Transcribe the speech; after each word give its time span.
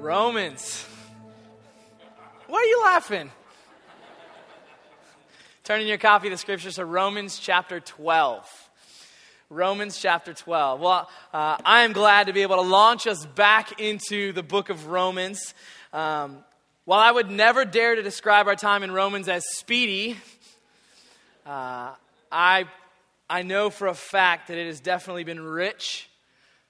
Romans. 0.00 0.86
Why 2.46 2.58
are 2.58 2.64
you 2.64 2.80
laughing? 2.84 3.30
Turn 5.62 5.82
in 5.82 5.86
your 5.86 5.98
copy 5.98 6.28
of 6.28 6.30
the 6.30 6.38
scriptures 6.38 6.76
to 6.76 6.86
Romans 6.86 7.38
chapter 7.38 7.80
12. 7.80 8.70
Romans 9.50 10.00
chapter 10.00 10.32
12. 10.32 10.80
Well, 10.80 11.10
uh, 11.34 11.58
I 11.66 11.82
am 11.82 11.92
glad 11.92 12.28
to 12.28 12.32
be 12.32 12.40
able 12.40 12.56
to 12.56 12.62
launch 12.62 13.06
us 13.06 13.26
back 13.26 13.78
into 13.78 14.32
the 14.32 14.42
book 14.42 14.70
of 14.70 14.86
Romans. 14.86 15.52
Um, 15.92 16.44
while 16.86 17.00
I 17.00 17.10
would 17.10 17.30
never 17.30 17.66
dare 17.66 17.94
to 17.94 18.02
describe 18.02 18.46
our 18.46 18.56
time 18.56 18.82
in 18.82 18.92
Romans 18.92 19.28
as 19.28 19.44
speedy, 19.50 20.16
uh, 21.44 21.90
I, 22.32 22.64
I 23.28 23.42
know 23.42 23.68
for 23.68 23.86
a 23.86 23.94
fact 23.94 24.48
that 24.48 24.56
it 24.56 24.66
has 24.66 24.80
definitely 24.80 25.24
been 25.24 25.42
rich, 25.42 26.08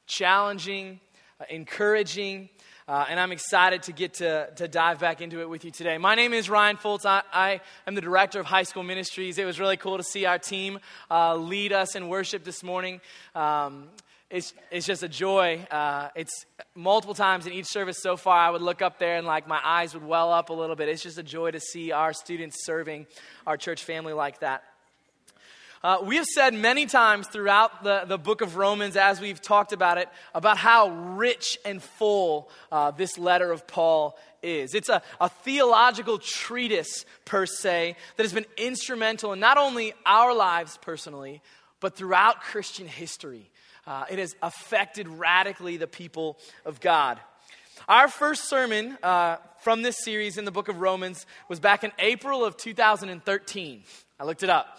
challenging, 0.08 0.98
uh, 1.40 1.44
encouraging, 1.48 2.48
uh, 2.90 3.06
and 3.08 3.20
I'm 3.20 3.30
excited 3.30 3.84
to 3.84 3.92
get 3.92 4.14
to, 4.14 4.50
to 4.56 4.66
dive 4.66 4.98
back 4.98 5.20
into 5.20 5.40
it 5.40 5.48
with 5.48 5.64
you 5.64 5.70
today. 5.70 5.96
My 5.96 6.16
name 6.16 6.32
is 6.32 6.50
Ryan 6.50 6.76
Fultz. 6.76 7.06
I, 7.06 7.22
I 7.32 7.60
am 7.86 7.94
the 7.94 8.00
director 8.00 8.40
of 8.40 8.46
high 8.46 8.64
school 8.64 8.82
ministries. 8.82 9.38
It 9.38 9.44
was 9.44 9.60
really 9.60 9.76
cool 9.76 9.96
to 9.96 10.02
see 10.02 10.26
our 10.26 10.40
team 10.40 10.80
uh, 11.08 11.36
lead 11.36 11.72
us 11.72 11.94
in 11.94 12.08
worship 12.08 12.42
this 12.42 12.64
morning. 12.64 13.00
Um, 13.32 13.90
it's, 14.28 14.54
it's 14.72 14.86
just 14.86 15.04
a 15.04 15.08
joy. 15.08 15.64
Uh, 15.70 16.08
it's 16.16 16.46
multiple 16.74 17.14
times 17.14 17.46
in 17.46 17.52
each 17.52 17.66
service 17.66 17.98
so 18.02 18.16
far, 18.16 18.36
I 18.36 18.50
would 18.50 18.60
look 18.60 18.82
up 18.82 18.98
there 18.98 19.18
and 19.18 19.24
like 19.24 19.46
my 19.46 19.60
eyes 19.62 19.94
would 19.94 20.04
well 20.04 20.32
up 20.32 20.50
a 20.50 20.52
little 20.52 20.74
bit. 20.74 20.88
It's 20.88 21.04
just 21.04 21.16
a 21.16 21.22
joy 21.22 21.52
to 21.52 21.60
see 21.60 21.92
our 21.92 22.12
students 22.12 22.64
serving 22.64 23.06
our 23.46 23.56
church 23.56 23.84
family 23.84 24.14
like 24.14 24.40
that. 24.40 24.64
Uh, 25.82 25.96
we 26.04 26.16
have 26.16 26.26
said 26.26 26.52
many 26.52 26.84
times 26.84 27.26
throughout 27.26 27.82
the, 27.82 28.04
the 28.06 28.18
book 28.18 28.42
of 28.42 28.56
Romans, 28.56 28.96
as 28.96 29.18
we've 29.18 29.40
talked 29.40 29.72
about 29.72 29.96
it, 29.96 30.10
about 30.34 30.58
how 30.58 30.90
rich 30.90 31.56
and 31.64 31.82
full 31.82 32.50
uh, 32.70 32.90
this 32.90 33.16
letter 33.16 33.50
of 33.50 33.66
Paul 33.66 34.18
is. 34.42 34.74
It's 34.74 34.90
a, 34.90 35.00
a 35.22 35.30
theological 35.30 36.18
treatise, 36.18 37.06
per 37.24 37.46
se, 37.46 37.96
that 38.16 38.22
has 38.22 38.34
been 38.34 38.44
instrumental 38.58 39.32
in 39.32 39.40
not 39.40 39.56
only 39.56 39.94
our 40.04 40.34
lives 40.34 40.78
personally, 40.82 41.40
but 41.80 41.96
throughout 41.96 42.42
Christian 42.42 42.86
history. 42.86 43.50
Uh, 43.86 44.04
it 44.10 44.18
has 44.18 44.36
affected 44.42 45.08
radically 45.08 45.78
the 45.78 45.86
people 45.86 46.36
of 46.66 46.80
God. 46.80 47.18
Our 47.88 48.08
first 48.08 48.50
sermon 48.50 48.98
uh, 49.02 49.36
from 49.60 49.80
this 49.80 50.04
series 50.04 50.36
in 50.36 50.44
the 50.44 50.52
book 50.52 50.68
of 50.68 50.82
Romans 50.82 51.24
was 51.48 51.58
back 51.58 51.84
in 51.84 51.92
April 51.98 52.44
of 52.44 52.58
2013. 52.58 53.82
I 54.18 54.24
looked 54.24 54.42
it 54.42 54.50
up. 54.50 54.78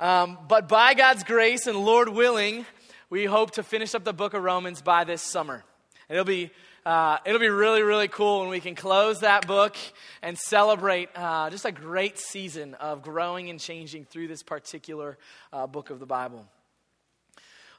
Um, 0.00 0.38
but 0.46 0.68
by 0.68 0.94
God's 0.94 1.24
grace 1.24 1.66
and 1.66 1.76
Lord 1.76 2.08
willing, 2.08 2.64
we 3.10 3.24
hope 3.24 3.52
to 3.52 3.64
finish 3.64 3.96
up 3.96 4.04
the 4.04 4.12
book 4.12 4.32
of 4.32 4.44
Romans 4.44 4.80
by 4.80 5.02
this 5.02 5.20
summer. 5.20 5.64
It'll 6.08 6.24
be, 6.24 6.50
uh, 6.86 7.18
it'll 7.26 7.40
be 7.40 7.48
really, 7.48 7.82
really 7.82 8.06
cool 8.06 8.40
when 8.40 8.48
we 8.48 8.60
can 8.60 8.76
close 8.76 9.20
that 9.20 9.48
book 9.48 9.76
and 10.22 10.38
celebrate 10.38 11.08
uh, 11.16 11.50
just 11.50 11.64
a 11.64 11.72
great 11.72 12.16
season 12.16 12.74
of 12.74 13.02
growing 13.02 13.50
and 13.50 13.58
changing 13.58 14.04
through 14.04 14.28
this 14.28 14.44
particular 14.44 15.18
uh, 15.52 15.66
book 15.66 15.90
of 15.90 15.98
the 15.98 16.06
Bible. 16.06 16.46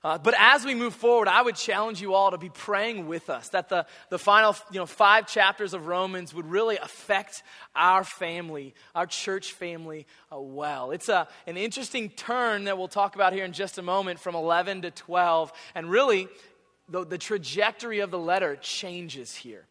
Uh, 0.02 0.17
but 0.17 0.33
as 0.38 0.64
we 0.64 0.73
move 0.75 0.94
forward, 0.94 1.28
I 1.28 1.42
would 1.42 1.55
challenge 1.55 2.02
you 2.02 2.14
all 2.14 2.31
to 2.31 2.38
be 2.38 2.50
praying 2.50 3.08
with 3.08 3.30
us 3.30 3.50
that 3.50 3.67
the, 3.67 3.86
the 4.09 4.17
final 4.17 4.56
you 4.72 4.80
know, 4.80 4.86
five 4.86 5.28
chapters 5.28 5.73
of 5.73 5.88
Romans 5.88 6.33
would 6.33 6.45
really 6.45 6.78
affect 6.78 7.44
our 7.75 8.06
family, 8.06 8.73
our 8.95 9.06
church 9.06 9.52
family, 9.52 10.08
uh, 10.31 10.39
well. 10.39 10.91
It's 10.91 11.09
a, 11.09 11.28
an 11.47 11.58
interesting 11.58 12.09
turn 12.09 12.64
that 12.64 12.78
we'll 12.78 12.88
talk 12.88 13.16
about 13.16 13.33
here 13.33 13.44
in 13.44 13.52
just 13.52 13.78
a 13.78 13.81
moment 13.81 14.22
from 14.22 14.36
11 14.36 14.83
to 14.83 14.91
12. 14.91 15.52
And 15.75 15.89
really, 15.89 16.30
the, 16.88 17.06
the 17.06 17.17
trajectory 17.17 18.00
of 18.00 18.09
the 18.09 18.19
letter 18.19 18.56
changes 18.56 19.36
here. 19.36 19.66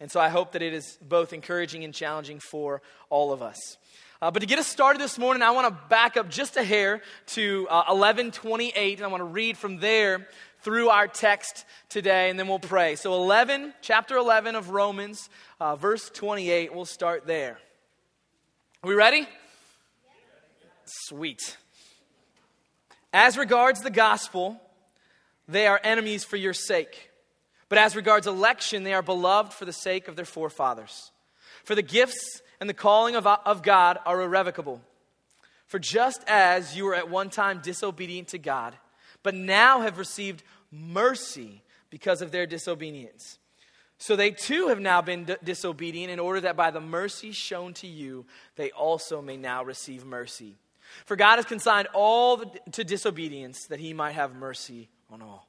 And 0.00 0.10
so 0.10 0.18
I 0.18 0.28
hope 0.28 0.52
that 0.52 0.62
it 0.62 0.72
is 0.72 0.98
both 1.02 1.32
encouraging 1.32 1.84
and 1.84 1.94
challenging 1.94 2.40
for 2.40 2.82
all 3.10 3.32
of 3.32 3.42
us. 3.42 3.76
Uh, 4.24 4.30
but 4.30 4.40
to 4.40 4.46
get 4.46 4.58
us 4.58 4.66
started 4.66 4.98
this 4.98 5.18
morning, 5.18 5.42
I 5.42 5.50
want 5.50 5.68
to 5.68 5.88
back 5.90 6.16
up 6.16 6.30
just 6.30 6.56
a 6.56 6.64
hair 6.64 7.02
to 7.34 7.68
uh, 7.68 7.84
1128, 7.88 8.96
and 8.96 9.04
I 9.04 9.08
want 9.08 9.20
to 9.20 9.26
read 9.26 9.58
from 9.58 9.80
there 9.80 10.26
through 10.62 10.88
our 10.88 11.06
text 11.06 11.66
today, 11.90 12.30
and 12.30 12.38
then 12.38 12.48
we'll 12.48 12.58
pray. 12.58 12.96
So, 12.96 13.12
11, 13.12 13.74
chapter 13.82 14.16
11 14.16 14.54
of 14.54 14.70
Romans, 14.70 15.28
uh, 15.60 15.76
verse 15.76 16.08
28, 16.08 16.74
we'll 16.74 16.86
start 16.86 17.26
there. 17.26 17.58
Are 18.82 18.88
we 18.88 18.94
ready? 18.94 19.28
Sweet. 20.86 21.58
As 23.12 23.36
regards 23.36 23.82
the 23.82 23.90
gospel, 23.90 24.58
they 25.48 25.66
are 25.66 25.78
enemies 25.84 26.24
for 26.24 26.36
your 26.36 26.54
sake. 26.54 27.10
But 27.68 27.76
as 27.76 27.94
regards 27.94 28.26
election, 28.26 28.84
they 28.84 28.94
are 28.94 29.02
beloved 29.02 29.52
for 29.52 29.66
the 29.66 29.72
sake 29.74 30.08
of 30.08 30.16
their 30.16 30.24
forefathers. 30.24 31.10
For 31.64 31.74
the 31.74 31.82
gifts 31.82 32.40
and 32.60 32.68
the 32.68 32.74
calling 32.74 33.16
of, 33.16 33.26
of 33.26 33.62
God 33.62 33.98
are 34.06 34.20
irrevocable. 34.22 34.80
For 35.66 35.78
just 35.78 36.22
as 36.26 36.76
you 36.76 36.84
were 36.84 36.94
at 36.94 37.10
one 37.10 37.30
time 37.30 37.60
disobedient 37.62 38.28
to 38.28 38.38
God, 38.38 38.76
but 39.22 39.34
now 39.34 39.80
have 39.80 39.98
received 39.98 40.42
mercy 40.70 41.62
because 41.90 42.22
of 42.22 42.30
their 42.30 42.46
disobedience, 42.46 43.38
so 43.98 44.16
they 44.16 44.30
too 44.30 44.68
have 44.68 44.80
now 44.80 45.00
been 45.00 45.24
d- 45.24 45.36
disobedient 45.42 46.12
in 46.12 46.18
order 46.18 46.40
that 46.42 46.56
by 46.56 46.70
the 46.70 46.80
mercy 46.80 47.32
shown 47.32 47.72
to 47.74 47.86
you, 47.86 48.26
they 48.56 48.70
also 48.72 49.22
may 49.22 49.36
now 49.36 49.64
receive 49.64 50.04
mercy. 50.04 50.56
For 51.06 51.16
God 51.16 51.36
has 51.36 51.44
consigned 51.44 51.88
all 51.94 52.36
the, 52.36 52.50
to 52.72 52.84
disobedience 52.84 53.66
that 53.66 53.80
he 53.80 53.94
might 53.94 54.12
have 54.12 54.34
mercy 54.34 54.88
on 55.10 55.22
all. 55.22 55.48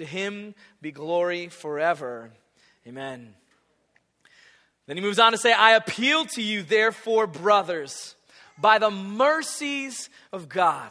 To 0.00 0.06
him 0.06 0.54
be 0.80 0.92
glory 0.92 1.48
forever. 1.48 2.30
Amen. 2.86 3.34
Then 4.86 4.96
he 4.96 5.02
moves 5.02 5.18
on 5.18 5.32
to 5.32 5.36
say, 5.38 5.52
I 5.52 5.72
appeal 5.72 6.24
to 6.24 6.42
you, 6.42 6.62
therefore, 6.62 7.26
brothers, 7.26 8.14
by 8.56 8.78
the 8.78 8.90
mercies 8.90 10.08
of 10.32 10.48
God, 10.48 10.90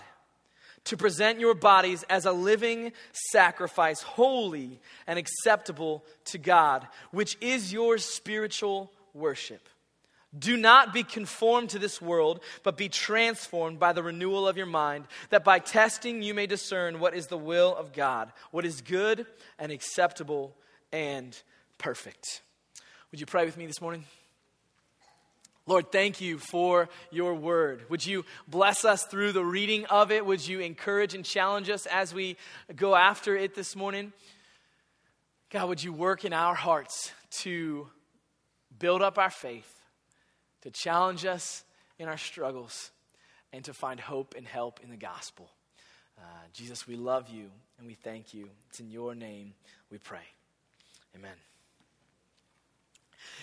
to 0.84 0.96
present 0.96 1.40
your 1.40 1.56
bodies 1.56 2.04
as 2.08 2.28
a 2.28 2.32
living 2.32 2.92
sacrifice, 3.32 4.04
holy 4.04 4.80
and 5.08 5.18
acceptable 5.18 6.04
to 6.26 6.38
God, 6.38 6.88
which 7.10 7.36
is 7.42 7.74
your 7.74 7.98
spiritual 7.98 8.92
worship. 9.16 9.68
Do 10.38 10.58
not 10.58 10.94
be 10.94 11.04
conformed 11.04 11.72
to 11.72 11.80
this 11.80 12.00
world, 12.00 12.42
but 12.62 12.78
be 12.78 12.88
transformed 12.88 13.80
by 13.80 13.94
the 13.94 14.04
renewal 14.04 14.48
of 14.48 14.58
your 14.58 14.68
mind, 14.68 15.06
that 15.32 15.44
by 15.44 15.58
testing 15.58 16.22
you 16.22 16.36
may 16.36 16.46
discern 16.46 17.00
what 17.00 17.16
is 17.16 17.28
the 17.28 17.38
will 17.38 17.76
of 17.76 17.94
God, 17.94 18.32
what 18.52 18.64
is 18.64 18.82
good 18.82 19.26
and 19.58 19.72
acceptable 19.72 20.56
and 20.92 21.40
perfect. 21.80 22.42
Would 23.12 23.20
you 23.20 23.26
pray 23.26 23.46
with 23.46 23.58
me 23.58 23.66
this 23.66 23.82
morning? 23.82 24.06
Lord, 25.66 25.92
thank 25.92 26.20
you 26.20 26.40
for 26.40 26.90
your 27.12 27.36
word. 27.36 27.90
Would 27.90 28.06
you 28.06 28.26
bless 28.48 28.86
us 28.86 29.04
through 29.06 29.32
the 29.34 29.46
reading 29.46 29.86
of 29.86 30.12
it? 30.12 30.26
Would 30.26 30.48
you 30.48 30.60
encourage 30.60 31.14
and 31.14 31.24
challenge 31.24 31.70
us 31.70 31.86
as 31.86 32.14
we 32.14 32.38
go 32.76 32.96
after 32.96 33.36
it 33.36 33.56
this 33.56 33.76
morning? 33.76 34.12
God, 35.52 35.70
would 35.70 35.84
you 35.84 35.94
work 35.94 36.26
in 36.26 36.34
our 36.34 36.56
hearts 36.56 37.12
to 37.42 37.88
build 38.78 39.02
up 39.02 39.18
our 39.18 39.30
faith, 39.30 39.79
to 40.62 40.72
challenge 40.72 41.26
us 41.26 41.64
in 41.98 42.08
our 42.08 42.18
struggles, 42.18 42.92
and 43.52 43.64
to 43.66 43.74
find 43.74 44.00
hope 44.00 44.36
and 44.38 44.48
help 44.48 44.80
in 44.84 44.90
the 44.90 44.98
gospel? 44.98 45.50
Uh, 46.18 46.22
Jesus, 46.54 46.88
we 46.88 46.96
love 46.96 47.30
you 47.30 47.46
and 47.78 47.88
we 47.88 47.94
thank 47.94 48.34
you. 48.34 48.50
It's 48.70 48.80
in 48.80 48.90
your 48.90 49.16
name 49.16 49.54
we 49.90 49.98
pray. 49.98 50.28
Amen. 51.16 51.32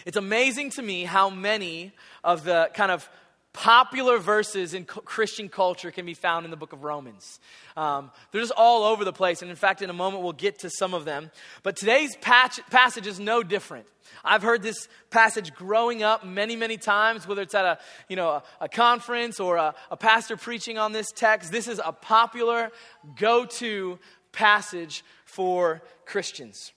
It's 0.05 0.17
amazing 0.17 0.71
to 0.71 0.83
me 0.83 1.05
how 1.05 1.31
many 1.31 1.93
of 2.23 2.45
the 2.45 2.71
kind 2.75 2.93
of 2.93 3.09
popular 3.57 4.19
verses 4.19 4.75
in 4.75 4.85
Christian 4.85 5.49
culture 5.49 5.91
can 5.91 6.05
be 6.05 6.13
found 6.13 6.45
in 6.45 6.51
the 6.51 6.59
book 6.59 6.75
of 6.75 6.85
Romans. 6.85 7.41
Um, 7.75 8.11
they're 8.31 8.43
just 8.43 8.53
all 8.55 8.85
over 8.85 9.03
the 9.03 9.15
place. 9.15 9.41
And 9.41 9.51
in 9.51 9.57
fact, 9.57 9.81
in 9.81 9.89
a 9.89 9.95
moment, 9.95 10.23
we'll 10.23 10.35
get 10.35 10.59
to 10.59 10.69
some 10.69 10.93
of 10.93 11.07
them. 11.07 11.31
But 11.63 11.75
today's 11.75 12.17
patch, 12.17 12.61
passage 12.71 13.07
is 13.07 13.19
no 13.19 13.43
different. 13.43 13.87
I've 14.23 14.43
heard 14.43 14.63
this 14.63 14.89
passage 15.09 15.55
growing 15.55 16.03
up 16.03 16.25
many, 16.25 16.55
many 16.55 16.77
times, 16.77 17.27
whether 17.27 17.41
it's 17.41 17.55
at 17.55 17.65
a, 17.65 17.79
you 18.11 18.17
know, 18.17 18.29
a, 18.29 18.43
a 18.61 18.69
conference 18.69 19.41
or 19.41 19.57
a, 19.57 19.75
a 19.91 19.97
pastor 19.97 20.37
preaching 20.37 20.77
on 20.77 20.93
this 20.93 21.07
text. 21.17 21.51
This 21.51 21.67
is 21.67 21.81
a 21.83 21.93
popular 21.93 22.71
go 23.19 23.47
to 23.47 23.99
passage 24.33 25.03
for 25.25 25.83
Christians. 26.05 26.75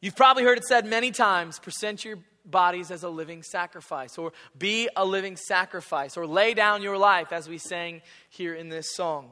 You've 0.00 0.16
probably 0.16 0.42
heard 0.42 0.58
it 0.58 0.64
said 0.64 0.86
many 0.86 1.12
times 1.12 1.60
present 1.60 2.04
your 2.04 2.18
bodies 2.44 2.90
as 2.90 3.02
a 3.02 3.08
living 3.08 3.42
sacrifice, 3.42 4.18
or 4.18 4.32
be 4.56 4.88
a 4.96 5.04
living 5.04 5.36
sacrifice, 5.36 6.16
or 6.16 6.26
lay 6.26 6.54
down 6.54 6.82
your 6.82 6.98
life, 6.98 7.32
as 7.32 7.48
we 7.48 7.58
sang 7.58 8.02
here 8.28 8.54
in 8.54 8.68
this 8.68 8.94
song. 8.94 9.30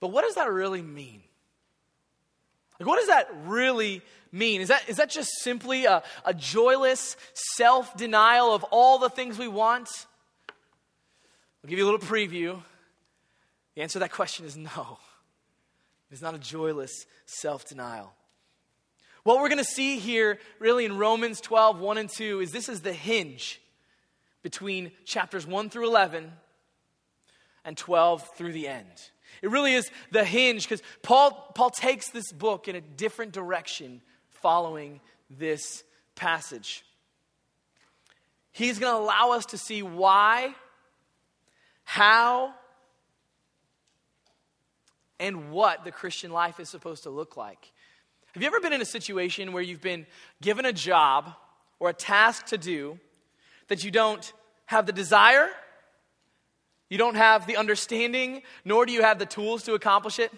But 0.00 0.08
what 0.08 0.22
does 0.22 0.34
that 0.34 0.50
really 0.50 0.82
mean? 0.82 1.22
Like, 2.78 2.86
what 2.86 2.98
does 2.98 3.08
that 3.08 3.28
really 3.44 4.02
mean? 4.30 4.60
Is 4.60 4.68
that, 4.68 4.88
is 4.88 4.96
that 4.96 5.10
just 5.10 5.30
simply 5.40 5.86
a, 5.86 6.02
a 6.24 6.34
joyless 6.34 7.16
self 7.56 7.96
denial 7.96 8.54
of 8.54 8.64
all 8.64 8.98
the 8.98 9.08
things 9.08 9.38
we 9.38 9.48
want? 9.48 9.88
I'll 11.64 11.70
give 11.70 11.78
you 11.78 11.84
a 11.84 11.90
little 11.90 12.06
preview. 12.06 12.62
The 13.74 13.82
answer 13.82 13.94
to 13.94 13.98
that 14.00 14.12
question 14.12 14.46
is 14.46 14.56
no. 14.56 14.98
It's 16.10 16.22
not 16.22 16.34
a 16.34 16.38
joyless 16.38 17.06
self 17.24 17.66
denial. 17.66 18.12
What 19.26 19.40
we're 19.40 19.48
going 19.48 19.58
to 19.58 19.64
see 19.64 19.98
here, 19.98 20.38
really, 20.60 20.84
in 20.84 20.98
Romans 20.98 21.40
12, 21.40 21.80
1 21.80 21.98
and 21.98 22.08
2, 22.08 22.42
is 22.42 22.52
this 22.52 22.68
is 22.68 22.82
the 22.82 22.92
hinge 22.92 23.60
between 24.44 24.92
chapters 25.04 25.44
1 25.44 25.68
through 25.68 25.88
11 25.88 26.30
and 27.64 27.76
12 27.76 28.36
through 28.36 28.52
the 28.52 28.68
end. 28.68 29.10
It 29.42 29.50
really 29.50 29.74
is 29.74 29.90
the 30.12 30.24
hinge 30.24 30.62
because 30.62 30.80
Paul, 31.02 31.50
Paul 31.56 31.70
takes 31.70 32.10
this 32.10 32.30
book 32.30 32.68
in 32.68 32.76
a 32.76 32.80
different 32.80 33.32
direction 33.32 34.00
following 34.30 35.00
this 35.28 35.82
passage. 36.14 36.84
He's 38.52 38.78
going 38.78 38.94
to 38.94 39.02
allow 39.02 39.32
us 39.32 39.46
to 39.46 39.58
see 39.58 39.82
why, 39.82 40.54
how, 41.82 42.54
and 45.18 45.50
what 45.50 45.82
the 45.82 45.90
Christian 45.90 46.30
life 46.30 46.60
is 46.60 46.68
supposed 46.68 47.02
to 47.02 47.10
look 47.10 47.36
like. 47.36 47.72
Have 48.36 48.42
you 48.42 48.46
ever 48.46 48.60
been 48.60 48.74
in 48.74 48.82
a 48.82 48.84
situation 48.84 49.52
where 49.52 49.62
you've 49.62 49.80
been 49.80 50.06
given 50.40 50.66
a 50.66 50.72
job 50.72 51.32
or 51.80 51.88
a 51.88 51.94
task 51.94 52.46
to 52.46 52.58
do 52.58 53.00
that 53.68 53.82
you 53.82 53.90
don't 53.90 54.32
have 54.66 54.86
the 54.86 54.92
desire 54.92 55.48
you 56.88 56.98
don't 56.98 57.16
have 57.16 57.46
the 57.46 57.56
understanding, 57.56 58.42
nor 58.64 58.86
do 58.86 58.92
you 58.92 59.02
have 59.02 59.18
the 59.18 59.26
tools 59.26 59.64
to 59.64 59.74
accomplish 59.74 60.18
it. 60.18 60.30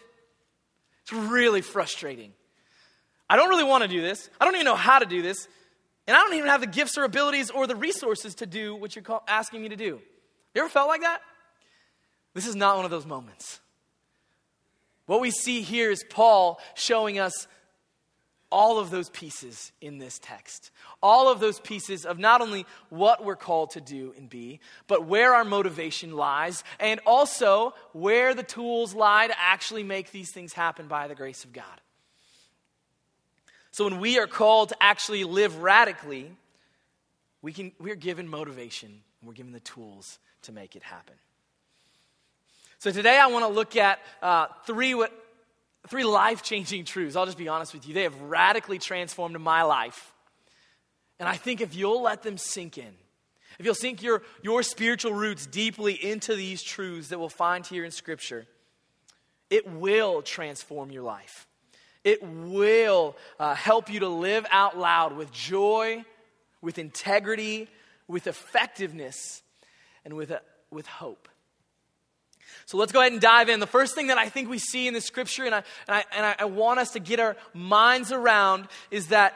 It's 1.02 1.12
really 1.12 1.60
frustrating. 1.60 2.32
I 3.28 3.36
don't 3.36 3.50
really 3.50 3.64
want 3.64 3.82
to 3.82 3.88
do 3.88 4.00
this. 4.00 4.30
I 4.40 4.44
don't 4.44 4.54
even 4.54 4.64
know 4.64 4.74
how 4.74 4.98
to 4.98 5.06
do 5.06 5.20
this. 5.20 5.48
And 6.06 6.16
I 6.16 6.20
don't 6.20 6.34
even 6.34 6.48
have 6.48 6.62
the 6.62 6.66
gifts 6.66 6.96
or 6.96 7.04
abilities 7.04 7.50
or 7.50 7.66
the 7.66 7.76
resources 7.76 8.36
to 8.36 8.46
do 8.46 8.74
what 8.74 8.96
you're 8.96 9.04
asking 9.28 9.62
me 9.62 9.68
to 9.68 9.76
do. 9.76 10.00
You 10.54 10.62
ever 10.62 10.70
felt 10.70 10.88
like 10.88 11.02
that? 11.02 11.20
This 12.32 12.46
is 12.46 12.56
not 12.56 12.76
one 12.76 12.86
of 12.86 12.90
those 12.90 13.04
moments. 13.04 13.60
What 15.04 15.20
we 15.20 15.30
see 15.30 15.60
here 15.60 15.90
is 15.90 16.04
Paul 16.08 16.60
showing 16.74 17.18
us 17.18 17.46
all 18.50 18.78
of 18.78 18.90
those 18.90 19.10
pieces 19.10 19.72
in 19.80 19.98
this 19.98 20.18
text. 20.18 20.70
All 21.02 21.30
of 21.30 21.40
those 21.40 21.60
pieces 21.60 22.06
of 22.06 22.18
not 22.18 22.40
only 22.40 22.66
what 22.88 23.24
we're 23.24 23.36
called 23.36 23.70
to 23.70 23.80
do 23.80 24.14
and 24.16 24.28
be, 24.28 24.60
but 24.86 25.06
where 25.06 25.34
our 25.34 25.44
motivation 25.44 26.12
lies, 26.12 26.64
and 26.80 27.00
also 27.06 27.74
where 27.92 28.34
the 28.34 28.42
tools 28.42 28.94
lie 28.94 29.26
to 29.26 29.34
actually 29.38 29.82
make 29.82 30.10
these 30.10 30.30
things 30.32 30.52
happen 30.52 30.88
by 30.88 31.08
the 31.08 31.14
grace 31.14 31.44
of 31.44 31.52
God. 31.52 31.64
So 33.70 33.84
when 33.84 34.00
we 34.00 34.18
are 34.18 34.26
called 34.26 34.70
to 34.70 34.82
actually 34.82 35.24
live 35.24 35.58
radically, 35.58 36.32
we 37.42 37.52
can, 37.52 37.72
we're 37.78 37.94
given 37.94 38.28
motivation 38.28 38.88
and 38.90 39.28
we're 39.28 39.34
given 39.34 39.52
the 39.52 39.60
tools 39.60 40.18
to 40.42 40.52
make 40.52 40.74
it 40.74 40.82
happen. 40.82 41.14
So 42.78 42.90
today 42.90 43.18
I 43.18 43.26
want 43.26 43.44
to 43.44 43.52
look 43.52 43.76
at 43.76 43.98
uh, 44.22 44.46
three 44.64 44.94
what 44.94 45.12
three 45.86 46.04
life 46.04 46.42
changing 46.42 46.84
truths. 46.84 47.16
I'll 47.16 47.26
just 47.26 47.38
be 47.38 47.48
honest 47.48 47.72
with 47.72 47.86
you. 47.86 47.94
They 47.94 48.02
have 48.02 48.20
radically 48.20 48.78
transformed 48.78 49.38
my 49.40 49.62
life. 49.62 50.12
And 51.18 51.28
I 51.28 51.36
think 51.36 51.60
if 51.60 51.74
you'll 51.74 52.02
let 52.02 52.22
them 52.22 52.38
sink 52.38 52.78
in, 52.78 52.92
if 53.58 53.66
you'll 53.66 53.74
sink 53.74 54.02
your, 54.02 54.22
your 54.42 54.62
spiritual 54.62 55.12
roots 55.14 55.46
deeply 55.46 55.94
into 55.94 56.36
these 56.36 56.62
truths 56.62 57.08
that 57.08 57.18
we'll 57.18 57.28
find 57.28 57.66
here 57.66 57.84
in 57.84 57.90
Scripture, 57.90 58.46
it 59.50 59.66
will 59.66 60.22
transform 60.22 60.90
your 60.90 61.02
life. 61.02 61.46
It 62.04 62.22
will 62.22 63.16
uh, 63.40 63.54
help 63.54 63.90
you 63.90 64.00
to 64.00 64.08
live 64.08 64.46
out 64.50 64.78
loud 64.78 65.16
with 65.16 65.32
joy, 65.32 66.04
with 66.60 66.78
integrity, 66.78 67.68
with 68.06 68.26
effectiveness, 68.26 69.42
and 70.04 70.14
with, 70.14 70.30
a, 70.30 70.40
with 70.70 70.86
hope. 70.86 71.28
So 72.66 72.76
let's 72.76 72.92
go 72.92 73.00
ahead 73.00 73.12
and 73.12 73.20
dive 73.20 73.48
in. 73.48 73.60
The 73.60 73.66
first 73.66 73.94
thing 73.94 74.08
that 74.08 74.18
I 74.18 74.28
think 74.28 74.48
we 74.48 74.58
see 74.58 74.86
in 74.86 74.94
the 74.94 75.00
scripture, 75.00 75.44
and 75.44 75.54
I, 75.54 75.62
and 75.86 75.96
I, 75.96 76.04
and 76.16 76.36
I 76.38 76.44
want 76.44 76.80
us 76.80 76.92
to 76.92 77.00
get 77.00 77.20
our 77.20 77.36
minds 77.54 78.12
around, 78.12 78.68
is 78.90 79.08
that 79.08 79.34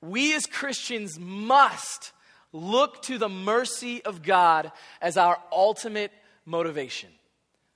we 0.00 0.34
as 0.34 0.46
Christians 0.46 1.18
must 1.18 2.12
look 2.52 3.02
to 3.02 3.18
the 3.18 3.28
mercy 3.28 4.02
of 4.04 4.22
God 4.22 4.72
as 5.00 5.16
our 5.16 5.38
ultimate 5.52 6.12
motivation. 6.44 7.10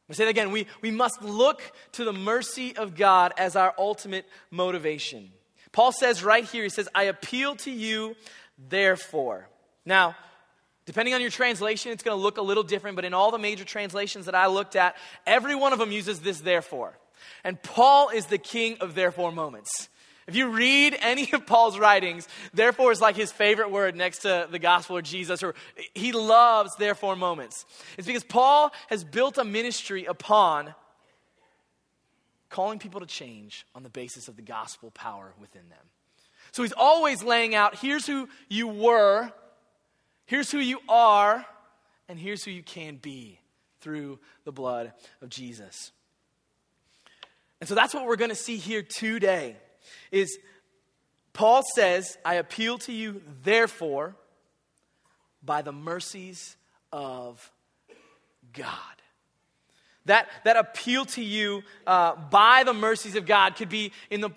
I'm 0.08 0.14
say 0.14 0.24
it 0.24 0.30
again. 0.30 0.50
We, 0.50 0.66
we 0.82 0.90
must 0.90 1.22
look 1.22 1.62
to 1.92 2.04
the 2.04 2.12
mercy 2.12 2.76
of 2.76 2.96
God 2.96 3.32
as 3.38 3.54
our 3.54 3.72
ultimate 3.78 4.26
motivation. 4.50 5.30
Paul 5.70 5.92
says 5.92 6.24
right 6.24 6.44
here, 6.44 6.64
he 6.64 6.68
says, 6.68 6.88
I 6.94 7.04
appeal 7.04 7.54
to 7.56 7.70
you, 7.70 8.16
therefore. 8.68 9.48
Now, 9.86 10.16
Depending 10.86 11.14
on 11.14 11.20
your 11.20 11.30
translation, 11.30 11.92
it's 11.92 12.02
going 12.02 12.16
to 12.16 12.22
look 12.22 12.38
a 12.38 12.42
little 12.42 12.62
different, 12.62 12.96
but 12.96 13.04
in 13.04 13.14
all 13.14 13.30
the 13.30 13.38
major 13.38 13.64
translations 13.64 14.26
that 14.26 14.34
I 14.34 14.46
looked 14.46 14.76
at, 14.76 14.96
every 15.26 15.54
one 15.54 15.72
of 15.72 15.78
them 15.78 15.92
uses 15.92 16.20
this 16.20 16.40
therefore. 16.40 16.98
And 17.44 17.62
Paul 17.62 18.08
is 18.08 18.26
the 18.26 18.38
king 18.38 18.78
of 18.80 18.94
therefore 18.94 19.32
moments. 19.32 19.88
If 20.26 20.36
you 20.36 20.48
read 20.48 20.96
any 21.00 21.32
of 21.32 21.46
Paul's 21.46 21.78
writings, 21.78 22.28
therefore 22.54 22.92
is 22.92 23.00
like 23.00 23.16
his 23.16 23.32
favorite 23.32 23.70
word 23.70 23.94
next 23.94 24.20
to 24.20 24.48
the 24.50 24.58
gospel 24.58 24.96
of 24.96 25.04
Jesus, 25.04 25.42
or 25.42 25.54
he 25.94 26.12
loves 26.12 26.74
therefore 26.76 27.16
moments. 27.16 27.64
It's 27.98 28.06
because 28.06 28.24
Paul 28.24 28.72
has 28.88 29.04
built 29.04 29.38
a 29.38 29.44
ministry 29.44 30.06
upon 30.06 30.74
calling 32.48 32.78
people 32.78 33.00
to 33.00 33.06
change 33.06 33.64
on 33.74 33.82
the 33.82 33.90
basis 33.90 34.28
of 34.28 34.36
the 34.36 34.42
gospel 34.42 34.90
power 34.90 35.34
within 35.40 35.68
them. 35.68 35.78
So 36.52 36.62
he's 36.62 36.72
always 36.72 37.22
laying 37.22 37.54
out 37.54 37.76
here's 37.76 38.06
who 38.06 38.28
you 38.48 38.66
were 38.66 39.32
Here's 40.30 40.52
who 40.52 40.60
you 40.60 40.78
are, 40.88 41.44
and 42.08 42.16
here's 42.16 42.44
who 42.44 42.52
you 42.52 42.62
can 42.62 42.94
be 42.94 43.40
through 43.80 44.20
the 44.44 44.52
blood 44.52 44.92
of 45.20 45.28
Jesus. 45.28 45.90
And 47.58 47.68
so 47.68 47.74
that's 47.74 47.92
what 47.92 48.06
we're 48.06 48.14
going 48.14 48.30
to 48.30 48.36
see 48.36 48.56
here 48.56 48.80
today 48.80 49.56
is 50.12 50.38
Paul 51.32 51.64
says, 51.74 52.16
I 52.24 52.34
appeal 52.34 52.78
to 52.78 52.92
you 52.92 53.22
therefore 53.42 54.14
by 55.42 55.62
the 55.62 55.72
mercies 55.72 56.56
of 56.92 57.50
God. 58.52 58.68
That, 60.04 60.28
that 60.44 60.56
appeal 60.56 61.06
to 61.06 61.24
you 61.24 61.64
uh, 61.88 62.14
by 62.14 62.62
the 62.62 62.72
mercies 62.72 63.16
of 63.16 63.26
God 63.26 63.56
could 63.56 63.68
be 63.68 63.90
in 64.10 64.20
the 64.20 64.30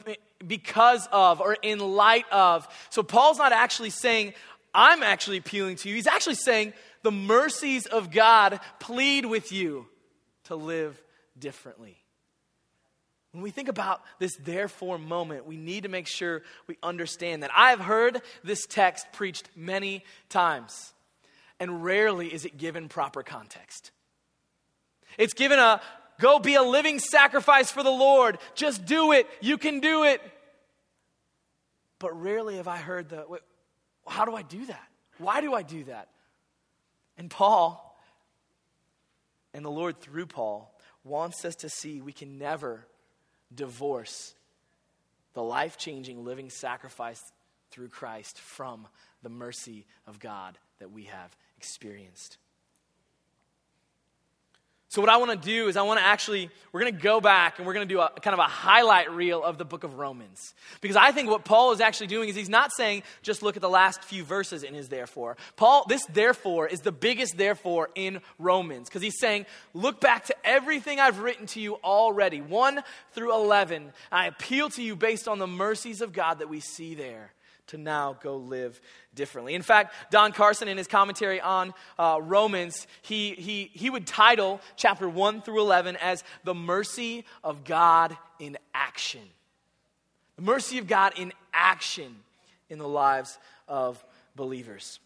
because 0.45 1.07
of 1.11 1.39
or 1.39 1.55
in 1.61 1.79
light 1.79 2.25
of. 2.31 2.67
So 2.89 3.03
Paul's 3.03 3.37
not 3.37 3.53
actually 3.53 3.89
saying, 3.91 4.33
I'm 4.73 5.03
actually 5.03 5.37
appealing 5.37 5.77
to 5.77 5.89
you. 5.89 5.95
He's 5.95 6.07
actually 6.07 6.35
saying, 6.35 6.73
the 7.03 7.11
mercies 7.11 7.85
of 7.85 8.11
God 8.11 8.59
plead 8.79 9.25
with 9.25 9.51
you 9.51 9.87
to 10.45 10.55
live 10.55 11.01
differently. 11.37 11.97
When 13.31 13.43
we 13.43 13.49
think 13.49 13.67
about 13.67 14.01
this 14.19 14.35
therefore 14.37 14.97
moment, 14.97 15.47
we 15.47 15.57
need 15.57 15.83
to 15.83 15.89
make 15.89 16.07
sure 16.07 16.43
we 16.67 16.77
understand 16.83 17.43
that. 17.43 17.51
I've 17.55 17.79
heard 17.79 18.21
this 18.43 18.65
text 18.67 19.07
preached 19.11 19.49
many 19.55 20.03
times, 20.29 20.93
and 21.59 21.83
rarely 21.83 22.33
is 22.33 22.45
it 22.45 22.57
given 22.57 22.89
proper 22.89 23.23
context. 23.23 23.91
It's 25.17 25.33
given 25.33 25.57
a 25.57 25.81
go 26.19 26.39
be 26.39 26.53
a 26.55 26.61
living 26.61 26.99
sacrifice 26.99 27.71
for 27.71 27.81
the 27.81 27.89
Lord, 27.89 28.37
just 28.53 28.85
do 28.85 29.11
it, 29.13 29.27
you 29.41 29.57
can 29.57 29.79
do 29.79 30.03
it. 30.03 30.21
But 31.97 32.19
rarely 32.21 32.57
have 32.57 32.67
I 32.67 32.77
heard 32.77 33.09
the 33.09 33.25
how 34.07 34.25
do 34.25 34.35
I 34.35 34.41
do 34.41 34.65
that? 34.65 34.87
Why 35.17 35.41
do 35.41 35.53
I 35.53 35.61
do 35.61 35.85
that? 35.85 36.09
And 37.17 37.29
Paul, 37.29 37.99
and 39.53 39.63
the 39.63 39.71
Lord 39.71 39.99
through 39.99 40.25
Paul, 40.25 40.73
wants 41.03 41.45
us 41.45 41.55
to 41.57 41.69
see 41.69 42.01
we 42.01 42.13
can 42.13 42.37
never 42.37 42.87
divorce 43.53 44.33
the 45.33 45.43
life 45.43 45.77
changing 45.77 46.23
living 46.23 46.49
sacrifice 46.49 47.21
through 47.71 47.89
Christ 47.89 48.39
from 48.39 48.87
the 49.21 49.29
mercy 49.29 49.85
of 50.07 50.19
God 50.19 50.57
that 50.79 50.91
we 50.91 51.03
have 51.03 51.35
experienced. 51.57 52.37
So, 54.93 55.01
what 55.01 55.09
I 55.09 55.17
want 55.17 55.31
to 55.31 55.47
do 55.47 55.69
is, 55.69 55.75
I 55.75 55.81
want 55.81 55.99
to 55.99 56.05
actually, 56.05 56.51
we're 56.71 56.81
going 56.81 56.95
to 56.95 57.01
go 57.01 57.19
back 57.19 57.57
and 57.57 57.65
we're 57.65 57.73
going 57.73 57.87
to 57.87 57.91
do 57.91 57.99
a 57.99 58.11
kind 58.21 58.35
of 58.35 58.39
a 58.39 58.43
highlight 58.43 59.09
reel 59.09 59.41
of 59.43 59.57
the 59.57 59.65
book 59.65 59.83
of 59.83 59.95
Romans. 59.97 60.53
Because 60.81 60.95
I 60.95 61.11
think 61.11 61.31
what 61.31 61.45
Paul 61.45 61.71
is 61.71 61.81
actually 61.81 62.05
doing 62.05 62.29
is 62.29 62.35
he's 62.35 62.47
not 62.47 62.71
saying 62.71 63.01
just 63.23 63.41
look 63.41 63.55
at 63.55 63.63
the 63.63 63.69
last 63.69 64.03
few 64.03 64.23
verses 64.23 64.61
in 64.61 64.75
his 64.75 64.89
therefore. 64.89 65.35
Paul, 65.55 65.87
this 65.89 66.05
therefore 66.13 66.67
is 66.67 66.81
the 66.81 66.91
biggest 66.91 67.37
therefore 67.37 67.89
in 67.95 68.21
Romans. 68.37 68.87
Because 68.87 69.01
he's 69.01 69.17
saying, 69.19 69.47
look 69.73 69.99
back 69.99 70.25
to 70.25 70.35
everything 70.43 70.99
I've 70.99 71.17
written 71.17 71.47
to 71.47 71.59
you 71.59 71.77
already, 71.83 72.41
1 72.41 72.83
through 73.13 73.33
11. 73.33 73.93
I 74.11 74.27
appeal 74.27 74.69
to 74.69 74.83
you 74.83 74.95
based 74.95 75.27
on 75.27 75.39
the 75.39 75.47
mercies 75.47 76.01
of 76.01 76.13
God 76.13 76.37
that 76.37 76.49
we 76.49 76.59
see 76.59 76.93
there 76.93 77.31
to 77.73 77.77
now 77.79 78.15
go 78.21 78.37
live 78.37 78.79
differently. 79.15 79.55
In 79.55 79.63
fact, 79.63 79.95
Don 80.11 80.31
Carson, 80.31 80.67
in 80.67 80.77
his 80.77 80.87
commentary 80.87 81.41
on 81.41 81.73
uh, 81.97 82.19
Romans, 82.21 82.85
he, 83.01 83.31
he, 83.31 83.71
he 83.73 83.89
would 83.89 84.05
title 84.05 84.61
chapter 84.75 85.09
1 85.09 85.41
through 85.41 85.59
11 85.59 85.97
as 85.97 86.23
the 86.43 86.53
mercy 86.53 87.25
of 87.43 87.63
God 87.63 88.15
in 88.39 88.57
action. 88.75 89.21
The 90.35 90.43
mercy 90.43 90.77
of 90.77 90.87
God 90.87 91.13
in 91.17 91.33
action 91.51 92.15
in 92.69 92.77
the 92.77 92.87
lives 92.87 93.39
of 93.67 94.03
believers. 94.35 94.99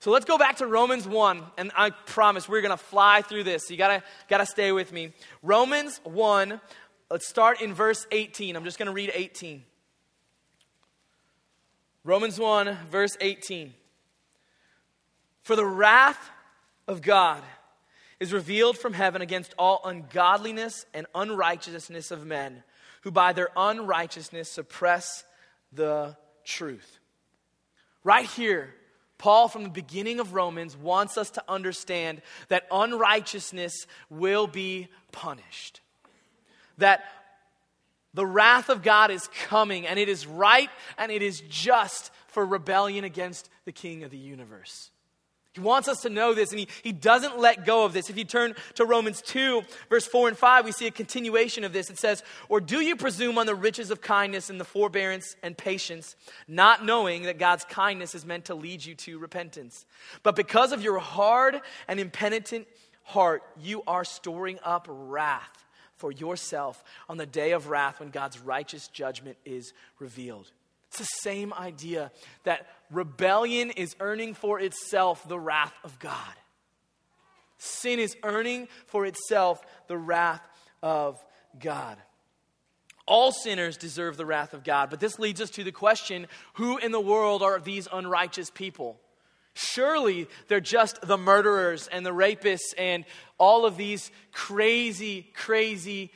So 0.00 0.10
let's 0.10 0.24
go 0.24 0.38
back 0.38 0.56
to 0.56 0.66
Romans 0.66 1.06
1, 1.06 1.42
and 1.58 1.72
I 1.76 1.90
promise 1.90 2.48
we're 2.48 2.62
going 2.62 2.70
to 2.70 2.82
fly 2.82 3.20
through 3.20 3.44
this. 3.44 3.66
So 3.66 3.72
you 3.72 3.78
got 3.78 3.88
to 3.88 4.02
gotta 4.28 4.46
stay 4.46 4.72
with 4.72 4.92
me. 4.92 5.12
Romans 5.42 6.00
1, 6.04 6.58
let's 7.10 7.28
start 7.28 7.60
in 7.60 7.74
verse 7.74 8.06
18. 8.10 8.56
I'm 8.56 8.64
just 8.64 8.78
going 8.78 8.86
to 8.86 8.92
read 8.92 9.10
18. 9.14 9.62
Romans 12.04 12.38
1, 12.38 12.76
verse 12.90 13.16
18. 13.20 13.72
For 15.40 15.56
the 15.56 15.64
wrath 15.64 16.30
of 16.86 17.00
God 17.00 17.42
is 18.20 18.32
revealed 18.32 18.76
from 18.76 18.92
heaven 18.92 19.22
against 19.22 19.54
all 19.58 19.80
ungodliness 19.84 20.84
and 20.92 21.06
unrighteousness 21.14 22.10
of 22.10 22.26
men 22.26 22.62
who 23.02 23.10
by 23.10 23.32
their 23.32 23.48
unrighteousness 23.56 24.50
suppress 24.50 25.24
the 25.72 26.16
truth. 26.44 26.98
Right 28.02 28.26
here, 28.26 28.74
Paul, 29.16 29.48
from 29.48 29.62
the 29.62 29.70
beginning 29.70 30.20
of 30.20 30.34
Romans, 30.34 30.76
wants 30.76 31.16
us 31.16 31.30
to 31.30 31.44
understand 31.48 32.20
that 32.48 32.66
unrighteousness 32.70 33.86
will 34.10 34.46
be 34.46 34.88
punished. 35.12 35.80
That 36.78 37.04
the 38.14 38.24
wrath 38.24 38.68
of 38.68 38.82
God 38.82 39.10
is 39.10 39.28
coming, 39.46 39.86
and 39.86 39.98
it 39.98 40.08
is 40.08 40.26
right 40.26 40.70
and 40.96 41.12
it 41.12 41.20
is 41.20 41.40
just 41.48 42.12
for 42.28 42.46
rebellion 42.46 43.04
against 43.04 43.50
the 43.64 43.72
King 43.72 44.04
of 44.04 44.10
the 44.10 44.16
universe. 44.16 44.90
He 45.52 45.60
wants 45.60 45.86
us 45.86 46.02
to 46.02 46.10
know 46.10 46.34
this, 46.34 46.50
and 46.50 46.58
he, 46.58 46.66
he 46.82 46.90
doesn't 46.90 47.38
let 47.38 47.64
go 47.64 47.84
of 47.84 47.92
this. 47.92 48.10
If 48.10 48.18
you 48.18 48.24
turn 48.24 48.56
to 48.74 48.84
Romans 48.84 49.22
2, 49.22 49.62
verse 49.88 50.04
4 50.04 50.28
and 50.28 50.36
5, 50.36 50.64
we 50.64 50.72
see 50.72 50.88
a 50.88 50.90
continuation 50.90 51.62
of 51.62 51.72
this. 51.72 51.90
It 51.90 51.98
says, 51.98 52.24
Or 52.48 52.60
do 52.60 52.80
you 52.80 52.96
presume 52.96 53.38
on 53.38 53.46
the 53.46 53.54
riches 53.54 53.92
of 53.92 54.00
kindness 54.00 54.50
and 54.50 54.58
the 54.58 54.64
forbearance 54.64 55.36
and 55.44 55.56
patience, 55.56 56.16
not 56.48 56.84
knowing 56.84 57.22
that 57.24 57.38
God's 57.38 57.64
kindness 57.64 58.16
is 58.16 58.26
meant 58.26 58.46
to 58.46 58.56
lead 58.56 58.84
you 58.84 58.96
to 58.96 59.20
repentance? 59.20 59.86
But 60.24 60.34
because 60.34 60.72
of 60.72 60.82
your 60.82 60.98
hard 60.98 61.60
and 61.86 62.00
impenitent 62.00 62.66
heart, 63.04 63.44
you 63.60 63.84
are 63.86 64.04
storing 64.04 64.58
up 64.64 64.88
wrath 64.90 65.63
for 66.04 66.12
yourself 66.12 66.84
on 67.08 67.16
the 67.16 67.24
day 67.24 67.52
of 67.52 67.70
wrath 67.70 67.98
when 67.98 68.10
God's 68.10 68.38
righteous 68.38 68.88
judgment 68.88 69.38
is 69.46 69.72
revealed. 69.98 70.52
It's 70.88 70.98
the 70.98 71.04
same 71.22 71.54
idea 71.54 72.12
that 72.42 72.66
rebellion 72.90 73.70
is 73.70 73.96
earning 74.00 74.34
for 74.34 74.60
itself 74.60 75.26
the 75.26 75.38
wrath 75.38 75.72
of 75.82 75.98
God. 75.98 76.34
Sin 77.56 77.98
is 77.98 78.18
earning 78.22 78.68
for 78.84 79.06
itself 79.06 79.64
the 79.86 79.96
wrath 79.96 80.42
of 80.82 81.18
God. 81.58 81.96
All 83.06 83.32
sinners 83.32 83.78
deserve 83.78 84.18
the 84.18 84.26
wrath 84.26 84.52
of 84.52 84.62
God, 84.62 84.90
but 84.90 85.00
this 85.00 85.18
leads 85.18 85.40
us 85.40 85.48
to 85.52 85.64
the 85.64 85.72
question 85.72 86.26
who 86.52 86.76
in 86.76 86.92
the 86.92 87.00
world 87.00 87.42
are 87.42 87.58
these 87.58 87.88
unrighteous 87.90 88.50
people? 88.50 89.00
Surely 89.54 90.28
they're 90.48 90.60
just 90.60 91.00
the 91.00 91.16
murderers 91.16 91.86
and 91.86 92.04
the 92.04 92.10
rapists 92.10 92.74
and 92.76 93.04
all 93.38 93.64
of 93.64 93.76
these 93.76 94.10
crazy, 94.32 95.30
crazy, 95.34 96.10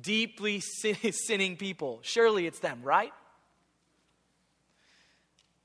deeply 0.00 0.60
sinning 1.10 1.56
people. 1.56 1.98
Surely 2.02 2.46
it's 2.46 2.60
them, 2.60 2.80
right? 2.82 3.12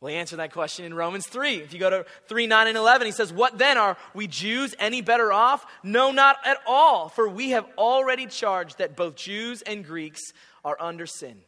Well, 0.01 0.11
he 0.11 0.17
answered 0.17 0.37
that 0.37 0.53
question 0.53 0.85
in 0.85 0.93
Romans 0.93 1.27
3. 1.27 1.55
If 1.57 1.73
you 1.73 1.79
go 1.79 1.89
to 1.89 2.05
3, 2.27 2.47
9, 2.47 2.67
and 2.67 2.77
11, 2.77 3.05
he 3.05 3.11
says, 3.11 3.33
What 3.33 3.57
then? 3.57 3.77
Are 3.77 3.97
we 4.13 4.27
Jews 4.27 4.73
any 4.79 5.01
better 5.01 5.33
off? 5.33 5.65
No, 5.83 6.11
not 6.11 6.37
at 6.45 6.57
all. 6.65 7.09
For 7.09 7.27
we 7.27 7.49
have 7.49 7.65
already 7.77 8.25
charged 8.25 8.77
that 8.77 8.95
both 8.95 9.15
Jews 9.15 9.61
and 9.61 9.85
Greeks 9.85 10.21
are 10.63 10.77
under 10.79 11.05
sin. 11.05 11.41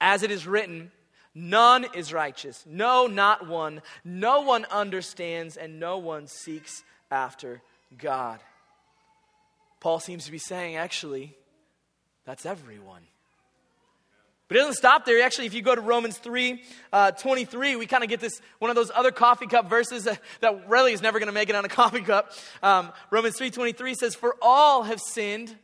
As 0.00 0.22
it 0.22 0.30
is 0.30 0.46
written, 0.46 0.92
None 1.34 1.86
is 1.94 2.12
righteous. 2.12 2.64
No, 2.66 3.06
not 3.06 3.46
one. 3.48 3.80
No 4.04 4.42
one 4.42 4.66
understands, 4.70 5.56
and 5.56 5.80
no 5.80 5.98
one 5.98 6.26
seeks 6.26 6.82
after 7.10 7.62
God. 7.96 8.40
Paul 9.80 9.98
seems 9.98 10.26
to 10.26 10.32
be 10.32 10.38
saying, 10.38 10.76
actually, 10.76 11.34
that's 12.24 12.46
everyone. 12.46 13.02
But 14.52 14.58
it 14.58 14.60
doesn't 14.60 14.74
stop 14.74 15.06
there. 15.06 15.22
Actually, 15.22 15.46
if 15.46 15.54
you 15.54 15.62
go 15.62 15.74
to 15.74 15.80
Romans 15.80 16.18
3 16.18 16.62
uh, 16.92 17.12
23, 17.12 17.76
we 17.76 17.86
kind 17.86 18.04
of 18.04 18.10
get 18.10 18.20
this 18.20 18.38
one 18.58 18.70
of 18.70 18.76
those 18.76 18.90
other 18.94 19.10
coffee 19.10 19.46
cup 19.46 19.70
verses 19.70 20.06
that, 20.40 20.68
really 20.68 20.92
is 20.92 21.00
never 21.00 21.18
going 21.18 21.28
to 21.28 21.32
make 21.32 21.48
it 21.48 21.56
on 21.56 21.64
a 21.64 21.68
coffee 21.70 22.02
cup. 22.02 22.32
Um, 22.62 22.92
Romans 23.10 23.38
3 23.38 23.50
23 23.50 23.94
says, 23.94 24.14
For 24.14 24.36
all 24.42 24.82
have 24.82 25.00
sinned 25.00 25.56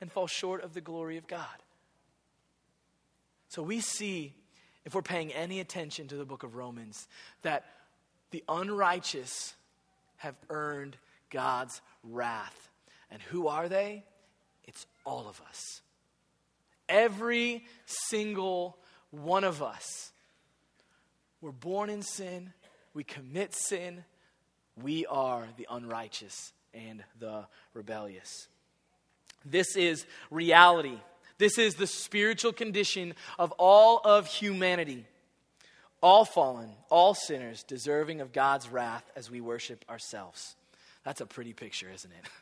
and 0.00 0.12
fall 0.12 0.28
short 0.28 0.62
of 0.62 0.74
the 0.74 0.80
glory 0.80 1.16
of 1.16 1.26
God. 1.26 1.48
So 3.48 3.64
we 3.64 3.80
see, 3.80 4.32
if 4.84 4.94
we're 4.94 5.02
paying 5.02 5.32
any 5.32 5.60
attention 5.60 6.08
to 6.08 6.16
the 6.16 6.24
book 6.24 6.42
of 6.42 6.56
Romans, 6.56 7.06
that 7.42 7.64
the 8.30 8.42
unrighteous 8.48 9.54
have 10.16 10.34
earned 10.50 10.96
God's 11.30 11.80
wrath. 12.02 12.68
And 13.10 13.20
who 13.22 13.48
are 13.48 13.68
they? 13.68 14.04
It's 14.64 14.86
all 15.04 15.28
of 15.28 15.40
us. 15.48 15.80
Every 16.88 17.64
single 17.84 18.78
one 19.10 19.44
of 19.44 19.62
us. 19.62 20.12
We're 21.40 21.50
born 21.50 21.90
in 21.90 22.02
sin, 22.02 22.52
we 22.94 23.02
commit 23.02 23.54
sin, 23.54 24.04
we 24.80 25.06
are 25.06 25.46
the 25.56 25.66
unrighteous 25.68 26.52
and 26.72 27.02
the 27.18 27.46
rebellious. 27.74 28.48
This 29.44 29.76
is 29.76 30.06
reality. 30.30 30.98
This 31.42 31.58
is 31.58 31.74
the 31.74 31.88
spiritual 31.88 32.52
condition 32.52 33.14
of 33.36 33.50
all 33.58 34.00
of 34.04 34.28
humanity. 34.28 35.04
All 36.00 36.24
fallen, 36.24 36.70
all 36.88 37.14
sinners, 37.14 37.64
deserving 37.64 38.20
of 38.20 38.32
God's 38.32 38.68
wrath 38.68 39.10
as 39.16 39.28
we 39.28 39.40
worship 39.40 39.84
ourselves. 39.90 40.54
That's 41.02 41.20
a 41.20 41.26
pretty 41.26 41.52
picture, 41.52 41.90
isn't 41.92 42.12
it? 42.12 42.28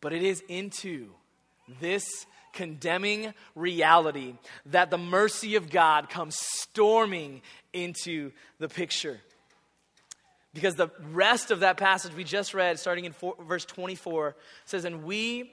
But 0.00 0.12
it 0.12 0.22
is 0.22 0.42
into 0.48 1.10
this 1.80 2.26
condemning 2.52 3.32
reality 3.54 4.34
that 4.66 4.90
the 4.90 4.98
mercy 4.98 5.54
of 5.54 5.70
God 5.70 6.10
comes 6.10 6.36
storming 6.36 7.42
into 7.72 8.32
the 8.58 8.68
picture. 8.68 9.20
Because 10.52 10.74
the 10.74 10.90
rest 11.12 11.50
of 11.50 11.60
that 11.60 11.76
passage 11.76 12.14
we 12.14 12.24
just 12.24 12.54
read, 12.54 12.80
starting 12.80 13.04
in 13.04 13.12
four, 13.12 13.36
verse 13.40 13.64
24, 13.64 14.36
says, 14.64 14.84
And 14.84 15.04
we 15.04 15.52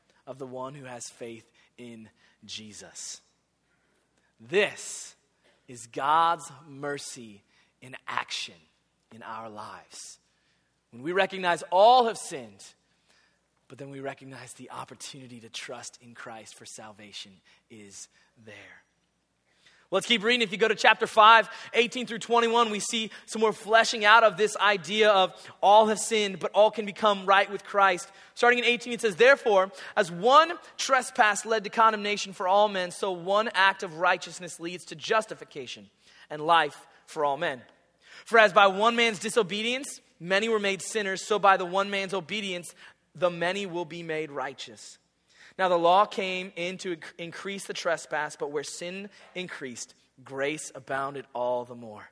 of 0.31 0.39
the 0.39 0.47
one 0.47 0.73
who 0.73 0.85
has 0.85 1.09
faith 1.09 1.51
in 1.77 2.09
Jesus. 2.45 3.19
This 4.39 5.13
is 5.67 5.87
God's 5.87 6.49
mercy 6.67 7.43
in 7.81 7.97
action 8.07 8.55
in 9.13 9.23
our 9.23 9.49
lives. 9.49 10.19
When 10.91 11.03
we 11.03 11.11
recognize 11.11 11.63
all 11.69 12.05
have 12.05 12.17
sinned, 12.17 12.63
but 13.67 13.77
then 13.77 13.89
we 13.89 13.99
recognize 13.99 14.53
the 14.53 14.71
opportunity 14.71 15.41
to 15.41 15.49
trust 15.49 15.99
in 16.01 16.15
Christ 16.15 16.55
for 16.55 16.65
salvation 16.65 17.33
is 17.69 18.07
there. 18.45 18.80
Let's 19.93 20.05
keep 20.05 20.23
reading. 20.23 20.41
If 20.41 20.53
you 20.53 20.57
go 20.57 20.69
to 20.69 20.75
chapter 20.75 21.05
5, 21.05 21.49
18 21.73 22.07
through 22.07 22.19
21, 22.19 22.71
we 22.71 22.79
see 22.79 23.11
some 23.25 23.41
more 23.41 23.51
fleshing 23.51 24.05
out 24.05 24.23
of 24.23 24.37
this 24.37 24.55
idea 24.55 25.09
of 25.09 25.33
all 25.61 25.87
have 25.87 25.99
sinned, 25.99 26.39
but 26.39 26.49
all 26.53 26.71
can 26.71 26.85
become 26.85 27.25
right 27.25 27.51
with 27.51 27.65
Christ. 27.65 28.09
Starting 28.33 28.59
in 28.59 28.65
18, 28.65 28.93
it 28.93 29.01
says, 29.01 29.17
Therefore, 29.17 29.69
as 29.97 30.09
one 30.09 30.53
trespass 30.77 31.45
led 31.45 31.65
to 31.65 31.69
condemnation 31.69 32.31
for 32.31 32.47
all 32.47 32.69
men, 32.69 32.91
so 32.91 33.11
one 33.11 33.49
act 33.53 33.83
of 33.83 33.97
righteousness 33.97 34.61
leads 34.61 34.85
to 34.85 34.95
justification 34.95 35.89
and 36.29 36.41
life 36.41 36.87
for 37.05 37.25
all 37.25 37.35
men. 37.35 37.61
For 38.23 38.39
as 38.39 38.53
by 38.53 38.67
one 38.67 38.95
man's 38.95 39.19
disobedience 39.19 39.99
many 40.21 40.47
were 40.47 40.59
made 40.59 40.81
sinners, 40.81 41.21
so 41.27 41.37
by 41.37 41.57
the 41.57 41.65
one 41.65 41.89
man's 41.89 42.13
obedience 42.13 42.73
the 43.13 43.29
many 43.29 43.65
will 43.65 43.83
be 43.83 44.03
made 44.03 44.31
righteous. 44.31 44.99
Now, 45.57 45.69
the 45.69 45.77
law 45.77 46.05
came 46.05 46.51
in 46.55 46.77
to 46.79 46.97
increase 47.17 47.65
the 47.65 47.73
trespass, 47.73 48.35
but 48.35 48.51
where 48.51 48.63
sin 48.63 49.09
increased, 49.35 49.93
grace 50.23 50.71
abounded 50.73 51.25
all 51.33 51.65
the 51.65 51.75
more. 51.75 52.09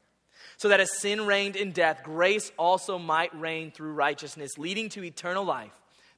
So 0.58 0.70
that 0.70 0.80
as 0.80 0.98
sin 0.98 1.26
reigned 1.26 1.56
in 1.56 1.72
death, 1.72 2.04
grace 2.04 2.52
also 2.58 2.98
might 2.98 3.34
reign 3.40 3.72
through 3.72 3.94
righteousness, 3.94 4.58
leading 4.58 4.90
to 4.90 5.04
eternal 5.04 5.44
life 5.46 5.72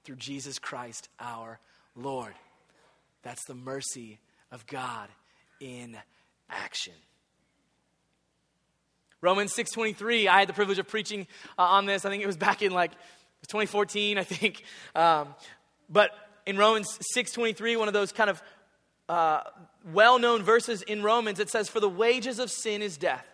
through 0.03 0.15
Jesus 0.15 0.59
Christ 0.59 1.09
our 1.19 1.59
Lord. 1.95 2.33
That's 3.23 3.45
the 3.45 3.55
mercy 3.55 4.19
of 4.51 4.65
God 4.65 5.09
in 5.59 5.97
action. 6.49 6.93
Romans 9.21 9.53
6:23. 9.53 10.27
I 10.27 10.39
had 10.39 10.49
the 10.49 10.53
privilege 10.53 10.79
of 10.79 10.87
preaching 10.87 11.27
uh, 11.57 11.63
on 11.63 11.85
this. 11.85 12.05
I 12.05 12.09
think 12.09 12.23
it 12.23 12.27
was 12.27 12.37
back 12.37 12.63
in 12.63 12.71
like 12.71 12.91
2014, 13.47 14.17
I 14.17 14.23
think. 14.23 14.63
Um, 14.95 15.35
but 15.89 16.11
in 16.51 16.57
Romans 16.57 16.99
6:23, 17.15 17.77
one 17.77 17.87
of 17.87 17.93
those 17.93 18.11
kind 18.11 18.29
of 18.29 18.43
uh, 19.07 19.41
well-known 19.91 20.43
verses 20.43 20.81
in 20.81 21.01
Romans, 21.01 21.39
it 21.39 21.49
says, 21.49 21.69
"For 21.69 21.79
the 21.79 21.89
wages 21.89 22.39
of 22.39 22.51
sin 22.51 22.81
is 22.81 22.97
death, 22.97 23.27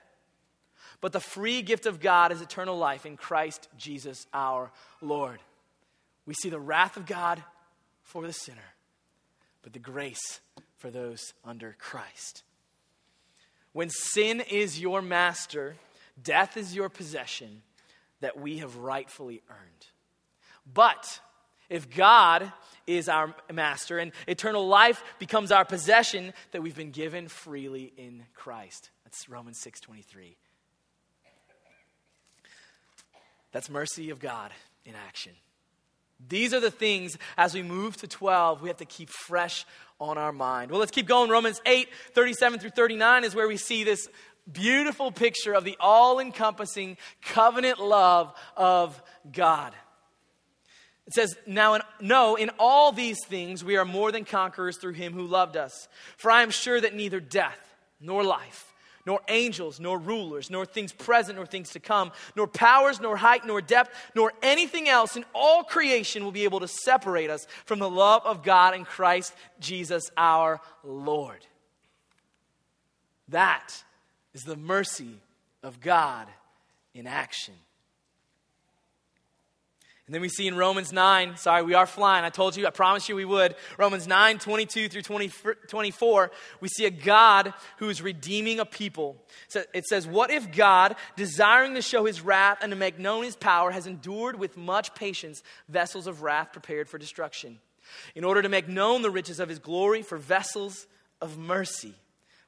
but 1.02 1.12
the 1.12 1.20
free 1.20 1.62
gift 1.62 1.86
of 1.86 2.00
God 2.00 2.32
is 2.32 2.42
eternal 2.42 2.78
life 2.78 3.06
in 3.06 3.18
Christ 3.18 3.68
Jesus 3.76 4.28
our 4.34 4.72
Lord." 5.02 5.42
We 6.28 6.36
see 6.36 6.50
the 6.50 6.60
wrath 6.60 6.96
of 6.96 7.06
God 7.06 7.44
for 8.04 8.26
the 8.26 8.34
sinner, 8.34 8.76
but 9.64 9.74
the 9.74 9.80
grace 9.80 10.40
for 10.78 10.92
those 10.92 11.34
under 11.44 11.76
Christ. 11.80 12.44
When 13.74 13.90
sin 13.90 14.42
is 14.42 14.80
your 14.80 15.02
master, 15.02 15.76
death 16.22 16.56
is 16.56 16.76
your 16.76 16.90
possession 16.90 17.64
that 18.20 18.40
we 18.40 18.60
have 18.60 18.78
rightfully 18.78 19.42
earned. 19.50 19.88
But 20.72 21.20
if 21.70 21.90
God 21.90 22.52
is 22.86 23.10
our 23.10 23.36
master 23.52 24.00
and 24.00 24.12
eternal 24.28 24.68
life 24.68 25.04
becomes 25.20 25.52
our 25.52 25.66
possession 25.66 26.34
that 26.52 26.62
we've 26.62 26.76
been 26.76 26.92
given 26.92 27.28
freely 27.28 27.94
in 27.98 28.24
Christ. 28.34 28.90
That's 29.04 29.28
Romans 29.28 29.60
6:23. 29.60 30.38
That's 33.52 33.70
mercy 33.70 34.10
of 34.10 34.20
God 34.20 34.52
in 34.86 34.96
action. 34.96 35.34
These 36.30 36.54
are 36.54 36.60
the 36.60 36.72
things 36.72 37.18
as 37.38 37.54
we 37.54 37.62
move 37.62 37.98
to 37.98 38.08
12 38.08 38.62
we 38.62 38.70
have 38.70 38.78
to 38.78 38.86
keep 38.86 39.10
fresh 39.10 39.66
on 40.00 40.18
our 40.18 40.32
mind. 40.32 40.72
Well, 40.72 40.80
let's 40.80 40.92
keep 40.92 41.08
going. 41.08 41.30
Romans 41.30 41.62
8, 41.66 41.90
37 42.14 42.60
through 42.60 42.72
39 42.72 43.24
is 43.24 43.36
where 43.36 43.48
we 43.48 43.58
see 43.58 43.84
this 43.84 44.08
beautiful 44.52 45.12
picture 45.12 45.54
of 45.54 45.64
the 45.64 45.78
all 45.80 46.20
encompassing 46.20 46.98
covenant 47.22 47.80
love 47.80 48.34
of 48.56 49.02
God. 49.32 49.74
It 51.08 51.14
says, 51.14 51.38
Now, 51.48 51.76
in, 51.76 51.82
no, 52.02 52.36
in 52.36 52.52
all 52.60 52.92
these 52.92 53.18
things 53.26 53.64
we 53.64 53.78
are 53.78 53.86
more 53.86 54.12
than 54.12 54.26
conquerors 54.26 54.78
through 54.78 54.94
him 54.94 55.14
who 55.14 55.26
loved 55.26 55.56
us. 55.56 55.88
For 56.18 56.30
I 56.30 56.44
am 56.44 56.52
sure 56.52 56.80
that 56.80 56.94
neither 56.94 57.22
death, 57.22 57.58
nor 58.02 58.24
life, 58.24 58.74
nor 59.06 59.22
angels, 59.30 59.80
nor 59.80 59.98
rulers, 59.98 60.50
nor 60.50 60.66
things 60.66 60.92
present, 60.92 61.38
nor 61.38 61.46
things 61.46 61.72
to 61.72 61.80
come, 61.80 62.12
nor 62.36 62.46
powers, 62.46 63.00
nor 63.00 63.16
height, 63.16 63.46
nor 63.46 63.62
depth, 63.62 63.96
nor 64.16 64.34
anything 64.44 64.90
else 64.90 65.16
in 65.16 65.24
all 65.34 65.64
creation 65.64 66.26
will 66.26 66.34
be 66.34 66.44
able 66.44 66.60
to 66.60 66.68
separate 66.68 67.30
us 67.30 67.48
from 67.66 67.80
the 67.80 67.90
love 67.90 68.24
of 68.26 68.44
God 68.44 68.76
in 68.76 68.84
Christ 68.84 69.34
Jesus 69.62 70.12
our 70.18 70.60
Lord. 70.84 71.46
That 73.30 73.82
is 74.34 74.44
the 74.44 74.58
mercy 74.58 75.22
of 75.64 75.80
God 75.80 76.28
in 76.94 77.08
action. 77.08 77.54
And 80.08 80.14
then 80.14 80.22
we 80.22 80.30
see 80.30 80.48
in 80.48 80.56
Romans 80.56 80.94
9, 80.94 81.36
sorry, 81.36 81.64
we 81.64 81.74
are 81.74 81.86
flying. 81.86 82.24
I 82.24 82.30
told 82.30 82.56
you, 82.56 82.66
I 82.66 82.70
promised 82.70 83.10
you 83.10 83.16
we 83.18 83.26
would. 83.26 83.56
Romans 83.78 84.08
9, 84.08 84.40
22 84.40 84.88
through 84.88 85.02
20, 85.02 85.32
24, 85.68 86.32
we 86.62 86.70
see 86.70 86.86
a 86.86 86.90
God 86.90 87.54
who 87.80 87.90
is 87.90 88.02
redeeming 88.02 88.62
a 88.62 88.66
people. 88.66 89.18
So 89.50 89.64
it 89.74 89.86
says, 89.86 90.08
What 90.08 90.32
if 90.32 90.50
God, 90.56 90.96
desiring 91.18 91.74
to 91.74 91.82
show 91.82 92.06
his 92.06 92.22
wrath 92.22 92.60
and 92.62 92.72
to 92.72 92.78
make 92.78 92.98
known 92.98 93.26
his 93.26 93.36
power, 93.36 93.70
has 93.70 93.86
endured 93.86 94.40
with 94.40 94.56
much 94.56 94.96
patience 94.96 95.44
vessels 95.68 96.08
of 96.08 96.22
wrath 96.22 96.54
prepared 96.54 96.88
for 96.88 96.98
destruction, 96.98 97.60
in 98.16 98.24
order 98.24 98.42
to 98.42 98.50
make 98.50 98.70
known 98.70 99.02
the 99.02 99.12
riches 99.12 99.42
of 99.42 99.50
his 99.50 99.60
glory 99.60 100.04
for 100.04 100.18
vessels 100.18 100.88
of 101.22 101.38
mercy, 101.38 101.94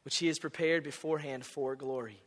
which 0.04 0.18
he 0.18 0.28
has 0.28 0.40
prepared 0.40 0.82
beforehand 0.82 1.46
for 1.46 1.76
glory? 1.76 2.22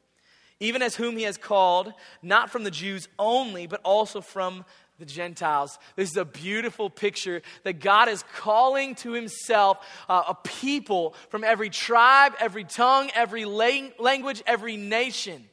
Even 0.61 0.81
as 0.81 0.95
whom 0.95 1.17
he 1.17 1.25
has 1.25 1.39
called, 1.39 1.93
not 2.23 2.49
from 2.49 2.63
the 2.63 2.71
Jews 2.71 3.09
only, 3.19 3.67
but 3.67 3.81
also 3.83 4.21
from 4.21 4.65
the 5.03 5.07
Gentiles. 5.07 5.79
This 5.97 6.11
is 6.11 6.17
a 6.17 6.25
beautiful 6.25 6.89
picture 6.89 7.43
that 7.65 7.81
God 7.81 8.09
is 8.09 8.25
calling 8.37 8.95
to 8.97 9.13
himself 9.13 9.85
uh, 10.09 10.23
a 10.29 10.35
people 10.35 11.17
from 11.29 11.43
every 11.43 11.71
tribe, 11.71 12.35
every 12.39 12.63
tongue, 12.63 13.11
every 13.15 13.45
lang- 13.45 13.93
language, 13.99 14.45
every 14.47 14.77
nation. 14.77 15.49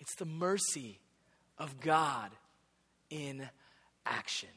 It's 0.00 0.16
the 0.16 0.24
mercy 0.24 0.98
of 1.56 1.80
God 1.80 2.32
in 3.10 3.48
action. 4.04 4.48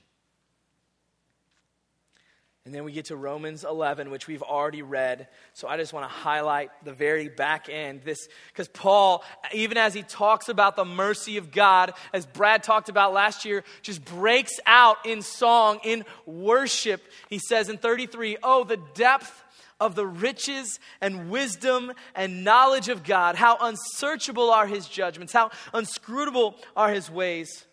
And 2.66 2.74
then 2.74 2.86
we 2.86 2.94
get 2.94 3.06
to 3.06 3.18
Romans 3.18 3.66
11, 3.66 4.10
which 4.10 4.26
we've 4.26 4.42
already 4.42 4.84
read. 4.84 5.28
So 5.54 5.68
I 5.68 5.76
just 5.76 5.92
want 5.92 6.06
to 6.06 6.14
highlight 6.14 6.70
the 6.86 6.94
very 6.94 7.28
back 7.28 7.68
end. 7.68 8.04
This, 8.04 8.30
because 8.48 8.70
Paul, 8.70 9.22
even 9.54 9.78
as 9.78 9.94
he 9.94 10.02
talks 10.02 10.48
about 10.48 10.78
the 10.78 10.86
mercy 10.86 11.36
of 11.36 11.52
God, 11.52 11.94
as 12.14 12.26
Brad 12.26 12.64
talked 12.64 12.88
about 12.88 13.12
last 13.12 13.44
year, 13.44 13.66
just 13.82 14.06
breaks 14.06 14.62
out 14.66 15.06
in 15.06 15.22
song, 15.22 15.82
in 15.84 16.06
worship. 16.26 17.02
He 17.30 17.38
says 17.38 17.68
in 17.68 17.78
33, 17.78 18.38
Oh, 18.42 18.64
the 18.64 18.80
depth 18.94 19.44
of 19.82 19.96
the 19.96 20.08
riches 20.08 20.80
and 21.02 21.30
wisdom 21.30 21.92
and 22.16 22.46
knowledge 22.46 22.88
of 22.88 23.04
God. 23.04 23.36
How 23.36 23.58
unsearchable 23.60 24.50
are 24.50 24.68
his 24.68 24.88
judgments, 24.88 25.34
how 25.34 25.52
unscrutable 25.74 26.56
are 26.78 26.94
his 26.94 27.12
ways. 27.12 27.66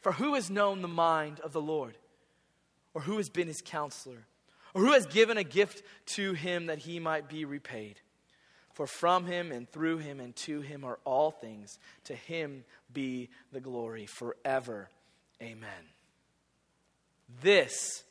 For 0.00 0.12
who 0.12 0.34
has 0.34 0.48
known 0.48 0.80
the 0.80 0.88
mind 0.88 1.40
of 1.40 1.52
the 1.52 1.60
Lord? 1.60 1.98
Or 2.96 3.02
who 3.02 3.18
has 3.18 3.28
been 3.28 3.46
his 3.46 3.60
counselor, 3.60 4.24
or 4.72 4.80
who 4.80 4.92
has 4.94 5.04
given 5.04 5.36
a 5.36 5.44
gift 5.44 5.82
to 6.06 6.32
him 6.32 6.64
that 6.64 6.78
he 6.78 6.98
might 6.98 7.28
be 7.28 7.44
repaid. 7.44 8.00
For 8.72 8.86
from 8.86 9.26
him 9.26 9.52
and 9.52 9.70
through 9.70 9.98
him 9.98 10.18
and 10.18 10.34
to 10.36 10.62
him 10.62 10.82
are 10.82 10.98
all 11.04 11.30
things. 11.30 11.78
To 12.04 12.14
him 12.14 12.64
be 12.90 13.28
the 13.52 13.60
glory 13.60 14.06
forever. 14.06 14.88
Amen. 15.42 15.68
This, 17.42 18.02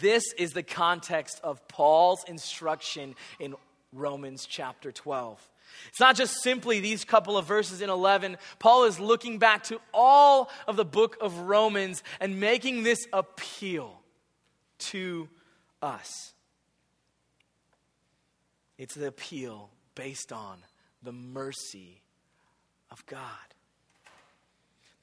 this 0.00 0.32
is 0.38 0.54
the 0.54 0.62
context 0.62 1.38
of 1.44 1.68
Paul's 1.68 2.24
instruction 2.26 3.14
in 3.38 3.54
Romans 3.92 4.46
chapter 4.46 4.92
12. 4.92 5.46
It's 5.88 6.00
not 6.00 6.16
just 6.16 6.42
simply 6.42 6.80
these 6.80 7.04
couple 7.04 7.36
of 7.36 7.46
verses 7.46 7.80
in 7.80 7.90
11. 7.90 8.36
Paul 8.58 8.84
is 8.84 9.00
looking 9.00 9.38
back 9.38 9.64
to 9.64 9.80
all 9.92 10.50
of 10.66 10.76
the 10.76 10.84
book 10.84 11.16
of 11.20 11.38
Romans 11.40 12.02
and 12.20 12.40
making 12.40 12.82
this 12.82 13.06
appeal 13.12 14.00
to 14.78 15.28
us. 15.82 16.32
It's 18.78 18.94
the 18.94 19.06
appeal 19.06 19.70
based 19.94 20.32
on 20.32 20.58
the 21.02 21.12
mercy 21.12 22.02
of 22.90 23.04
God. 23.06 23.20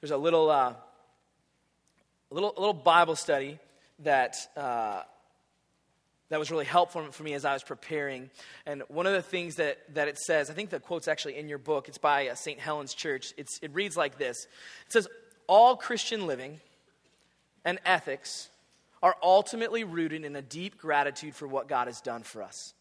There's 0.00 0.10
a 0.10 0.16
little, 0.16 0.50
uh, 0.50 0.74
little, 2.30 2.52
little 2.56 2.74
Bible 2.74 3.16
study 3.16 3.58
that 4.00 4.36
uh, 4.56 5.02
that 6.30 6.38
was 6.38 6.50
really 6.50 6.64
helpful 6.64 7.04
for 7.12 7.22
me 7.22 7.34
as 7.34 7.44
I 7.44 7.52
was 7.52 7.62
preparing. 7.62 8.30
And 8.66 8.82
one 8.88 9.06
of 9.06 9.12
the 9.12 9.22
things 9.22 9.56
that, 9.56 9.78
that 9.94 10.08
it 10.08 10.18
says, 10.18 10.50
I 10.50 10.54
think 10.54 10.70
the 10.70 10.80
quote's 10.80 11.08
actually 11.08 11.36
in 11.36 11.48
your 11.48 11.58
book, 11.58 11.88
it's 11.88 11.98
by 11.98 12.28
uh, 12.28 12.34
St. 12.34 12.58
Helen's 12.58 12.94
Church. 12.94 13.34
It's, 13.36 13.58
it 13.62 13.74
reads 13.74 13.96
like 13.96 14.18
this 14.18 14.46
It 14.86 14.92
says, 14.92 15.08
All 15.46 15.76
Christian 15.76 16.26
living 16.26 16.60
and 17.64 17.78
ethics 17.84 18.48
are 19.02 19.16
ultimately 19.22 19.84
rooted 19.84 20.24
in 20.24 20.34
a 20.34 20.42
deep 20.42 20.78
gratitude 20.78 21.34
for 21.34 21.46
what 21.46 21.68
God 21.68 21.88
has 21.88 22.00
done 22.00 22.22
for 22.22 22.42
us. 22.42 22.72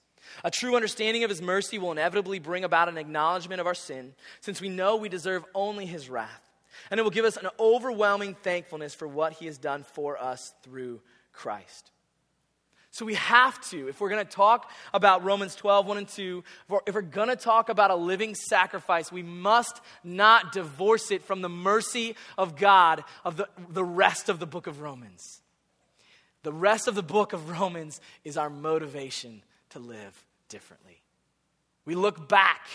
A 0.45 0.51
true 0.51 0.75
understanding 0.75 1.25
of 1.25 1.29
His 1.29 1.41
mercy 1.41 1.77
will 1.77 1.91
inevitably 1.91 2.39
bring 2.39 2.63
about 2.63 2.87
an 2.87 2.97
acknowledgement 2.97 3.59
of 3.59 3.67
our 3.67 3.73
sin, 3.73 4.13
since 4.39 4.61
we 4.61 4.69
know 4.69 4.95
we 4.95 5.09
deserve 5.09 5.43
only 5.53 5.85
His 5.85 6.09
wrath. 6.09 6.49
And 6.89 6.99
it 6.99 7.03
will 7.03 7.11
give 7.11 7.25
us 7.25 7.37
an 7.37 7.49
overwhelming 7.59 8.35
thankfulness 8.35 8.95
for 8.95 9.07
what 9.07 9.33
He 9.33 9.47
has 9.47 9.57
done 9.57 9.83
for 9.83 10.17
us 10.17 10.53
through 10.63 11.01
Christ. 11.33 11.91
So 12.93 13.07
we 13.07 13.15
have 13.15 13.59
to, 13.71 13.87
if 13.87 13.99
we're 13.99 14.09
going 14.09 14.23
to 14.23 14.31
talk 14.31 14.69
about 14.93 15.23
Romans 15.23 15.55
12, 15.55 15.87
1 15.87 15.97
and 15.97 16.07
2, 16.07 16.43
if 16.85 16.93
we're 16.93 17.01
going 17.01 17.29
to 17.29 17.35
talk 17.35 17.69
about 17.69 17.89
a 17.89 17.95
living 17.95 18.35
sacrifice, 18.35 19.11
we 19.11 19.23
must 19.23 19.81
not 20.03 20.51
divorce 20.51 21.09
it 21.09 21.23
from 21.23 21.41
the 21.41 21.49
mercy 21.49 22.15
of 22.37 22.55
God 22.55 23.03
of 23.25 23.35
the, 23.35 23.49
the 23.67 23.83
rest 23.83 24.29
of 24.29 24.37
the 24.37 24.45
book 24.45 24.67
of 24.67 24.79
Romans. 24.79 25.41
The 26.43 26.53
rest 26.53 26.87
of 26.87 26.93
the 26.93 27.01
book 27.01 27.33
of 27.33 27.49
Romans 27.49 27.99
is 28.23 28.37
our 28.37 28.51
motivation 28.51 29.41
to 29.71 29.79
live 29.79 30.23
differently. 30.47 31.01
We 31.85 31.95
look 31.95 32.29
back 32.29 32.67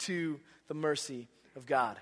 to 0.00 0.40
the 0.68 0.74
mercy 0.74 1.26
of 1.56 1.64
God. 1.64 1.96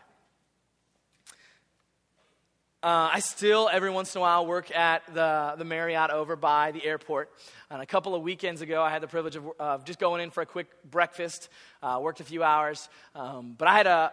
Uh, 2.83 3.11
I 3.13 3.21
still, 3.21 3.71
every 3.73 3.91
once 3.91 4.13
in 4.17 4.19
a 4.19 4.23
while, 4.23 4.45
work 4.45 4.75
at 4.75 5.05
the, 5.15 5.55
the 5.57 5.65
Marriott 5.65 6.11
over 6.11 6.35
by 6.35 6.73
the 6.73 6.85
airport. 6.85 7.31
And 7.71 7.81
a 7.81 7.87
couple 7.87 8.17
of 8.17 8.23
weekends 8.23 8.61
ago, 8.61 8.83
I 8.83 8.91
had 8.91 9.01
the 9.01 9.07
privilege 9.07 9.39
of 9.61 9.85
just 9.85 10.01
going 10.01 10.21
in 10.21 10.31
for 10.31 10.41
a 10.43 10.47
quick 10.47 10.67
breakfast, 10.91 11.49
uh, 11.81 12.01
worked 12.03 12.19
a 12.19 12.25
few 12.25 12.43
hours. 12.43 12.89
Um, 13.15 13.55
but 13.57 13.69
I 13.69 13.77
had 13.77 13.87
a, 13.87 14.13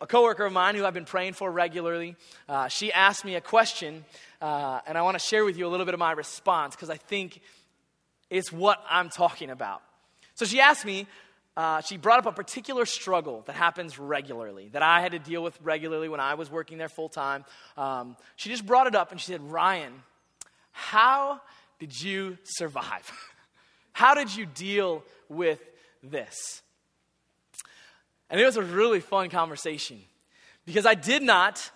a 0.00 0.08
coworker 0.08 0.44
of 0.44 0.52
mine 0.52 0.74
who 0.74 0.84
I've 0.84 0.94
been 0.94 1.04
praying 1.04 1.34
for 1.34 1.48
regularly. 1.48 2.16
Uh, 2.48 2.66
she 2.66 2.92
asked 2.92 3.24
me 3.24 3.36
a 3.36 3.40
question, 3.40 4.04
uh, 4.42 4.80
and 4.84 4.98
I 4.98 5.02
want 5.02 5.14
to 5.14 5.24
share 5.24 5.44
with 5.44 5.56
you 5.56 5.68
a 5.68 5.70
little 5.70 5.86
bit 5.86 5.94
of 5.94 6.00
my 6.00 6.10
response 6.10 6.74
because 6.74 6.90
I 6.90 6.96
think 6.96 7.40
it's 8.30 8.50
what 8.50 8.82
I'm 8.90 9.10
talking 9.10 9.48
about. 9.48 9.80
So 10.34 10.44
she 10.44 10.60
asked 10.60 10.84
me, 10.84 11.06
uh, 11.58 11.80
she 11.80 11.96
brought 11.96 12.20
up 12.20 12.26
a 12.26 12.32
particular 12.32 12.86
struggle 12.86 13.42
that 13.46 13.56
happens 13.56 13.98
regularly, 13.98 14.68
that 14.68 14.82
I 14.82 15.00
had 15.00 15.10
to 15.10 15.18
deal 15.18 15.42
with 15.42 15.58
regularly 15.60 16.08
when 16.08 16.20
I 16.20 16.34
was 16.34 16.48
working 16.48 16.78
there 16.78 16.88
full 16.88 17.08
time. 17.08 17.44
Um, 17.76 18.16
she 18.36 18.48
just 18.48 18.64
brought 18.64 18.86
it 18.86 18.94
up 18.94 19.10
and 19.10 19.20
she 19.20 19.32
said, 19.32 19.42
Ryan, 19.42 19.92
how 20.70 21.40
did 21.80 22.00
you 22.00 22.38
survive? 22.44 23.10
how 23.92 24.14
did 24.14 24.36
you 24.36 24.46
deal 24.46 25.02
with 25.28 25.60
this? 26.00 26.62
And 28.30 28.40
it 28.40 28.44
was 28.44 28.56
a 28.56 28.62
really 28.62 29.00
fun 29.00 29.28
conversation 29.28 30.00
because 30.64 30.86
I 30.86 30.94
did 30.94 31.24
not 31.24 31.72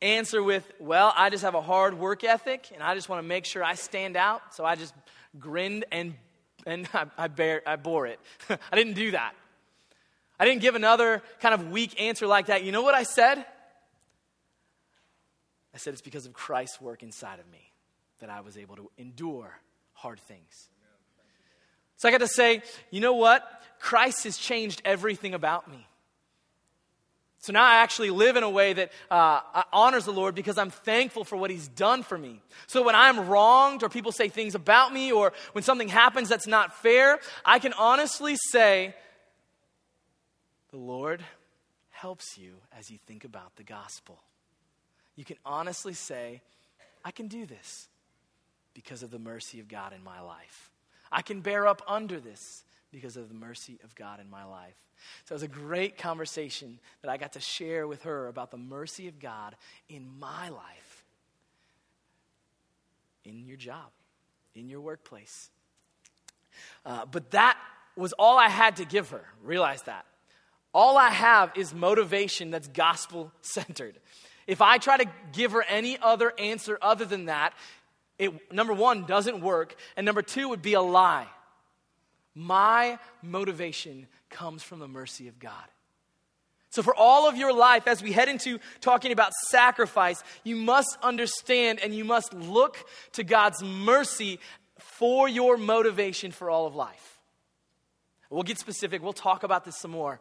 answer 0.00 0.42
with, 0.42 0.66
well, 0.80 1.12
I 1.14 1.28
just 1.28 1.44
have 1.44 1.54
a 1.54 1.60
hard 1.60 1.98
work 1.98 2.24
ethic 2.24 2.70
and 2.72 2.82
I 2.82 2.94
just 2.94 3.10
want 3.10 3.22
to 3.22 3.28
make 3.28 3.44
sure 3.44 3.62
I 3.62 3.74
stand 3.74 4.16
out. 4.16 4.54
So 4.54 4.64
I 4.64 4.74
just 4.74 4.94
grinned 5.38 5.84
and 5.92 6.14
and 6.66 6.88
I, 6.92 7.06
I, 7.18 7.28
bear, 7.28 7.62
I 7.66 7.76
bore 7.76 8.06
it. 8.06 8.20
I 8.50 8.76
didn't 8.76 8.94
do 8.94 9.12
that. 9.12 9.34
I 10.38 10.44
didn't 10.44 10.62
give 10.62 10.74
another 10.74 11.22
kind 11.40 11.54
of 11.54 11.70
weak 11.70 12.00
answer 12.00 12.26
like 12.26 12.46
that. 12.46 12.64
You 12.64 12.72
know 12.72 12.82
what 12.82 12.94
I 12.94 13.04
said? 13.04 13.44
I 15.74 15.78
said 15.78 15.92
it's 15.92 16.02
because 16.02 16.26
of 16.26 16.32
Christ's 16.32 16.80
work 16.80 17.02
inside 17.02 17.38
of 17.38 17.50
me 17.50 17.72
that 18.20 18.30
I 18.30 18.40
was 18.40 18.56
able 18.56 18.76
to 18.76 18.90
endure 18.98 19.52
hard 19.92 20.20
things. 20.20 20.68
So 21.96 22.08
I 22.08 22.12
got 22.12 22.18
to 22.18 22.28
say, 22.28 22.62
you 22.90 23.00
know 23.00 23.14
what? 23.14 23.48
Christ 23.78 24.24
has 24.24 24.36
changed 24.36 24.82
everything 24.84 25.34
about 25.34 25.70
me. 25.70 25.86
So 27.42 27.52
now 27.52 27.64
I 27.64 27.82
actually 27.82 28.10
live 28.10 28.36
in 28.36 28.44
a 28.44 28.50
way 28.50 28.72
that 28.72 28.92
uh, 29.10 29.40
honors 29.72 30.04
the 30.04 30.12
Lord 30.12 30.36
because 30.36 30.58
I'm 30.58 30.70
thankful 30.70 31.24
for 31.24 31.36
what 31.36 31.50
He's 31.50 31.66
done 31.66 32.04
for 32.04 32.16
me. 32.16 32.40
So 32.68 32.84
when 32.84 32.94
I'm 32.94 33.28
wronged 33.28 33.82
or 33.82 33.88
people 33.88 34.12
say 34.12 34.28
things 34.28 34.54
about 34.54 34.92
me 34.92 35.10
or 35.10 35.32
when 35.50 35.64
something 35.64 35.88
happens 35.88 36.28
that's 36.28 36.46
not 36.46 36.72
fair, 36.76 37.18
I 37.44 37.58
can 37.58 37.72
honestly 37.72 38.36
say, 38.36 38.94
The 40.70 40.78
Lord 40.78 41.24
helps 41.90 42.38
you 42.38 42.52
as 42.78 42.92
you 42.92 42.98
think 43.06 43.24
about 43.24 43.56
the 43.56 43.64
gospel. 43.64 44.20
You 45.16 45.24
can 45.24 45.36
honestly 45.44 45.94
say, 45.94 46.42
I 47.04 47.10
can 47.10 47.26
do 47.26 47.44
this 47.44 47.88
because 48.72 49.02
of 49.02 49.10
the 49.10 49.18
mercy 49.18 49.58
of 49.58 49.66
God 49.66 49.92
in 49.92 50.04
my 50.04 50.20
life. 50.20 50.70
I 51.10 51.22
can 51.22 51.40
bear 51.40 51.66
up 51.66 51.82
under 51.88 52.20
this 52.20 52.62
because 52.92 53.16
of 53.16 53.28
the 53.28 53.34
mercy 53.34 53.78
of 53.82 53.94
God 53.94 54.20
in 54.20 54.30
my 54.30 54.44
life. 54.44 54.76
So 55.24 55.32
it 55.32 55.36
was 55.36 55.42
a 55.42 55.48
great 55.48 55.96
conversation 55.98 56.78
that 57.00 57.10
I 57.10 57.16
got 57.16 57.32
to 57.32 57.40
share 57.40 57.88
with 57.88 58.02
her 58.02 58.28
about 58.28 58.50
the 58.50 58.58
mercy 58.58 59.08
of 59.08 59.18
God 59.18 59.56
in 59.88 60.06
my 60.20 60.50
life, 60.50 61.04
in 63.24 63.46
your 63.46 63.56
job, 63.56 63.90
in 64.54 64.68
your 64.68 64.80
workplace. 64.80 65.50
Uh, 66.84 67.06
but 67.06 67.30
that 67.30 67.58
was 67.96 68.12
all 68.12 68.38
I 68.38 68.48
had 68.48 68.76
to 68.76 68.84
give 68.84 69.10
her. 69.10 69.24
Realize 69.42 69.82
that. 69.82 70.04
All 70.74 70.96
I 70.96 71.10
have 71.10 71.52
is 71.56 71.74
motivation 71.74 72.50
that's 72.50 72.68
gospel 72.68 73.32
centered. 73.42 73.98
If 74.46 74.60
I 74.60 74.78
try 74.78 74.98
to 74.98 75.06
give 75.32 75.52
her 75.52 75.64
any 75.68 75.98
other 75.98 76.32
answer 76.38 76.78
other 76.80 77.04
than 77.04 77.26
that, 77.26 77.54
it, 78.18 78.52
number 78.52 78.72
one, 78.72 79.04
doesn't 79.04 79.40
work, 79.40 79.74
and 79.96 80.04
number 80.04 80.22
two, 80.22 80.48
would 80.48 80.62
be 80.62 80.74
a 80.74 80.82
lie. 80.82 81.26
My 82.34 82.98
motivation 83.22 84.06
comes 84.30 84.62
from 84.62 84.78
the 84.78 84.88
mercy 84.88 85.28
of 85.28 85.38
God. 85.38 85.64
So, 86.70 86.82
for 86.82 86.94
all 86.96 87.28
of 87.28 87.36
your 87.36 87.52
life, 87.52 87.86
as 87.86 88.02
we 88.02 88.12
head 88.12 88.30
into 88.30 88.58
talking 88.80 89.12
about 89.12 89.32
sacrifice, 89.50 90.24
you 90.42 90.56
must 90.56 90.96
understand 91.02 91.80
and 91.80 91.94
you 91.94 92.02
must 92.02 92.32
look 92.32 92.78
to 93.12 93.24
God's 93.24 93.62
mercy 93.62 94.40
for 94.78 95.28
your 95.28 95.58
motivation 95.58 96.32
for 96.32 96.48
all 96.48 96.66
of 96.66 96.74
life. 96.74 97.20
We'll 98.30 98.42
get 98.42 98.58
specific, 98.58 99.02
we'll 99.02 99.12
talk 99.12 99.42
about 99.42 99.66
this 99.66 99.76
some 99.76 99.90
more. 99.90 100.18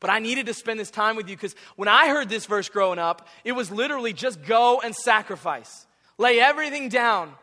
But 0.00 0.08
I 0.08 0.18
needed 0.18 0.46
to 0.46 0.54
spend 0.54 0.80
this 0.80 0.90
time 0.90 1.14
with 1.14 1.28
you 1.28 1.36
because 1.36 1.54
when 1.76 1.88
I 1.88 2.08
heard 2.08 2.30
this 2.30 2.46
verse 2.46 2.70
growing 2.70 2.98
up, 2.98 3.28
it 3.44 3.52
was 3.52 3.70
literally 3.70 4.14
just 4.14 4.42
go 4.42 4.80
and 4.80 4.96
sacrifice, 4.96 5.86
lay 6.16 6.40
everything 6.40 6.88
down. 6.88 7.34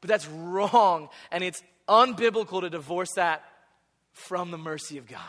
But 0.00 0.08
that's 0.08 0.26
wrong, 0.26 1.08
and 1.30 1.44
it's 1.44 1.62
unbiblical 1.88 2.60
to 2.60 2.70
divorce 2.70 3.12
that 3.16 3.44
from 4.12 4.50
the 4.50 4.58
mercy 4.58 4.98
of 4.98 5.06
God. 5.06 5.20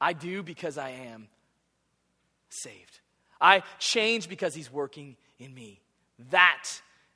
I 0.00 0.12
do 0.12 0.42
because 0.42 0.78
I 0.78 0.90
am 0.90 1.28
saved. 2.48 3.00
I 3.40 3.62
change 3.78 4.28
because 4.28 4.54
He's 4.54 4.72
working 4.72 5.16
in 5.38 5.54
me. 5.54 5.80
That 6.30 6.64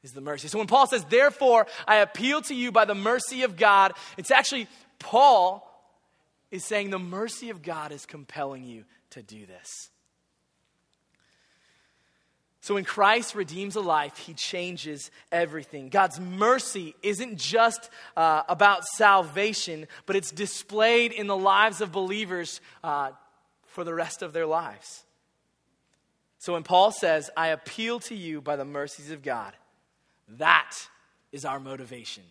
is 0.03 0.13
the 0.13 0.21
mercy. 0.21 0.49
So 0.49 0.59
when 0.59 0.67
Paul 0.67 0.87
says, 0.87 1.05
Therefore, 1.05 1.67
I 1.87 1.97
appeal 1.97 2.43
to 2.43 2.55
you 2.55 2.73
by 2.73 2.85
the 2.85 2.95
mercy 2.95 3.43
of 3.43 3.57
God, 3.57 3.93
it's 4.17 4.31
actually 4.31 4.69
Paul 4.99 5.65
is 6.51 6.65
saying 6.65 6.91
the 6.91 6.99
mercy 6.99 7.51
of 7.51 7.63
God 7.63 7.93
is 7.93 8.07
compelling 8.07 8.65
you 8.65 8.85
to 9.11 9.23
do 9.23 9.47
this. 9.47 9.91
So 12.69 12.75
when 12.75 12.85
Christ 12.85 13.35
redeems 13.35 13.77
a 13.77 13.81
life, 13.81 14.19
he 14.19 14.35
changes 14.35 15.11
everything. 15.33 15.89
God's 15.89 16.21
mercy 16.21 16.95
isn't 17.03 17.39
just 17.39 17.89
uh, 18.15 18.43
about 18.47 18.85
salvation, 18.85 19.87
but 20.05 20.17
it's 20.17 20.31
displayed 20.31 21.13
in 21.13 21.29
the 21.29 21.37
lives 21.37 21.81
of 21.81 21.93
believers 21.93 22.61
uh, 22.85 23.13
for 23.69 23.85
the 23.85 23.95
rest 23.95 24.21
of 24.21 24.35
their 24.35 24.45
lives. 24.45 25.03
So 26.41 26.53
when 26.53 26.63
Paul 26.63 26.93
says, 26.93 27.31
I 27.39 27.47
appeal 27.47 28.01
to 28.01 28.15
you 28.15 28.43
by 28.43 28.57
the 28.57 28.67
mercies 28.67 29.11
of 29.11 29.23
God, 29.23 29.55
that 30.37 30.77
is 31.33 31.47
our 31.47 31.61
motivation. 31.61 32.25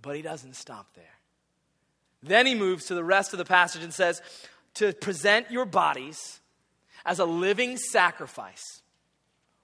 But 0.00 0.14
he 0.14 0.22
doesn't 0.22 0.54
stop 0.54 0.86
there. 0.94 1.18
Then 2.22 2.46
he 2.46 2.54
moves 2.54 2.84
to 2.84 2.94
the 2.94 3.02
rest 3.02 3.32
of 3.32 3.38
the 3.38 3.44
passage 3.44 3.82
and 3.82 3.92
says, 3.92 4.22
to 4.74 4.92
present 4.92 5.50
your 5.50 5.64
bodies 5.64 6.38
as 7.04 7.18
a 7.18 7.24
living 7.24 7.76
sacrifice 7.78 8.82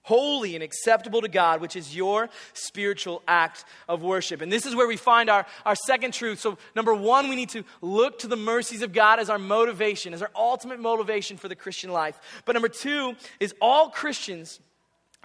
holy 0.02 0.54
and 0.54 0.64
acceptable 0.64 1.20
to 1.20 1.28
God, 1.28 1.60
which 1.60 1.76
is 1.76 1.94
your 1.94 2.28
spiritual 2.52 3.22
act 3.28 3.64
of 3.88 4.02
worship. 4.02 4.40
And 4.40 4.50
this 4.50 4.66
is 4.66 4.74
where 4.74 4.88
we 4.88 4.96
find 4.96 5.28
our, 5.28 5.46
our 5.64 5.74
second 5.74 6.14
truth. 6.14 6.40
So, 6.40 6.58
number 6.74 6.94
one, 6.94 7.28
we 7.28 7.36
need 7.36 7.50
to 7.50 7.64
look 7.80 8.18
to 8.20 8.28
the 8.28 8.36
mercies 8.36 8.82
of 8.82 8.92
God 8.92 9.18
as 9.18 9.30
our 9.30 9.38
motivation, 9.38 10.14
as 10.14 10.22
our 10.22 10.30
ultimate 10.34 10.80
motivation 10.80 11.36
for 11.36 11.48
the 11.48 11.56
Christian 11.56 11.90
life. 11.90 12.18
But 12.44 12.52
number 12.52 12.68
two 12.68 13.14
is 13.38 13.54
all 13.60 13.90
Christians, 13.90 14.60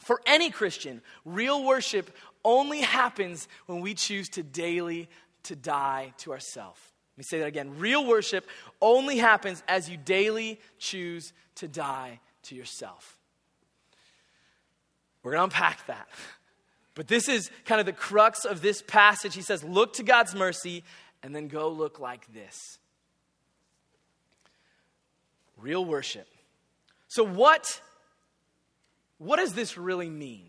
for 0.01 0.21
any 0.25 0.51
Christian, 0.51 1.01
real 1.23 1.63
worship 1.63 2.11
only 2.43 2.81
happens 2.81 3.47
when 3.65 3.81
we 3.81 3.93
choose 3.93 4.29
to 4.29 4.43
daily 4.43 5.09
to 5.43 5.55
die 5.55 6.13
to 6.19 6.31
ourselves. 6.31 6.79
Let 7.13 7.17
me 7.17 7.23
say 7.23 7.39
that 7.39 7.47
again. 7.47 7.79
Real 7.79 8.05
worship 8.05 8.45
only 8.81 9.17
happens 9.17 9.63
as 9.67 9.89
you 9.89 9.95
daily 9.95 10.59
choose 10.77 11.31
to 11.55 11.67
die 11.67 12.19
to 12.43 12.55
yourself. 12.55 13.14
We're 15.25 15.31
going 15.31 15.49
to 15.49 15.55
unpack 15.55 15.87
that. 15.87 16.07
But 16.93 17.07
this 17.07 17.27
is 17.27 17.49
kind 17.65 17.79
of 17.79 17.87
the 17.87 17.93
crux 17.93 18.45
of 18.45 18.61
this 18.61 18.83
passage. 18.83 19.33
He 19.33 19.41
says, 19.41 19.63
Look 19.63 19.93
to 19.93 20.03
God's 20.03 20.35
mercy 20.35 20.83
and 21.23 21.35
then 21.35 21.47
go 21.47 21.67
look 21.67 21.99
like 21.99 22.31
this. 22.31 22.77
Real 25.57 25.83
worship. 25.83 26.27
So, 27.07 27.23
what, 27.23 27.81
what 29.17 29.37
does 29.37 29.53
this 29.53 29.79
really 29.79 30.11
mean? 30.11 30.45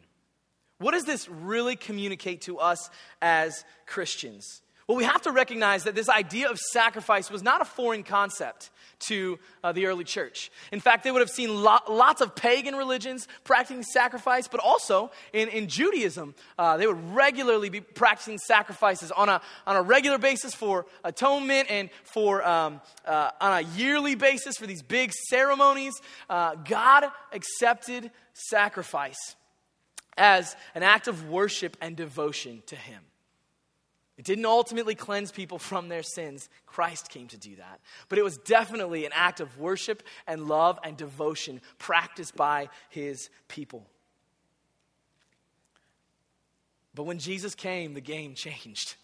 What 0.76 0.92
does 0.92 1.04
this 1.04 1.26
really 1.26 1.74
communicate 1.74 2.42
to 2.42 2.58
us 2.58 2.90
as 3.22 3.64
Christians? 3.86 4.60
Well, 4.86 4.96
we 4.96 5.04
have 5.04 5.22
to 5.22 5.32
recognize 5.32 5.82
that 5.84 5.96
this 5.96 6.08
idea 6.08 6.48
of 6.48 6.58
sacrifice 6.58 7.28
was 7.28 7.42
not 7.42 7.60
a 7.60 7.64
foreign 7.64 8.04
concept 8.04 8.70
to 9.08 9.36
uh, 9.64 9.72
the 9.72 9.86
early 9.86 10.04
church. 10.04 10.50
In 10.70 10.78
fact, 10.78 11.02
they 11.02 11.10
would 11.10 11.20
have 11.20 11.30
seen 11.30 11.60
lo- 11.60 11.78
lots 11.88 12.20
of 12.20 12.36
pagan 12.36 12.76
religions 12.76 13.26
practicing 13.42 13.82
sacrifice, 13.82 14.46
but 14.46 14.60
also 14.60 15.10
in, 15.32 15.48
in 15.48 15.66
Judaism, 15.66 16.36
uh, 16.56 16.76
they 16.76 16.86
would 16.86 17.12
regularly 17.12 17.68
be 17.68 17.80
practicing 17.80 18.38
sacrifices 18.38 19.10
on 19.10 19.28
a, 19.28 19.40
on 19.66 19.74
a 19.74 19.82
regular 19.82 20.18
basis 20.18 20.54
for 20.54 20.86
atonement 21.02 21.68
and 21.68 21.90
for 22.04 22.46
um, 22.46 22.80
uh, 23.06 23.30
on 23.40 23.58
a 23.58 23.60
yearly 23.76 24.14
basis 24.14 24.56
for 24.56 24.68
these 24.68 24.82
big 24.82 25.12
ceremonies. 25.12 26.00
Uh, 26.30 26.54
God 26.54 27.06
accepted 27.32 28.12
sacrifice 28.34 29.34
as 30.16 30.54
an 30.76 30.84
act 30.84 31.08
of 31.08 31.28
worship 31.28 31.76
and 31.80 31.96
devotion 31.96 32.62
to 32.66 32.76
Him. 32.76 33.02
It 34.18 34.24
didn't 34.24 34.46
ultimately 34.46 34.94
cleanse 34.94 35.30
people 35.30 35.58
from 35.58 35.88
their 35.88 36.02
sins. 36.02 36.48
Christ 36.64 37.10
came 37.10 37.28
to 37.28 37.36
do 37.36 37.56
that. 37.56 37.80
But 38.08 38.18
it 38.18 38.24
was 38.24 38.38
definitely 38.38 39.04
an 39.04 39.12
act 39.14 39.40
of 39.40 39.58
worship 39.58 40.02
and 40.26 40.46
love 40.48 40.78
and 40.82 40.96
devotion 40.96 41.60
practiced 41.78 42.34
by 42.34 42.70
his 42.88 43.28
people. 43.48 43.86
But 46.94 47.04
when 47.04 47.18
Jesus 47.18 47.54
came, 47.54 47.92
the 47.92 48.00
game 48.00 48.34
changed. 48.34 48.94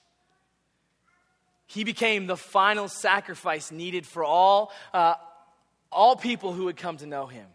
He 1.67 1.85
became 1.85 2.27
the 2.27 2.37
final 2.37 2.89
sacrifice 2.89 3.71
needed 3.71 4.07
for 4.07 4.25
all, 4.25 4.73
uh, 4.93 5.15
all 5.91 6.17
people 6.17 6.53
who 6.53 6.65
would 6.65 6.77
come 6.77 6.97
to 6.99 7.07
know 7.07 7.27
him. 7.27 7.47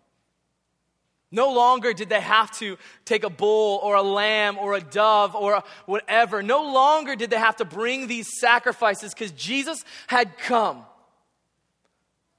No 1.32 1.52
longer 1.52 1.92
did 1.94 2.08
they 2.08 2.22
have 2.22 2.52
to 2.60 2.78
take 3.04 3.24
a 3.24 3.30
bull 3.30 3.80
or 3.84 3.96
a 3.96 4.02
lamb 4.02 4.58
or 4.58 4.76
a 4.76 4.82
dove 4.82 5.36
or 5.36 5.62
whatever. 5.86 6.42
No 6.42 6.72
longer 6.72 7.16
did 7.16 7.30
they 7.30 7.38
have 7.38 7.58
to 7.58 7.66
bring 7.66 8.08
these 8.08 8.28
sacrifices 8.40 9.13
because 9.13 9.32
Jesus 9.32 9.84
had 10.08 10.38
come. 10.38 10.86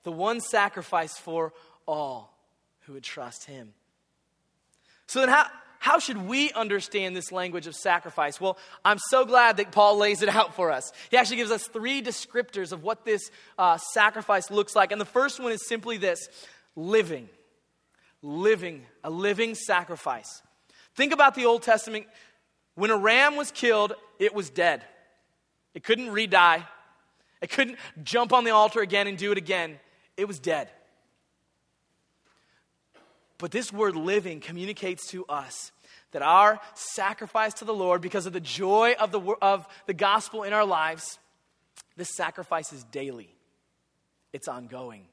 The 0.05 0.12
one 0.12 0.40
sacrifice 0.40 1.18
for 1.18 1.53
all 1.87 2.35
who 2.81 2.94
would 2.94 3.03
trust 3.03 3.44
him. 3.44 3.74
So 5.07 5.20
then, 5.20 5.29
how, 5.29 5.46
how 5.79 5.98
should 5.98 6.16
we 6.16 6.51
understand 6.53 7.14
this 7.14 7.31
language 7.31 7.66
of 7.66 7.74
sacrifice? 7.74 8.40
Well, 8.40 8.57
I'm 8.87 8.98
so 9.11 9.27
glad 9.27 9.59
that 9.59 9.70
Paul 9.70 9.98
lays 9.98 10.22
it 10.22 10.29
out 10.35 10.55
for 10.55 10.70
us. 10.70 10.92
He 11.11 11.18
actually 11.18 11.37
gives 11.37 11.51
us 11.51 11.66
three 11.66 12.01
descriptors 12.01 12.72
of 12.72 12.83
what 12.83 13.05
this 13.05 13.31
uh, 13.59 13.77
sacrifice 13.92 14.51
looks 14.51 14.74
like. 14.74 14.92
And 14.92 15.01
the 15.01 15.07
first 15.07 15.40
one 15.40 15.53
is 15.53 15.66
simply 15.66 15.98
this 15.98 16.27
living 16.74 17.29
living, 18.22 18.85
a 19.04 19.11
living 19.11 19.54
sacrifice. 19.54 20.42
Think 20.94 21.12
about 21.12 21.35
the 21.35 21.46
Old 21.46 21.62
Testament. 21.62 22.07
When 22.74 22.90
a 22.90 22.96
ram 22.96 23.37
was 23.37 23.50
killed, 23.50 23.94
it 24.18 24.35
was 24.35 24.50
dead. 24.50 24.85
It 25.74 25.85
couldn't 25.85 26.11
re 26.11 26.26
die, 26.26 26.66
it 27.40 27.50
couldn't 27.50 27.78
jump 28.02 28.33
on 28.33 28.44
the 28.44 28.50
altar 28.50 28.81
again 28.81 29.07
and 29.07 29.16
do 29.16 29.31
it 29.31 29.38
again. 29.38 29.78
It 30.16 30.26
was 30.26 30.40
dead. 30.40 30.70
But 33.38 33.52
this 33.52 33.72
word 33.72 33.94
living 33.94 34.40
communicates 34.40 35.07
to 35.09 35.24
us 35.26 35.70
that 36.11 36.22
our 36.22 36.59
sacrifice 36.74 37.54
to 37.54 37.64
the 37.64 37.74
Lord, 37.74 38.00
because 38.00 38.26
of 38.26 38.33
the 38.33 38.40
joy 38.40 38.96
of 38.98 39.12
the, 39.12 39.20
of 39.40 39.68
the 39.87 39.94
gospel 39.94 40.42
in 40.42 40.52
our 40.52 40.64
lives, 40.64 41.20
this 41.96 42.16
sacrifice 42.16 42.72
is 42.72 42.83
daily, 42.85 43.33
it's 44.33 44.48
ongoing, 44.48 45.07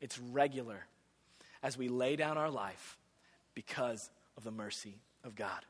it's 0.00 0.18
regular 0.18 0.86
as 1.62 1.76
we 1.76 1.88
lay 1.88 2.16
down 2.16 2.38
our 2.38 2.50
life 2.50 2.96
because 3.54 4.10
of 4.36 4.44
the 4.44 4.50
mercy 4.50 4.94
of 5.24 5.34
God. 5.34 5.64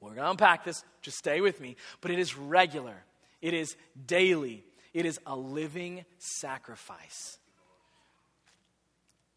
We're 0.00 0.10
going 0.10 0.24
to 0.24 0.30
unpack 0.30 0.64
this, 0.64 0.84
just 1.00 1.16
stay 1.16 1.40
with 1.40 1.60
me, 1.60 1.76
but 2.00 2.10
it 2.10 2.18
is 2.18 2.36
regular, 2.36 3.04
it 3.40 3.54
is 3.54 3.74
daily, 4.06 4.64
it 4.92 5.06
is 5.06 5.18
a 5.24 5.34
living 5.34 6.04
sacrifice. 6.18 7.38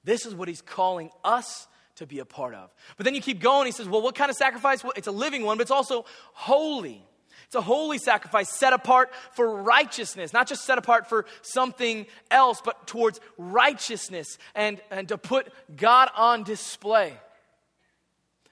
This 0.03 0.25
is 0.25 0.35
what 0.35 0.47
he's 0.47 0.61
calling 0.61 1.09
us 1.23 1.67
to 1.95 2.05
be 2.05 2.19
a 2.19 2.25
part 2.25 2.53
of. 2.53 2.69
But 2.95 3.05
then 3.05 3.15
you 3.15 3.21
keep 3.21 3.39
going, 3.39 3.65
he 3.65 3.71
says, 3.71 3.87
Well, 3.87 4.01
what 4.01 4.15
kind 4.15 4.29
of 4.29 4.37
sacrifice? 4.37 4.83
Well, 4.83 4.93
it's 4.95 5.07
a 5.07 5.11
living 5.11 5.43
one, 5.43 5.57
but 5.57 5.63
it's 5.63 5.71
also 5.71 6.05
holy. 6.33 7.03
It's 7.47 7.55
a 7.55 7.61
holy 7.61 7.97
sacrifice 7.97 8.49
set 8.49 8.73
apart 8.73 9.09
for 9.31 9.61
righteousness, 9.63 10.33
not 10.33 10.47
just 10.47 10.65
set 10.65 10.77
apart 10.77 11.07
for 11.07 11.25
something 11.41 12.05
else, 12.29 12.61
but 12.63 12.87
towards 12.87 13.21
righteousness 13.37 14.37
and, 14.53 14.81
and 14.91 15.07
to 15.07 15.17
put 15.17 15.47
God 15.73 16.09
on 16.15 16.43
display. 16.43 17.13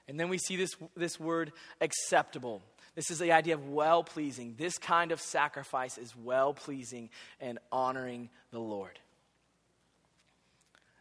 And 0.07 0.17
then 0.17 0.29
we 0.29 0.37
see 0.37 0.55
this, 0.55 0.77
this 0.95 1.19
word 1.19 1.51
acceptable. 1.81 2.61
This 2.95 3.11
is 3.11 3.19
the 3.19 3.33
idea 3.33 3.55
of 3.55 3.67
well 3.67 4.01
pleasing. 4.01 4.55
This 4.57 4.77
kind 4.77 5.11
of 5.11 5.19
sacrifice 5.19 5.97
is 5.97 6.15
well 6.15 6.53
pleasing 6.53 7.09
and 7.41 7.59
honoring 7.73 8.29
the 8.51 8.59
Lord. 8.59 8.97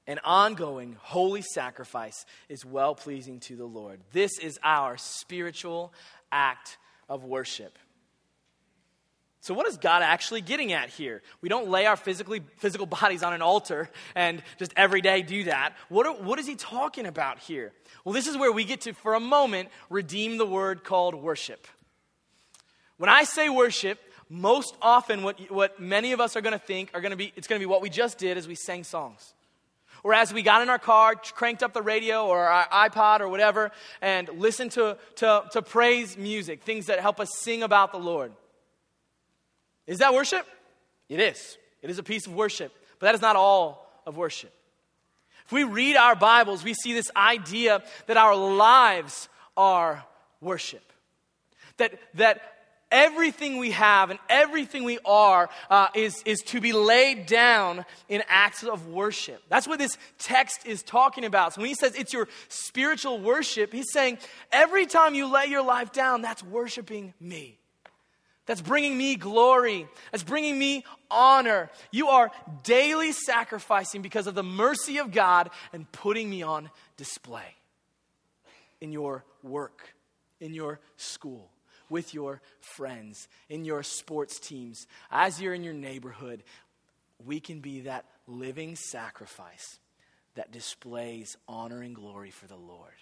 An 0.08 0.18
ongoing 0.24 0.96
holy 1.00 1.42
sacrifice 1.42 2.26
is 2.48 2.64
well 2.64 2.96
pleasing 2.96 3.38
to 3.40 3.54
the 3.54 3.64
Lord. 3.64 4.00
This 4.12 4.32
is 4.40 4.58
our 4.64 4.96
spiritual 4.96 5.94
act 6.32 6.76
of 7.08 7.22
worship. 7.22 7.78
So, 9.44 9.52
what 9.52 9.68
is 9.68 9.76
God 9.76 10.02
actually 10.02 10.40
getting 10.40 10.72
at 10.72 10.88
here? 10.88 11.20
We 11.42 11.50
don't 11.50 11.68
lay 11.68 11.84
our 11.84 11.96
physically, 11.96 12.40
physical 12.56 12.86
bodies 13.00 13.22
on 13.22 13.34
an 13.34 13.42
altar 13.42 13.90
and 14.14 14.42
just 14.58 14.72
every 14.74 15.02
day 15.02 15.20
do 15.20 15.44
that. 15.44 15.74
What, 15.90 16.06
are, 16.06 16.14
what 16.14 16.38
is 16.38 16.46
he 16.46 16.56
talking 16.56 17.04
about 17.04 17.40
here? 17.40 17.70
Well, 18.06 18.14
this 18.14 18.26
is 18.26 18.38
where 18.38 18.50
we 18.50 18.64
get 18.64 18.80
to, 18.82 18.94
for 18.94 19.12
a 19.12 19.20
moment, 19.20 19.68
redeem 19.90 20.38
the 20.38 20.46
word 20.46 20.82
called 20.82 21.14
worship. 21.14 21.66
When 22.96 23.10
I 23.10 23.24
say 23.24 23.50
worship, 23.50 24.00
most 24.30 24.78
often 24.80 25.22
what, 25.22 25.38
what 25.50 25.78
many 25.78 26.12
of 26.12 26.22
us 26.22 26.36
are 26.36 26.40
going 26.40 26.58
to 26.58 26.58
think 26.58 26.92
are 26.94 27.02
going 27.02 27.10
to 27.10 27.16
be, 27.16 27.30
it's 27.36 27.46
going 27.46 27.60
to 27.60 27.62
be 27.62 27.70
what 27.70 27.82
we 27.82 27.90
just 27.90 28.16
did 28.16 28.38
as 28.38 28.48
we 28.48 28.54
sang 28.54 28.82
songs. 28.82 29.34
Or 30.02 30.14
as 30.14 30.32
we 30.32 30.40
got 30.40 30.62
in 30.62 30.70
our 30.70 30.78
car, 30.78 31.16
cranked 31.16 31.62
up 31.62 31.74
the 31.74 31.82
radio 31.82 32.26
or 32.26 32.46
our 32.46 32.88
iPod 32.88 33.20
or 33.20 33.28
whatever, 33.28 33.72
and 34.00 34.26
listened 34.30 34.70
to, 34.72 34.96
to, 35.16 35.44
to 35.52 35.60
praise 35.60 36.16
music, 36.16 36.62
things 36.62 36.86
that 36.86 37.00
help 37.00 37.20
us 37.20 37.28
sing 37.40 37.62
about 37.62 37.92
the 37.92 37.98
Lord. 37.98 38.32
Is 39.86 39.98
that 39.98 40.14
worship? 40.14 40.46
It 41.08 41.20
is. 41.20 41.58
It 41.82 41.90
is 41.90 41.98
a 41.98 42.02
piece 42.02 42.26
of 42.26 42.34
worship, 42.34 42.72
but 42.98 43.06
that 43.06 43.14
is 43.14 43.20
not 43.20 43.36
all 43.36 43.86
of 44.06 44.16
worship. 44.16 44.52
If 45.44 45.52
we 45.52 45.64
read 45.64 45.96
our 45.96 46.14
Bibles, 46.14 46.64
we 46.64 46.72
see 46.72 46.94
this 46.94 47.10
idea 47.14 47.82
that 48.06 48.16
our 48.16 48.34
lives 48.34 49.28
are 49.56 50.04
worship. 50.40 50.82
That, 51.76 51.98
that 52.14 52.40
everything 52.90 53.58
we 53.58 53.72
have 53.72 54.08
and 54.10 54.18
everything 54.30 54.84
we 54.84 54.98
are 55.04 55.50
uh, 55.68 55.88
is, 55.94 56.22
is 56.24 56.40
to 56.40 56.60
be 56.60 56.72
laid 56.72 57.26
down 57.26 57.84
in 58.08 58.22
acts 58.28 58.62
of 58.62 58.88
worship. 58.88 59.42
That's 59.48 59.68
what 59.68 59.78
this 59.78 59.98
text 60.18 60.64
is 60.64 60.82
talking 60.82 61.24
about. 61.24 61.52
So 61.52 61.60
when 61.60 61.68
he 61.68 61.74
says 61.74 61.94
it's 61.94 62.12
your 62.12 62.28
spiritual 62.48 63.18
worship, 63.20 63.72
he's 63.72 63.92
saying 63.92 64.18
every 64.50 64.86
time 64.86 65.14
you 65.14 65.26
lay 65.26 65.46
your 65.46 65.64
life 65.64 65.92
down, 65.92 66.22
that's 66.22 66.42
worshiping 66.42 67.12
me. 67.20 67.58
That's 68.46 68.60
bringing 68.60 68.96
me 68.96 69.16
glory. 69.16 69.88
That's 70.12 70.22
bringing 70.22 70.58
me 70.58 70.84
honor. 71.10 71.70
You 71.90 72.08
are 72.08 72.30
daily 72.62 73.12
sacrificing 73.12 74.02
because 74.02 74.26
of 74.26 74.34
the 74.34 74.42
mercy 74.42 74.98
of 74.98 75.12
God 75.12 75.50
and 75.72 75.90
putting 75.92 76.28
me 76.28 76.42
on 76.42 76.70
display 76.96 77.56
in 78.80 78.92
your 78.92 79.24
work, 79.42 79.94
in 80.40 80.52
your 80.52 80.80
school, 80.96 81.50
with 81.88 82.12
your 82.12 82.42
friends, 82.60 83.28
in 83.48 83.64
your 83.64 83.82
sports 83.82 84.38
teams, 84.38 84.86
as 85.10 85.40
you're 85.40 85.54
in 85.54 85.64
your 85.64 85.74
neighborhood. 85.74 86.42
We 87.24 87.40
can 87.40 87.60
be 87.60 87.80
that 87.80 88.04
living 88.26 88.76
sacrifice 88.76 89.78
that 90.34 90.52
displays 90.52 91.36
honor 91.48 91.80
and 91.80 91.94
glory 91.94 92.30
for 92.30 92.46
the 92.46 92.56
Lord. 92.56 92.92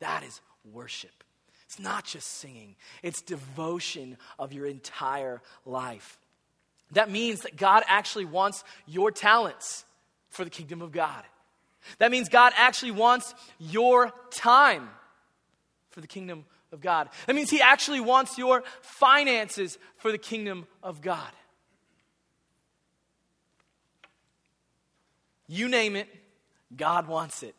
That 0.00 0.22
is 0.24 0.40
worship. 0.70 1.24
It's 1.72 1.80
not 1.80 2.04
just 2.04 2.26
singing, 2.26 2.76
it's 3.02 3.22
devotion 3.22 4.18
of 4.38 4.52
your 4.52 4.66
entire 4.66 5.40
life. 5.64 6.18
That 6.90 7.10
means 7.10 7.40
that 7.40 7.56
God 7.56 7.82
actually 7.86 8.26
wants 8.26 8.62
your 8.86 9.10
talents 9.10 9.86
for 10.28 10.44
the 10.44 10.50
kingdom 10.50 10.82
of 10.82 10.92
God. 10.92 11.24
That 11.96 12.10
means 12.10 12.28
God 12.28 12.52
actually 12.56 12.90
wants 12.90 13.34
your 13.58 14.12
time 14.30 14.90
for 15.88 16.02
the 16.02 16.06
kingdom 16.06 16.44
of 16.72 16.82
God. 16.82 17.08
That 17.26 17.34
means 17.34 17.48
He 17.48 17.62
actually 17.62 18.00
wants 18.00 18.36
your 18.36 18.64
finances 18.82 19.78
for 19.96 20.12
the 20.12 20.18
kingdom 20.18 20.66
of 20.82 21.00
God. 21.00 21.32
You 25.48 25.70
name 25.70 25.96
it, 25.96 26.08
God 26.76 27.08
wants 27.08 27.42
it. 27.42 27.54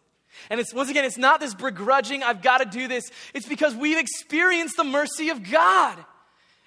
And 0.49 0.59
it's 0.59 0.73
once 0.73 0.89
again, 0.89 1.05
it's 1.05 1.17
not 1.17 1.39
this 1.39 1.53
begrudging, 1.53 2.23
I've 2.23 2.41
got 2.41 2.59
to 2.59 2.65
do 2.65 2.87
this. 2.87 3.09
It's 3.33 3.47
because 3.47 3.75
we've 3.75 3.97
experienced 3.97 4.77
the 4.77 4.83
mercy 4.83 5.29
of 5.29 5.49
God. 5.49 5.97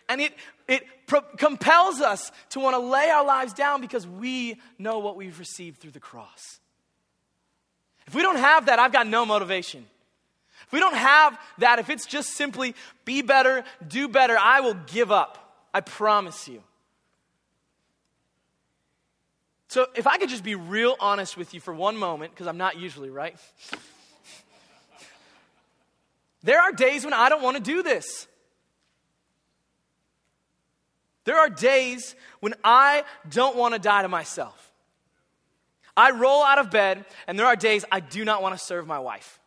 And 0.09 0.21
it, 0.21 0.33
it 0.69 0.85
pro- 1.07 1.21
compels 1.21 2.01
us 2.01 2.31
to 2.51 2.61
want 2.61 2.75
to 2.75 2.79
lay 2.79 3.09
our 3.11 3.25
lives 3.25 3.53
down 3.53 3.81
because 3.81 4.07
we 4.07 4.61
know 4.79 4.99
what 4.99 5.17
we've 5.17 5.39
received 5.39 5.79
through 5.81 5.91
the 5.93 6.01
cross. 6.01 6.61
If 8.07 8.15
we 8.15 8.23
don't 8.23 8.39
have 8.39 8.67
that, 8.67 8.79
I've 8.79 8.93
got 8.93 9.07
no 9.07 9.27
motivation. 9.27 9.85
If 10.67 10.73
we 10.73 10.81
don't 10.81 10.97
have 10.97 11.39
that, 11.59 11.79
if 11.79 11.91
it's 11.91 12.07
just 12.07 12.31
simply 12.31 12.75
be 13.05 13.23
better, 13.23 13.65
do 13.87 14.09
better, 14.09 14.37
I 14.39 14.61
will 14.61 14.75
give 14.75 15.13
up. 15.13 15.69
I 15.73 15.81
promise 15.81 16.49
you. 16.49 16.63
So, 19.77 19.87
if 19.95 20.07
I 20.07 20.17
could 20.17 20.31
just 20.31 20.43
be 20.43 20.55
real 20.55 20.97
honest 21.01 21.37
with 21.37 21.53
you 21.53 21.61
for 21.61 21.75
one 21.75 21.99
moment, 21.99 22.33
because 22.33 22.47
I'm 22.47 22.57
not 22.57 22.79
usually, 22.79 23.11
right? 23.11 23.37
there 26.43 26.63
are 26.63 26.73
days 26.73 27.05
when 27.05 27.13
I 27.13 27.29
don't 27.29 27.43
want 27.43 27.59
to 27.59 27.63
do 27.63 27.83
this. 27.83 28.27
There 31.25 31.37
are 31.37 31.51
days 31.51 32.17
when 32.41 32.55
I 32.65 33.05
don't 33.29 33.55
want 33.55 33.75
to 33.75 33.79
die 33.79 34.01
to 34.01 34.09
myself. 34.09 34.73
I 35.95 36.13
roll 36.13 36.43
out 36.43 36.57
of 36.59 36.71
bed, 36.71 37.05
and 37.27 37.39
there 37.39 37.45
are 37.45 37.55
days 37.55 37.85
I 37.93 38.01
do 38.01 38.25
not 38.25 38.41
want 38.41 38.59
to 38.59 38.65
serve 38.65 38.87
my 38.87 39.01
wife. 39.01 39.39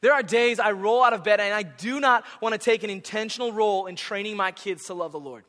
There 0.00 0.14
are 0.14 0.22
days 0.22 0.58
I 0.58 0.72
roll 0.72 1.04
out 1.04 1.12
of 1.12 1.22
bed 1.22 1.38
and 1.38 1.52
I 1.52 1.64
do 1.64 2.00
not 2.00 2.24
want 2.40 2.54
to 2.54 2.58
take 2.58 2.82
an 2.82 2.88
intentional 2.88 3.52
role 3.52 3.84
in 3.84 3.94
training 3.94 4.38
my 4.38 4.52
kids 4.52 4.86
to 4.86 4.94
love 4.94 5.12
the 5.12 5.20
Lord. 5.20 5.44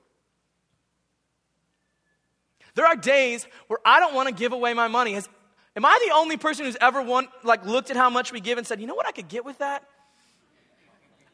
There 2.76 2.86
are 2.86 2.96
days 2.96 3.46
where 3.68 3.80
I 3.86 4.00
don't 4.00 4.14
want 4.14 4.30
to 4.30 4.34
give 4.34 4.54
away 4.54 4.74
my 4.74 4.88
money. 4.88 5.14
Has, 5.14 5.28
am 5.76 5.86
I 5.86 6.00
the 6.08 6.16
only 6.16 6.38
person 6.38 6.66
who's 6.66 6.78
ever 6.82 7.04
like 7.44 7.66
looked 7.66 7.92
at 7.92 7.98
how 7.98 8.10
much 8.10 8.32
we 8.32 8.40
give 8.40 8.58
and 8.58 8.66
said, 8.66 8.82
you 8.82 8.88
know 8.88 8.96
what 8.96 9.08
I 9.08 9.12
could 9.12 9.28
get 9.28 9.46
with 9.46 9.60
that? 9.60 9.84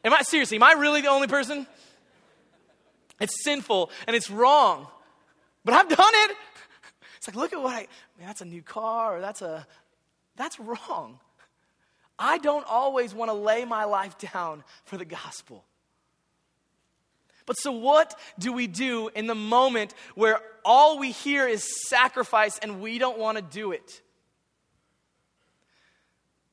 Am 0.04 0.12
I 0.12 0.22
seriously, 0.22 0.56
am 0.56 0.62
I 0.62 0.72
really 0.72 1.02
the 1.02 1.08
only 1.08 1.26
person? 1.26 1.66
It's 3.20 3.44
sinful 3.44 3.90
and 4.06 4.16
it's 4.16 4.30
wrong. 4.30 4.86
But 5.64 5.74
I've 5.74 5.88
done 5.88 5.98
it. 5.98 6.36
It's 7.18 7.28
like, 7.28 7.36
look 7.36 7.52
at 7.52 7.62
what 7.62 7.74
I, 7.74 7.86
man, 8.18 8.26
that's 8.26 8.40
a 8.40 8.46
new 8.46 8.62
car 8.62 9.16
or 9.16 9.20
that's 9.20 9.42
a, 9.42 9.66
that's 10.36 10.58
wrong. 10.58 11.18
I 12.18 12.38
don't 12.38 12.66
always 12.66 13.14
want 13.14 13.30
to 13.30 13.34
lay 13.34 13.64
my 13.64 13.84
life 13.84 14.16
down 14.18 14.64
for 14.84 14.96
the 14.96 15.04
gospel. 15.04 15.64
But 17.50 17.58
so, 17.58 17.72
what 17.72 18.16
do 18.38 18.52
we 18.52 18.68
do 18.68 19.08
in 19.08 19.26
the 19.26 19.34
moment 19.34 19.92
where 20.14 20.40
all 20.64 21.00
we 21.00 21.10
hear 21.10 21.48
is 21.48 21.66
sacrifice 21.88 22.56
and 22.58 22.80
we 22.80 22.96
don't 23.00 23.18
want 23.18 23.38
to 23.38 23.42
do 23.42 23.72
it? 23.72 24.02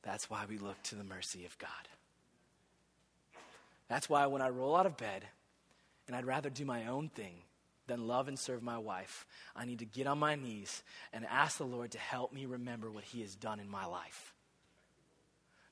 That's 0.02 0.28
why 0.28 0.44
we 0.48 0.58
look 0.58 0.82
to 0.82 0.96
the 0.96 1.04
mercy 1.04 1.44
of 1.44 1.56
God. 1.58 1.70
That's 3.86 4.08
why 4.08 4.26
when 4.26 4.42
I 4.42 4.48
roll 4.48 4.74
out 4.74 4.86
of 4.86 4.96
bed 4.96 5.24
and 6.08 6.16
I'd 6.16 6.26
rather 6.26 6.50
do 6.50 6.64
my 6.64 6.88
own 6.88 7.10
thing 7.10 7.34
than 7.86 8.08
love 8.08 8.26
and 8.26 8.36
serve 8.36 8.64
my 8.64 8.78
wife, 8.78 9.24
I 9.54 9.66
need 9.66 9.78
to 9.78 9.84
get 9.84 10.08
on 10.08 10.18
my 10.18 10.34
knees 10.34 10.82
and 11.12 11.24
ask 11.26 11.58
the 11.58 11.64
Lord 11.64 11.92
to 11.92 11.98
help 12.00 12.32
me 12.32 12.44
remember 12.44 12.90
what 12.90 13.04
He 13.04 13.20
has 13.20 13.36
done 13.36 13.60
in 13.60 13.70
my 13.70 13.86
life. 13.86 14.34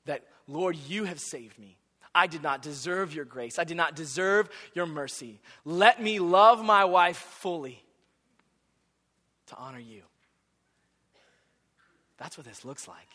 That, 0.05 0.23
Lord, 0.47 0.77
you 0.87 1.03
have 1.03 1.19
saved 1.19 1.59
me. 1.59 1.75
I 2.13 2.27
did 2.27 2.43
not 2.43 2.61
deserve 2.61 3.13
your 3.13 3.25
grace. 3.25 3.59
I 3.59 3.63
did 3.63 3.77
not 3.77 3.95
deserve 3.95 4.49
your 4.73 4.85
mercy. 4.85 5.39
Let 5.65 6.01
me 6.01 6.19
love 6.19 6.63
my 6.63 6.85
wife 6.85 7.17
fully 7.17 7.83
to 9.47 9.55
honor 9.55 9.79
you. 9.79 10.01
That's 12.17 12.37
what 12.37 12.47
this 12.47 12.65
looks 12.65 12.87
like. 12.87 13.07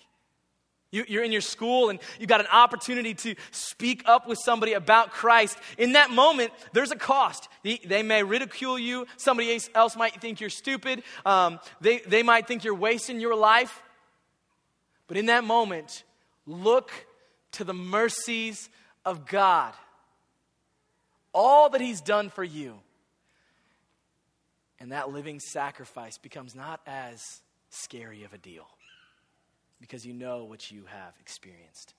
You, 0.92 1.20
are 1.20 1.24
in 1.24 1.32
your 1.32 1.40
school 1.40 1.88
and 1.88 1.98
you've 2.20 2.28
got 2.28 2.40
an 2.40 2.48
opportunity 2.52 3.14
to 3.14 3.34
speak 3.50 4.02
up 4.04 4.28
with 4.28 4.38
somebody 4.44 4.74
about 4.74 5.10
Christ. 5.10 5.56
In 5.78 5.92
that 5.92 6.10
moment, 6.10 6.52
there's 6.74 6.90
a 6.90 6.96
cost. 6.96 7.48
They, 7.62 7.80
they 7.82 8.02
may 8.02 8.22
ridicule 8.22 8.78
you. 8.78 9.06
Somebody 9.16 9.58
else 9.74 9.96
might 9.96 10.20
think 10.20 10.38
you're 10.38 10.50
stupid. 10.50 11.02
Um, 11.24 11.60
they, 11.80 12.00
they 12.00 12.22
might 12.22 12.46
think 12.46 12.62
you're 12.62 12.74
wasting 12.74 13.20
your 13.20 13.34
life. 13.34 13.82
But 15.06 15.16
in 15.16 15.26
that 15.26 15.44
moment, 15.44 16.04
look 16.46 16.90
to 17.52 17.64
the 17.64 17.74
mercies 17.74 18.68
of 19.04 19.26
God. 19.26 19.74
All 21.34 21.70
that 21.70 21.80
He's 21.80 22.00
done 22.00 22.30
for 22.30 22.44
you. 22.44 22.74
And 24.78 24.92
that 24.92 25.10
living 25.10 25.38
sacrifice 25.38 26.18
becomes 26.18 26.54
not 26.54 26.80
as 26.86 27.40
scary 27.70 28.24
of 28.24 28.32
a 28.32 28.38
deal 28.38 28.66
because 29.80 30.04
you 30.04 30.12
know 30.12 30.44
what 30.44 30.70
you 30.70 30.84
have 30.86 31.14
experienced. 31.20 31.94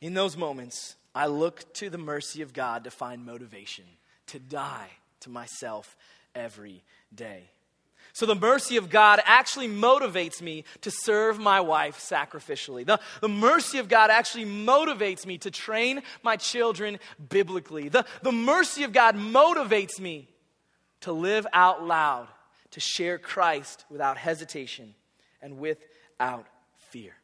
In 0.00 0.14
those 0.14 0.36
moments, 0.36 0.96
I 1.14 1.26
look 1.26 1.72
to 1.74 1.90
the 1.90 1.98
mercy 1.98 2.42
of 2.42 2.52
God 2.52 2.84
to 2.84 2.90
find 2.90 3.24
motivation 3.24 3.84
to 4.26 4.38
die 4.38 4.90
to 5.20 5.30
myself 5.30 5.96
every 6.34 6.82
day. 7.14 7.50
So 8.14 8.26
the 8.26 8.36
mercy 8.36 8.76
of 8.76 8.90
God 8.90 9.20
actually 9.24 9.66
motivates 9.66 10.40
me 10.40 10.62
to 10.82 10.90
serve 10.92 11.40
my 11.40 11.60
wife 11.60 11.98
sacrificially. 11.98 12.86
The, 12.86 13.00
the 13.20 13.28
mercy 13.28 13.78
of 13.78 13.88
God 13.88 14.08
actually 14.08 14.44
motivates 14.46 15.26
me 15.26 15.36
to 15.38 15.50
train 15.50 16.00
my 16.22 16.36
children 16.36 17.00
biblically. 17.28 17.88
The, 17.88 18.06
the 18.22 18.30
mercy 18.30 18.84
of 18.84 18.92
God 18.92 19.16
motivates 19.16 19.98
me 19.98 20.28
to 21.00 21.12
live 21.12 21.44
out 21.52 21.84
loud, 21.84 22.28
to 22.70 22.80
share 22.80 23.18
Christ 23.18 23.84
without 23.90 24.16
hesitation 24.16 24.94
and 25.42 25.58
without 25.58 26.46
fear. 26.90 27.16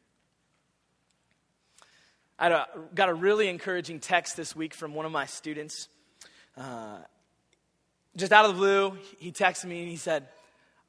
I 2.37 2.65
got 2.93 3.07
a 3.07 3.13
really 3.13 3.47
encouraging 3.47 4.01
text 4.01 4.35
this 4.35 4.57
week 4.57 4.73
from 4.73 4.93
one 4.93 5.05
of 5.05 5.13
my 5.13 5.25
students. 5.25 5.87
Uh, 6.57 6.97
just 8.17 8.33
out 8.33 8.43
of 8.43 8.55
the 8.55 8.57
blue, 8.57 8.97
he 9.19 9.31
texted 9.31 9.65
me 9.65 9.79
and 9.79 9.89
he 9.89 9.95
said, 9.95 10.27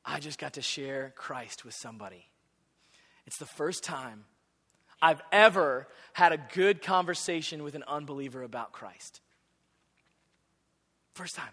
I 0.04 0.18
just 0.18 0.38
got 0.38 0.54
to 0.54 0.62
share 0.62 1.12
Christ 1.16 1.64
with 1.64 1.74
somebody. 1.74 2.26
It's 3.26 3.38
the 3.38 3.46
first 3.46 3.84
time 3.84 4.24
I've 5.00 5.22
ever 5.30 5.88
had 6.12 6.32
a 6.32 6.38
good 6.54 6.82
conversation 6.82 7.62
with 7.62 7.74
an 7.74 7.84
unbeliever 7.86 8.42
about 8.42 8.72
Christ. 8.72 9.20
First 11.14 11.34
time. 11.34 11.50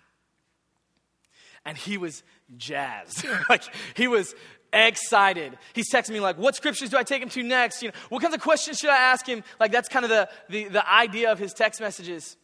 And 1.66 1.78
he 1.78 1.98
was 1.98 2.24
jazzed. 2.58 3.26
like 3.50 3.64
he 3.96 4.08
was 4.08 4.34
excited. 4.72 5.58
He's 5.74 5.92
texting 5.92 6.12
me 6.12 6.20
like, 6.20 6.38
what 6.38 6.56
scriptures 6.56 6.90
do 6.90 6.98
I 6.98 7.04
take 7.04 7.22
him 7.22 7.30
to 7.30 7.44
next? 7.44 7.82
You 7.82 7.90
know, 7.90 7.96
what 8.10 8.22
kinds 8.22 8.36
of 8.36 8.42
questions 8.42 8.78
should 8.78 8.90
I 8.90 8.98
ask 8.98 9.26
him? 9.26 9.44
Like 9.60 9.72
that's 9.72 9.90
kind 9.90 10.06
of 10.06 10.10
the, 10.10 10.30
the, 10.50 10.68
the 10.70 10.92
idea 10.92 11.32
of 11.32 11.40
his 11.40 11.54
text 11.54 11.82
messages. 11.82 12.38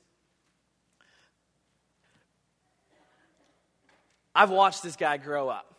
I've 4.33 4.49
watched 4.49 4.83
this 4.83 4.95
guy 4.95 5.17
grow 5.17 5.49
up. 5.49 5.74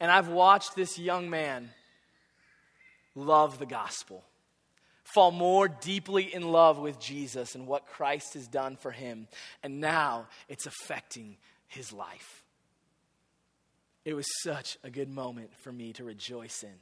And 0.00 0.10
I've 0.10 0.28
watched 0.28 0.76
this 0.76 0.98
young 0.98 1.28
man 1.28 1.70
love 3.14 3.58
the 3.58 3.66
gospel, 3.66 4.24
fall 5.02 5.30
more 5.30 5.68
deeply 5.68 6.32
in 6.32 6.52
love 6.52 6.78
with 6.78 7.00
Jesus 7.00 7.54
and 7.54 7.66
what 7.66 7.86
Christ 7.86 8.34
has 8.34 8.46
done 8.46 8.76
for 8.76 8.90
him. 8.90 9.26
And 9.62 9.80
now 9.80 10.26
it's 10.48 10.66
affecting 10.66 11.36
his 11.66 11.92
life. 11.92 12.44
It 14.04 14.14
was 14.14 14.26
such 14.42 14.78
a 14.84 14.90
good 14.90 15.10
moment 15.10 15.50
for 15.62 15.72
me 15.72 15.92
to 15.94 16.04
rejoice 16.04 16.62
in. 16.62 16.74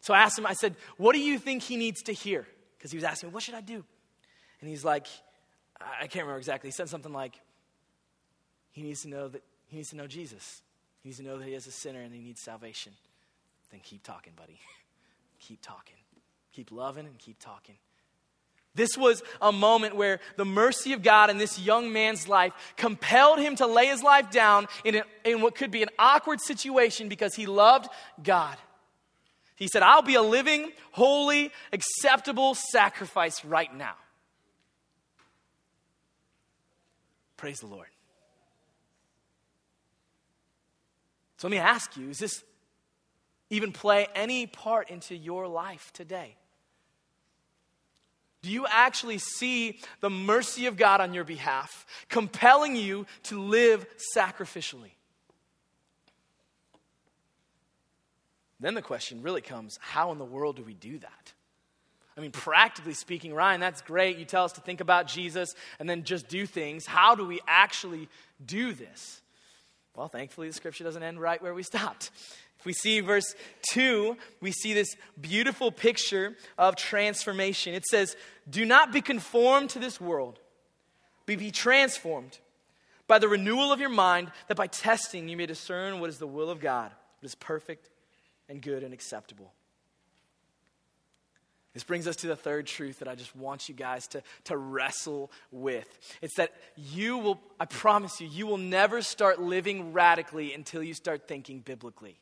So 0.00 0.14
I 0.14 0.20
asked 0.20 0.38
him, 0.38 0.46
I 0.46 0.54
said, 0.54 0.76
What 0.96 1.12
do 1.12 1.20
you 1.20 1.38
think 1.38 1.62
he 1.62 1.76
needs 1.76 2.02
to 2.02 2.12
hear? 2.12 2.46
Because 2.76 2.92
he 2.92 2.96
was 2.96 3.04
asking 3.04 3.30
me, 3.30 3.34
What 3.34 3.42
should 3.42 3.54
I 3.54 3.60
do? 3.60 3.84
And 4.60 4.70
he's 4.70 4.84
like, 4.84 5.06
I 5.80 6.06
can't 6.06 6.24
remember 6.24 6.38
exactly. 6.38 6.68
He 6.68 6.72
said 6.72 6.88
something 6.88 7.12
like, 7.12 7.34
He 8.70 8.82
needs 8.82 9.02
to 9.02 9.08
know 9.08 9.28
that 9.28 9.42
he 9.66 9.76
needs 9.76 9.90
to 9.90 9.96
know 9.96 10.06
Jesus. 10.06 10.62
He 11.02 11.08
needs 11.08 11.18
to 11.18 11.24
know 11.24 11.38
that 11.38 11.46
he 11.46 11.54
is 11.54 11.66
a 11.66 11.72
sinner 11.72 12.00
and 12.00 12.12
he 12.12 12.20
needs 12.20 12.40
salvation. 12.40 12.92
Then 13.70 13.80
keep 13.82 14.02
talking, 14.02 14.32
buddy. 14.36 14.58
keep 15.40 15.60
talking. 15.62 15.96
Keep 16.52 16.72
loving 16.72 17.06
and 17.06 17.18
keep 17.18 17.38
talking. 17.38 17.76
This 18.74 18.96
was 18.96 19.22
a 19.40 19.50
moment 19.50 19.96
where 19.96 20.20
the 20.36 20.44
mercy 20.44 20.92
of 20.92 21.02
God 21.02 21.30
in 21.30 21.38
this 21.38 21.58
young 21.58 21.92
man's 21.92 22.28
life 22.28 22.52
compelled 22.76 23.40
him 23.40 23.56
to 23.56 23.66
lay 23.66 23.86
his 23.86 24.02
life 24.02 24.30
down 24.30 24.66
in, 24.84 25.02
in 25.24 25.40
what 25.40 25.56
could 25.56 25.70
be 25.70 25.82
an 25.82 25.88
awkward 25.98 26.40
situation 26.40 27.08
because 27.08 27.34
he 27.34 27.46
loved 27.46 27.88
God. 28.22 28.56
He 29.56 29.66
said, 29.66 29.82
I'll 29.82 30.02
be 30.02 30.14
a 30.14 30.22
living, 30.22 30.70
holy, 30.92 31.50
acceptable 31.72 32.54
sacrifice 32.54 33.44
right 33.44 33.74
now. 33.74 33.96
Praise 37.36 37.58
the 37.58 37.66
Lord. 37.66 37.88
So 41.38 41.48
let 41.48 41.52
me 41.52 41.58
ask 41.58 41.96
you 41.96 42.10
is 42.10 42.18
this 42.18 42.44
even 43.50 43.72
play 43.72 44.06
any 44.14 44.46
part 44.46 44.90
into 44.90 45.16
your 45.16 45.48
life 45.48 45.90
today? 45.94 46.36
Do 48.42 48.50
you 48.50 48.66
actually 48.68 49.18
see 49.18 49.80
the 50.00 50.10
mercy 50.10 50.66
of 50.66 50.76
God 50.76 51.00
on 51.00 51.12
your 51.12 51.24
behalf, 51.24 51.86
compelling 52.08 52.76
you 52.76 53.06
to 53.24 53.40
live 53.40 53.84
sacrificially? 54.14 54.92
Then 58.60 58.74
the 58.74 58.82
question 58.82 59.22
really 59.22 59.40
comes 59.40 59.78
how 59.80 60.12
in 60.12 60.18
the 60.18 60.24
world 60.24 60.56
do 60.56 60.62
we 60.62 60.74
do 60.74 60.98
that? 60.98 61.32
I 62.16 62.20
mean, 62.20 62.32
practically 62.32 62.94
speaking, 62.94 63.32
Ryan, 63.32 63.60
that's 63.60 63.80
great. 63.80 64.18
You 64.18 64.24
tell 64.24 64.44
us 64.44 64.52
to 64.52 64.60
think 64.60 64.80
about 64.80 65.06
Jesus 65.06 65.54
and 65.78 65.88
then 65.88 66.02
just 66.02 66.26
do 66.26 66.46
things. 66.46 66.84
How 66.84 67.14
do 67.14 67.24
we 67.24 67.40
actually 67.46 68.08
do 68.44 68.72
this? 68.72 69.22
Well, 69.98 70.06
thankfully, 70.06 70.46
the 70.46 70.54
scripture 70.54 70.84
doesn't 70.84 71.02
end 71.02 71.20
right 71.20 71.42
where 71.42 71.54
we 71.54 71.64
stopped. 71.64 72.12
If 72.60 72.64
we 72.64 72.72
see 72.72 73.00
verse 73.00 73.34
2, 73.72 74.16
we 74.40 74.52
see 74.52 74.72
this 74.72 74.94
beautiful 75.20 75.72
picture 75.72 76.36
of 76.56 76.76
transformation. 76.76 77.74
It 77.74 77.84
says, 77.84 78.14
Do 78.48 78.64
not 78.64 78.92
be 78.92 79.00
conformed 79.00 79.70
to 79.70 79.80
this 79.80 80.00
world, 80.00 80.38
but 81.26 81.40
be 81.40 81.50
transformed 81.50 82.38
by 83.08 83.18
the 83.18 83.26
renewal 83.26 83.72
of 83.72 83.80
your 83.80 83.88
mind, 83.88 84.30
that 84.46 84.56
by 84.56 84.68
testing 84.68 85.28
you 85.28 85.36
may 85.36 85.46
discern 85.46 85.98
what 85.98 86.10
is 86.10 86.18
the 86.18 86.28
will 86.28 86.48
of 86.48 86.60
God, 86.60 86.92
what 87.18 87.26
is 87.26 87.34
perfect 87.34 87.90
and 88.48 88.62
good 88.62 88.84
and 88.84 88.94
acceptable. 88.94 89.52
This 91.78 91.84
brings 91.84 92.08
us 92.08 92.16
to 92.16 92.26
the 92.26 92.34
third 92.34 92.66
truth 92.66 92.98
that 92.98 93.06
I 93.06 93.14
just 93.14 93.36
want 93.36 93.68
you 93.68 93.74
guys 93.76 94.08
to, 94.08 94.20
to 94.46 94.56
wrestle 94.56 95.30
with. 95.52 95.86
It's 96.20 96.34
that 96.34 96.52
you 96.74 97.18
will, 97.18 97.40
I 97.60 97.66
promise 97.66 98.20
you, 98.20 98.26
you 98.26 98.48
will 98.48 98.58
never 98.58 99.00
start 99.00 99.40
living 99.40 99.92
radically 99.92 100.52
until 100.54 100.82
you 100.82 100.92
start 100.92 101.28
thinking 101.28 101.60
biblically. 101.60 102.18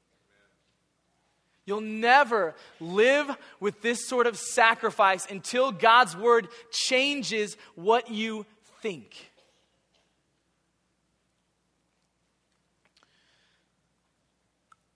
You'll 1.64 1.80
never 1.80 2.54
live 2.80 3.34
with 3.58 3.80
this 3.80 4.06
sort 4.06 4.26
of 4.26 4.36
sacrifice 4.36 5.26
until 5.30 5.72
God's 5.72 6.14
word 6.14 6.48
changes 6.70 7.56
what 7.76 8.10
you 8.10 8.44
think. 8.82 9.30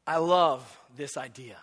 I 0.07 0.19
love 0.19 0.79
this 0.99 1.17
idea. 1.17 1.57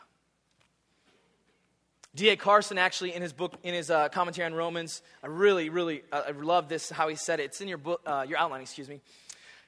D.A. 2.18 2.36
Carson 2.36 2.80
actually 2.80 3.14
in 3.14 3.22
his 3.22 3.32
book, 3.32 3.54
in 3.62 3.76
his 3.76 3.92
uh, 3.92 4.10
commentary 4.10 4.48
on 4.48 4.56
Romans, 4.56 5.04
I 5.24 5.28
really, 5.28 5.70
really, 5.70 6.02
uh, 6.12 6.24
I 6.28 6.32
love 6.32 6.68
this 6.68 6.90
how 6.90 7.10
he 7.10 7.16
said 7.16 7.40
it. 7.40 7.44
It's 7.44 7.62
in 7.62 7.68
your 7.68 7.78
book, 7.78 8.02
uh, 8.08 8.26
your 8.28 8.40
outline, 8.40 8.62
excuse 8.62 8.90
me. 8.90 9.02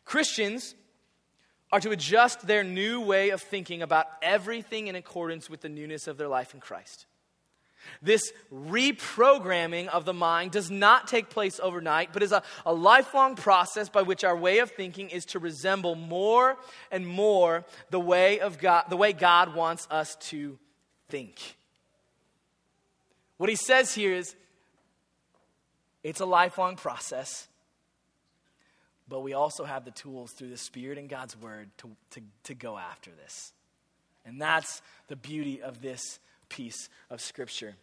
Christians 0.04 0.74
are 1.72 1.80
to 1.80 1.92
adjust 1.92 2.48
their 2.48 2.64
new 2.64 3.02
way 3.02 3.30
of 3.30 3.40
thinking 3.44 3.84
about 3.84 4.08
everything 4.24 4.88
in 4.88 4.96
accordance 4.96 5.48
with 5.48 5.62
the 5.62 5.70
newness 5.70 6.08
of 6.08 6.18
their 6.18 6.28
life 6.28 6.56
in 6.56 6.60
Christ. 6.60 7.06
This 8.02 8.34
reprogramming 8.52 9.88
of 9.88 10.06
the 10.06 10.14
mind 10.14 10.50
does 10.50 10.72
not 10.72 11.08
take 11.08 11.30
place 11.30 11.60
overnight, 11.62 12.14
but 12.14 12.24
is 12.24 12.32
a, 12.32 12.42
a 12.66 12.74
lifelong 12.74 13.36
process 13.36 13.90
by 13.90 14.02
which 14.02 14.24
our 14.24 14.36
way 14.36 14.58
of 14.58 14.72
thinking 14.72 15.12
is 15.12 15.24
to 15.26 15.40
resemble 15.40 15.94
more 15.94 16.58
and 16.92 17.08
more 17.08 17.64
the 17.92 18.00
way 18.00 18.40
of 18.40 18.58
God, 18.58 18.86
the 18.90 18.98
way 18.98 19.14
God 19.14 19.54
wants 19.54 19.88
us 19.92 20.16
to 20.30 20.58
think. 21.10 21.59
What 23.40 23.50
he 23.50 23.56
says 23.56 23.96
here 23.96 24.14
is 24.14 24.36
it's 26.04 26.20
a 26.20 26.26
lifelong 26.26 26.76
process. 26.76 27.48
But 29.08 29.22
we 29.22 29.32
also 29.32 29.64
have 29.64 29.86
the 29.86 29.92
tools 29.92 30.34
through 30.34 30.50
the 30.50 30.58
Spirit 30.58 30.98
and 30.98 31.10
God's 31.10 31.38
Word 31.38 31.70
to, 31.78 31.90
to, 32.12 32.22
to 32.44 32.54
go 32.54 32.78
after 32.78 33.12
this. 33.12 33.54
And 34.26 34.42
that's 34.42 34.82
the 35.08 35.16
beauty 35.16 35.62
of 35.62 35.82
this 35.82 36.20
piece 36.50 36.90
of 37.10 37.22
Scripture. 37.22 37.76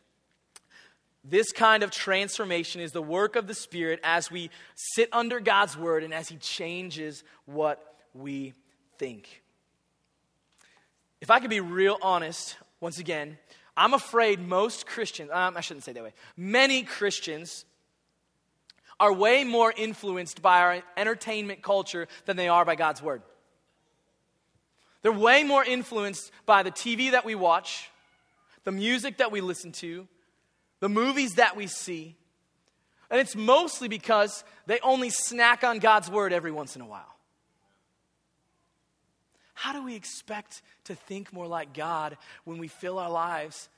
This 1.24 1.52
kind 1.52 1.82
of 1.82 1.90
transformation 1.90 2.82
is 2.82 2.92
the 2.92 3.00
work 3.00 3.34
of 3.34 3.46
the 3.46 3.54
Spirit 3.54 3.98
as 4.04 4.30
we 4.30 4.50
sit 4.74 5.08
under 5.10 5.40
God's 5.40 5.74
Word 5.74 6.04
and 6.04 6.12
as 6.12 6.28
He 6.28 6.36
changes 6.36 7.24
what 7.46 7.96
we 8.12 8.52
think. 8.98 9.42
If 11.22 11.30
I 11.30 11.40
could 11.40 11.48
be 11.48 11.60
real 11.60 11.96
honest, 12.02 12.58
once 12.78 12.98
again, 12.98 13.38
I'm 13.76 13.94
afraid 13.94 14.40
most 14.40 14.86
Christians, 14.86 15.30
um, 15.32 15.56
I 15.56 15.60
shouldn't 15.60 15.84
say 15.84 15.92
that 15.92 16.02
way, 16.02 16.14
many 16.36 16.82
Christians 16.82 17.64
are 18.98 19.12
way 19.12 19.44
more 19.44 19.72
influenced 19.76 20.40
by 20.40 20.60
our 20.60 20.82
entertainment 20.96 21.62
culture 21.62 22.08
than 22.24 22.36
they 22.36 22.48
are 22.48 22.64
by 22.64 22.74
God's 22.74 23.02
Word. 23.02 23.22
They're 25.02 25.12
way 25.12 25.42
more 25.42 25.62
influenced 25.64 26.30
by 26.46 26.62
the 26.62 26.70
TV 26.70 27.10
that 27.10 27.24
we 27.24 27.34
watch, 27.34 27.90
the 28.64 28.72
music 28.72 29.18
that 29.18 29.30
we 29.30 29.40
listen 29.40 29.72
to, 29.72 30.08
the 30.80 30.88
movies 30.88 31.34
that 31.34 31.56
we 31.56 31.66
see. 31.66 32.16
And 33.10 33.20
it's 33.20 33.36
mostly 33.36 33.88
because 33.88 34.42
they 34.66 34.80
only 34.80 35.10
snack 35.10 35.62
on 35.62 35.78
God's 35.78 36.10
Word 36.10 36.32
every 36.32 36.50
once 36.50 36.74
in 36.74 36.82
a 36.82 36.86
while. 36.86 37.15
How 39.56 39.72
do 39.72 39.82
we 39.82 39.94
expect 39.94 40.60
to 40.84 40.94
think 40.94 41.32
more 41.32 41.46
like 41.46 41.72
God 41.72 42.18
when 42.44 42.58
we 42.58 42.68
fill 42.68 42.98
our 42.98 43.10
lives 43.10 43.70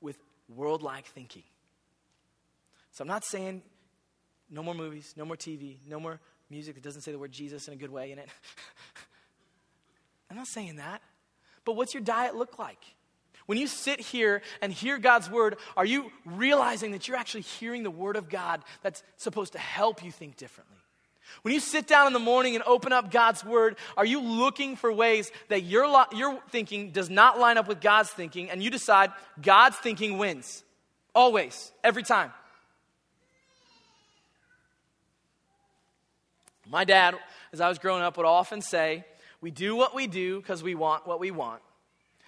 with 0.00 0.16
world 0.48 0.82
like 0.82 1.04
thinking? 1.04 1.42
So 2.92 3.02
I'm 3.02 3.08
not 3.08 3.22
saying 3.22 3.60
no 4.50 4.62
more 4.62 4.74
movies, 4.74 5.12
no 5.14 5.26
more 5.26 5.36
TV, 5.36 5.76
no 5.86 6.00
more 6.00 6.18
music 6.48 6.76
that 6.76 6.82
doesn't 6.82 7.02
say 7.02 7.12
the 7.12 7.18
word 7.18 7.30
Jesus 7.30 7.68
in 7.68 7.74
a 7.74 7.76
good 7.76 7.90
way 7.90 8.10
in 8.10 8.18
it. 8.18 8.28
I'm 10.30 10.36
not 10.38 10.46
saying 10.46 10.76
that. 10.76 11.02
But 11.66 11.76
what's 11.76 11.92
your 11.92 12.02
diet 12.02 12.34
look 12.34 12.58
like? 12.58 12.82
When 13.44 13.58
you 13.58 13.66
sit 13.66 14.00
here 14.00 14.40
and 14.62 14.72
hear 14.72 14.96
God's 14.96 15.28
word, 15.28 15.58
are 15.76 15.84
you 15.84 16.10
realizing 16.24 16.92
that 16.92 17.06
you're 17.06 17.18
actually 17.18 17.42
hearing 17.42 17.82
the 17.82 17.90
word 17.90 18.16
of 18.16 18.30
God 18.30 18.62
that's 18.82 19.02
supposed 19.18 19.52
to 19.52 19.58
help 19.58 20.02
you 20.02 20.10
think 20.10 20.38
differently? 20.38 20.81
When 21.42 21.54
you 21.54 21.60
sit 21.60 21.86
down 21.86 22.06
in 22.06 22.12
the 22.12 22.18
morning 22.18 22.54
and 22.54 22.64
open 22.64 22.92
up 22.92 23.10
God's 23.10 23.44
word, 23.44 23.76
are 23.96 24.04
you 24.04 24.20
looking 24.20 24.76
for 24.76 24.92
ways 24.92 25.30
that 25.48 25.62
your, 25.62 26.06
your 26.12 26.40
thinking 26.50 26.90
does 26.90 27.10
not 27.10 27.38
line 27.38 27.58
up 27.58 27.66
with 27.66 27.80
God's 27.80 28.10
thinking 28.10 28.50
and 28.50 28.62
you 28.62 28.70
decide 28.70 29.10
God's 29.40 29.76
thinking 29.76 30.18
wins? 30.18 30.62
Always, 31.14 31.72
every 31.82 32.02
time. 32.02 32.32
My 36.68 36.84
dad, 36.84 37.16
as 37.52 37.60
I 37.60 37.68
was 37.68 37.78
growing 37.78 38.02
up, 38.02 38.16
would 38.16 38.26
often 38.26 38.62
say, 38.62 39.04
We 39.40 39.50
do 39.50 39.76
what 39.76 39.94
we 39.94 40.06
do 40.06 40.40
because 40.40 40.62
we 40.62 40.74
want 40.74 41.06
what 41.06 41.20
we 41.20 41.30
want. 41.30 41.60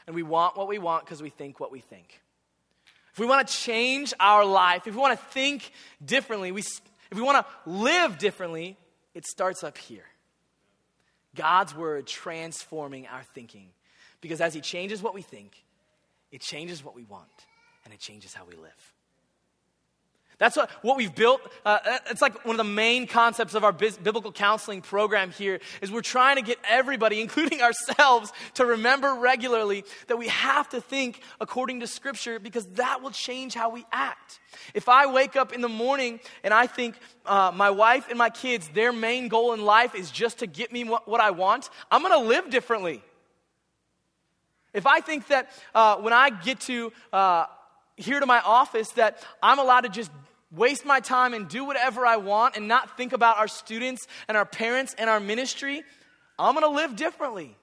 And 0.06 0.14
we 0.14 0.22
want 0.22 0.56
what 0.56 0.68
we 0.68 0.78
want 0.78 1.04
because 1.04 1.22
we 1.22 1.30
think 1.30 1.60
what 1.60 1.72
we 1.72 1.80
think. 1.80 2.20
If 3.12 3.18
we 3.18 3.26
want 3.26 3.46
to 3.46 3.54
change 3.54 4.12
our 4.18 4.44
life, 4.44 4.86
if 4.86 4.94
we 4.94 5.00
want 5.00 5.18
to 5.18 5.24
think 5.26 5.70
differently, 6.04 6.52
we, 6.52 6.60
if 6.60 7.16
we 7.16 7.22
want 7.22 7.46
to 7.46 7.70
live 7.70 8.18
differently, 8.18 8.76
it 9.14 9.26
starts 9.26 9.64
up 9.64 9.78
here. 9.78 10.04
God's 11.34 11.74
word 11.74 12.06
transforming 12.06 13.06
our 13.06 13.22
thinking. 13.34 13.68
Because 14.20 14.40
as 14.40 14.54
He 14.54 14.60
changes 14.60 15.02
what 15.02 15.14
we 15.14 15.22
think, 15.22 15.64
it 16.30 16.40
changes 16.40 16.84
what 16.84 16.94
we 16.94 17.04
want, 17.04 17.28
and 17.84 17.92
it 17.92 18.00
changes 18.00 18.34
how 18.34 18.44
we 18.44 18.56
live. 18.56 18.93
That's 20.38 20.56
what, 20.56 20.70
what 20.82 20.96
we've 20.96 21.14
built. 21.14 21.40
Uh, 21.64 21.78
it's 22.10 22.20
like 22.20 22.44
one 22.44 22.54
of 22.54 22.58
the 22.58 22.72
main 22.72 23.06
concepts 23.06 23.54
of 23.54 23.64
our 23.64 23.72
biblical 23.72 24.32
counseling 24.32 24.80
program 24.80 25.30
here 25.30 25.60
is 25.80 25.92
we're 25.92 26.00
trying 26.02 26.36
to 26.36 26.42
get 26.42 26.58
everybody, 26.68 27.20
including 27.20 27.62
ourselves, 27.62 28.32
to 28.54 28.66
remember 28.66 29.14
regularly 29.14 29.84
that 30.08 30.16
we 30.16 30.28
have 30.28 30.68
to 30.70 30.80
think 30.80 31.20
according 31.40 31.80
to 31.80 31.86
Scripture 31.86 32.38
because 32.38 32.66
that 32.74 33.02
will 33.02 33.10
change 33.10 33.54
how 33.54 33.70
we 33.70 33.84
act. 33.92 34.40
If 34.72 34.88
I 34.88 35.06
wake 35.06 35.36
up 35.36 35.52
in 35.52 35.60
the 35.60 35.68
morning 35.68 36.20
and 36.42 36.52
I 36.52 36.66
think 36.66 36.96
uh, 37.26 37.52
my 37.54 37.70
wife 37.70 38.08
and 38.08 38.18
my 38.18 38.30
kids, 38.30 38.68
their 38.74 38.92
main 38.92 39.28
goal 39.28 39.52
in 39.52 39.64
life 39.64 39.94
is 39.94 40.10
just 40.10 40.40
to 40.40 40.46
get 40.46 40.72
me 40.72 40.84
what, 40.84 41.08
what 41.08 41.20
I 41.20 41.30
want, 41.30 41.70
I'm 41.90 42.02
going 42.02 42.20
to 42.20 42.28
live 42.28 42.50
differently. 42.50 43.02
If 44.72 44.86
I 44.88 45.00
think 45.00 45.28
that 45.28 45.50
uh, 45.74 45.96
when 45.96 46.12
I 46.12 46.30
get 46.30 46.60
to 46.62 46.92
uh, 47.12 47.46
here 47.96 48.20
to 48.20 48.26
my 48.26 48.40
office 48.40 48.90
that 48.90 49.22
I'm 49.42 49.58
allowed 49.58 49.82
to 49.82 49.88
just 49.88 50.10
waste 50.50 50.84
my 50.84 51.00
time 51.00 51.34
and 51.34 51.48
do 51.48 51.64
whatever 51.64 52.06
I 52.06 52.16
want 52.16 52.56
and 52.56 52.68
not 52.68 52.96
think 52.96 53.12
about 53.12 53.38
our 53.38 53.48
students 53.48 54.06
and 54.28 54.36
our 54.36 54.44
parents 54.44 54.94
and 54.98 55.10
our 55.10 55.20
ministry, 55.20 55.82
I'm 56.38 56.54
going 56.54 56.64
to 56.64 56.74
live 56.74 56.96
differently. 56.96 57.56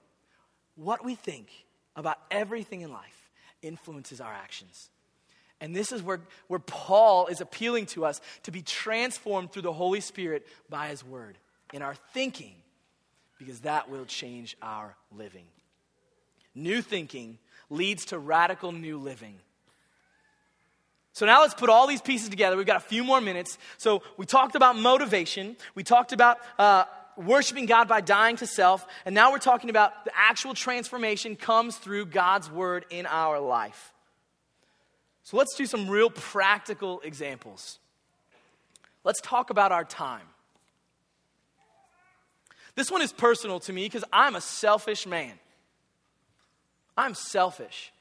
What 0.76 1.04
we 1.04 1.16
think 1.16 1.50
about 1.96 2.18
everything 2.30 2.82
in 2.82 2.92
life 2.92 3.30
influences 3.62 4.22
our 4.22 4.32
actions. 4.34 4.90
And 5.60 5.76
this 5.76 5.92
is 5.92 6.02
where, 6.02 6.22
where 6.48 6.60
Paul 6.60 7.28
is 7.28 7.40
appealing 7.40 7.86
to 7.88 8.06
us 8.06 8.20
to 8.44 8.52
be 8.52 8.64
transformed 8.64 9.52
through 9.52 9.62
the 9.62 9.74
Holy 9.74 10.02
Spirit 10.02 10.48
by 10.70 10.88
his 10.88 11.06
word 11.06 11.38
in 11.72 11.82
our 11.82 11.96
thinking, 12.14 12.56
because 13.38 13.62
that 13.62 13.90
will 13.90 14.06
change 14.06 14.58
our 14.62 14.96
living. 15.16 15.46
New 16.56 16.82
thinking 16.82 17.38
leads 17.70 18.06
to 18.06 18.20
radical 18.20 18.72
new 18.72 18.98
living. 18.98 19.36
So 21.14 21.26
now 21.26 21.42
let's 21.42 21.54
put 21.54 21.70
all 21.70 21.88
these 21.88 22.02
pieces 22.02 22.30
together. 22.30 22.56
We've 22.56 22.66
got 22.66 22.78
a 22.78 22.80
few 22.80 23.04
more 23.04 23.20
minutes. 23.20 23.58
So 23.78 24.02
we 24.18 24.26
talked 24.26 24.56
about 24.56 24.78
motivation, 24.78 25.58
we 25.76 25.84
talked 25.84 26.14
about 26.14 26.38
uh, 26.58 26.86
worshiping 27.18 27.66
God 27.66 27.88
by 27.88 28.02
dying 28.02 28.38
to 28.38 28.48
self, 28.48 28.86
and 29.06 29.14
now 29.14 29.32
we're 29.32 29.40
talking 29.40 29.70
about 29.70 30.06
the 30.06 30.12
actual 30.16 30.54
transformation 30.54 31.36
comes 31.36 31.78
through 31.78 32.06
God's 32.08 32.50
word 32.50 32.86
in 32.90 33.06
our 33.06 33.40
life. 33.40 33.94
So 35.24 35.38
let's 35.38 35.56
do 35.56 35.66
some 35.66 35.90
real 35.90 36.10
practical 36.10 37.02
examples. 37.02 37.80
Let's 39.04 39.22
talk 39.22 39.50
about 39.50 39.72
our 39.72 39.84
time. 39.84 40.26
This 42.76 42.90
one 42.90 43.02
is 43.02 43.12
personal 43.12 43.60
to 43.62 43.74
me 43.74 43.86
because 43.86 44.06
I'm 44.14 44.36
a 44.36 44.42
selfish 44.42 45.06
man. 45.06 45.34
I'm 46.98 47.14
selfish. 47.16 47.92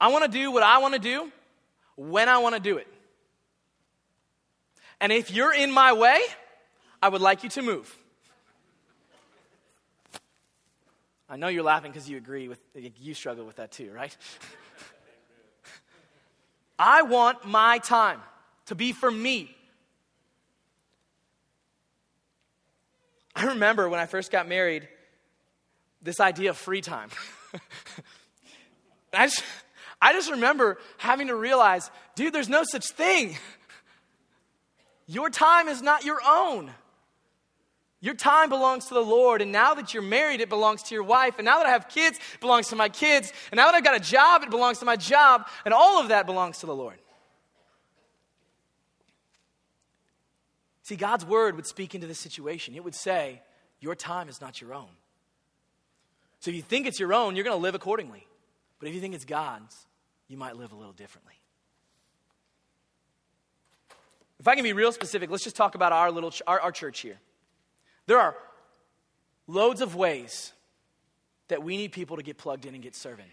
I 0.00 0.08
want 0.08 0.24
to 0.24 0.30
do 0.30 0.50
what 0.50 0.62
I 0.62 0.78
want 0.78 0.94
to 0.94 1.00
do 1.00 1.30
when 2.00 2.30
I 2.30 2.38
want 2.38 2.54
to 2.54 2.60
do 2.60 2.78
it. 2.78 2.86
And 5.02 5.12
if 5.12 5.30
you're 5.30 5.52
in 5.52 5.70
my 5.70 5.92
way, 5.92 6.18
I 7.02 7.10
would 7.10 7.20
like 7.20 7.44
you 7.44 7.50
to 7.50 7.62
move. 7.62 7.94
I 11.28 11.36
know 11.36 11.48
you're 11.48 11.62
laughing 11.62 11.92
because 11.92 12.08
you 12.08 12.16
agree 12.16 12.48
with, 12.48 12.58
you 12.74 13.12
struggle 13.12 13.44
with 13.44 13.56
that 13.56 13.70
too, 13.70 13.90
right? 13.92 14.16
I 16.78 17.02
want 17.02 17.44
my 17.44 17.78
time 17.78 18.20
to 18.66 18.74
be 18.74 18.92
for 18.92 19.10
me. 19.10 19.54
I 23.36 23.44
remember 23.48 23.88
when 23.90 24.00
I 24.00 24.06
first 24.06 24.32
got 24.32 24.48
married, 24.48 24.88
this 26.00 26.18
idea 26.18 26.50
of 26.50 26.56
free 26.56 26.80
time. 26.80 27.10
I 29.12 29.26
just, 29.26 29.44
I 30.00 30.12
just 30.12 30.30
remember 30.30 30.78
having 30.96 31.26
to 31.28 31.34
realize, 31.34 31.90
dude, 32.14 32.32
there's 32.32 32.48
no 32.48 32.64
such 32.64 32.86
thing. 32.92 33.36
Your 35.06 35.28
time 35.28 35.68
is 35.68 35.82
not 35.82 36.04
your 36.04 36.20
own. 36.26 36.70
Your 38.00 38.14
time 38.14 38.48
belongs 38.48 38.86
to 38.86 38.94
the 38.94 39.04
Lord, 39.04 39.42
and 39.42 39.52
now 39.52 39.74
that 39.74 39.92
you're 39.92 40.02
married, 40.02 40.40
it 40.40 40.48
belongs 40.48 40.82
to 40.84 40.94
your 40.94 41.04
wife. 41.04 41.34
And 41.36 41.44
now 41.44 41.58
that 41.58 41.66
I 41.66 41.70
have 41.70 41.88
kids, 41.88 42.18
it 42.32 42.40
belongs 42.40 42.68
to 42.68 42.76
my 42.76 42.88
kids. 42.88 43.30
And 43.50 43.58
now 43.58 43.66
that 43.66 43.74
I've 43.74 43.84
got 43.84 43.94
a 43.94 44.00
job, 44.00 44.42
it 44.42 44.50
belongs 44.50 44.78
to 44.78 44.86
my 44.86 44.96
job. 44.96 45.46
And 45.66 45.74
all 45.74 46.00
of 46.00 46.08
that 46.08 46.24
belongs 46.24 46.58
to 46.58 46.66
the 46.66 46.74
Lord. 46.74 46.96
See, 50.82 50.96
God's 50.96 51.26
word 51.26 51.56
would 51.56 51.66
speak 51.66 51.94
into 51.94 52.06
this 52.06 52.18
situation. 52.18 52.74
It 52.74 52.82
would 52.82 52.94
say, 52.94 53.42
Your 53.80 53.94
time 53.94 54.30
is 54.30 54.40
not 54.40 54.62
your 54.62 54.72
own. 54.72 54.88
So 56.40 56.50
if 56.50 56.56
you 56.56 56.62
think 56.62 56.86
it's 56.86 56.98
your 56.98 57.12
own, 57.12 57.36
you're 57.36 57.44
going 57.44 57.56
to 57.56 57.62
live 57.62 57.74
accordingly. 57.74 58.26
But 58.78 58.88
if 58.88 58.94
you 58.94 59.00
think 59.00 59.14
it's 59.14 59.26
God's, 59.26 59.76
you 60.30 60.36
might 60.36 60.56
live 60.56 60.70
a 60.70 60.76
little 60.76 60.92
differently. 60.92 61.34
If 64.38 64.46
I 64.46 64.54
can 64.54 64.62
be 64.62 64.72
real 64.72 64.92
specific, 64.92 65.28
let's 65.28 65.42
just 65.42 65.56
talk 65.56 65.74
about 65.74 65.92
our 65.92 66.10
little 66.10 66.30
ch- 66.30 66.42
our, 66.46 66.60
our 66.60 66.72
church 66.72 67.00
here. 67.00 67.18
There 68.06 68.18
are 68.18 68.36
loads 69.48 69.80
of 69.80 69.96
ways 69.96 70.52
that 71.48 71.64
we 71.64 71.76
need 71.76 71.90
people 71.90 72.16
to 72.16 72.22
get 72.22 72.38
plugged 72.38 72.64
in 72.64 72.74
and 72.74 72.82
get 72.82 72.94
serving. 72.94 73.26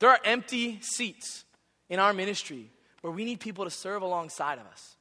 There 0.00 0.10
are 0.10 0.18
empty 0.24 0.80
seats 0.82 1.44
in 1.88 2.00
our 2.00 2.12
ministry 2.12 2.68
where 3.00 3.12
we 3.12 3.24
need 3.24 3.38
people 3.38 3.64
to 3.64 3.70
serve 3.70 4.02
alongside 4.02 4.58
of 4.58 4.66
us. 4.66 4.96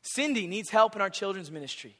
Cindy 0.00 0.46
needs 0.46 0.70
help 0.70 0.96
in 0.96 1.02
our 1.02 1.10
children's 1.10 1.50
ministry. 1.50 1.94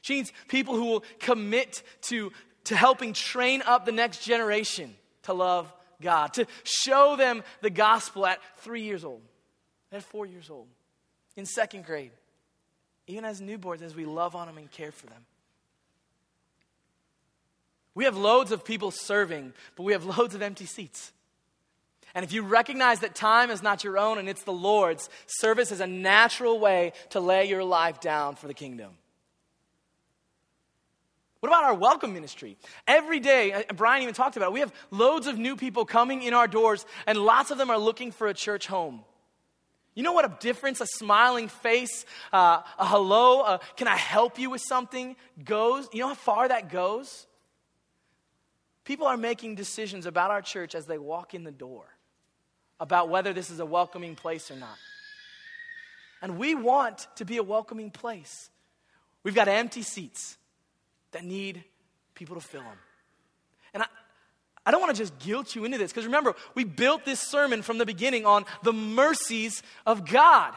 She 0.00 0.14
needs 0.14 0.32
people 0.48 0.74
who 0.74 0.86
will 0.86 1.04
commit 1.20 1.82
to, 2.02 2.32
to 2.64 2.74
helping 2.74 3.12
train 3.12 3.62
up 3.66 3.84
the 3.84 3.92
next 3.92 4.24
generation 4.24 4.96
to 5.28 5.34
love 5.34 5.70
God, 6.00 6.32
to 6.34 6.46
show 6.64 7.14
them 7.14 7.42
the 7.60 7.68
gospel 7.68 8.24
at 8.24 8.38
three 8.58 8.80
years 8.80 9.04
old, 9.04 9.20
at 9.92 10.02
four 10.02 10.24
years 10.24 10.48
old, 10.48 10.68
in 11.36 11.44
second 11.44 11.84
grade, 11.84 12.12
even 13.06 13.26
as 13.26 13.42
newborns, 13.42 13.82
as 13.82 13.94
we 13.94 14.06
love 14.06 14.34
on 14.34 14.46
them 14.46 14.56
and 14.56 14.70
care 14.70 14.90
for 14.90 15.06
them. 15.06 15.26
We 17.94 18.04
have 18.04 18.16
loads 18.16 18.52
of 18.52 18.64
people 18.64 18.90
serving, 18.90 19.52
but 19.76 19.82
we 19.82 19.92
have 19.92 20.06
loads 20.06 20.34
of 20.34 20.40
empty 20.40 20.64
seats. 20.64 21.12
And 22.14 22.24
if 22.24 22.32
you 22.32 22.42
recognize 22.42 23.00
that 23.00 23.14
time 23.14 23.50
is 23.50 23.62
not 23.62 23.84
your 23.84 23.98
own 23.98 24.16
and 24.16 24.30
it's 24.30 24.44
the 24.44 24.52
Lord's, 24.52 25.10
service 25.26 25.70
is 25.72 25.80
a 25.80 25.86
natural 25.86 26.58
way 26.58 26.92
to 27.10 27.20
lay 27.20 27.44
your 27.44 27.64
life 27.64 28.00
down 28.00 28.34
for 28.34 28.46
the 28.46 28.54
kingdom. 28.54 28.92
What 31.40 31.50
about 31.50 31.64
our 31.64 31.74
welcome 31.74 32.12
ministry? 32.12 32.56
Every 32.86 33.20
day, 33.20 33.52
uh, 33.52 33.62
Brian 33.74 34.02
even 34.02 34.14
talked 34.14 34.36
about 34.36 34.46
it, 34.46 34.52
we 34.52 34.60
have 34.60 34.72
loads 34.90 35.28
of 35.28 35.38
new 35.38 35.54
people 35.54 35.84
coming 35.84 36.22
in 36.22 36.34
our 36.34 36.48
doors, 36.48 36.84
and 37.06 37.16
lots 37.16 37.50
of 37.50 37.58
them 37.58 37.70
are 37.70 37.78
looking 37.78 38.10
for 38.10 38.26
a 38.26 38.34
church 38.34 38.66
home. 38.66 39.04
You 39.94 40.02
know 40.02 40.12
what 40.12 40.24
a 40.24 40.36
difference 40.40 40.80
a 40.80 40.86
smiling 40.86 41.48
face, 41.48 42.04
uh, 42.32 42.62
a 42.78 42.86
hello, 42.86 43.40
uh, 43.40 43.58
can 43.76 43.86
I 43.86 43.96
help 43.96 44.38
you 44.38 44.50
with 44.50 44.62
something 44.68 45.16
goes? 45.44 45.88
You 45.92 46.00
know 46.00 46.08
how 46.08 46.14
far 46.14 46.48
that 46.48 46.70
goes? 46.70 47.26
People 48.84 49.06
are 49.06 49.16
making 49.16 49.54
decisions 49.54 50.06
about 50.06 50.30
our 50.30 50.42
church 50.42 50.74
as 50.74 50.86
they 50.86 50.98
walk 50.98 51.34
in 51.34 51.44
the 51.44 51.52
door 51.52 51.84
about 52.80 53.10
whether 53.10 53.32
this 53.32 53.50
is 53.50 53.60
a 53.60 53.66
welcoming 53.66 54.14
place 54.14 54.50
or 54.50 54.56
not. 54.56 54.78
And 56.22 56.38
we 56.38 56.54
want 56.54 57.06
to 57.16 57.24
be 57.24 57.36
a 57.36 57.42
welcoming 57.42 57.90
place. 57.90 58.50
We've 59.22 59.34
got 59.34 59.46
empty 59.46 59.82
seats 59.82 60.37
that 61.12 61.24
need 61.24 61.64
people 62.14 62.36
to 62.36 62.42
fill 62.42 62.62
them. 62.62 62.78
And 63.74 63.82
I, 63.82 63.86
I 64.66 64.70
don't 64.70 64.80
want 64.80 64.94
to 64.94 65.00
just 65.00 65.18
guilt 65.18 65.54
you 65.54 65.64
into 65.64 65.78
this 65.78 65.92
because 65.92 66.04
remember, 66.04 66.34
we 66.54 66.64
built 66.64 67.04
this 67.04 67.20
sermon 67.20 67.62
from 67.62 67.78
the 67.78 67.86
beginning 67.86 68.26
on 68.26 68.44
the 68.62 68.72
mercies 68.72 69.62
of 69.86 70.06
God. 70.06 70.54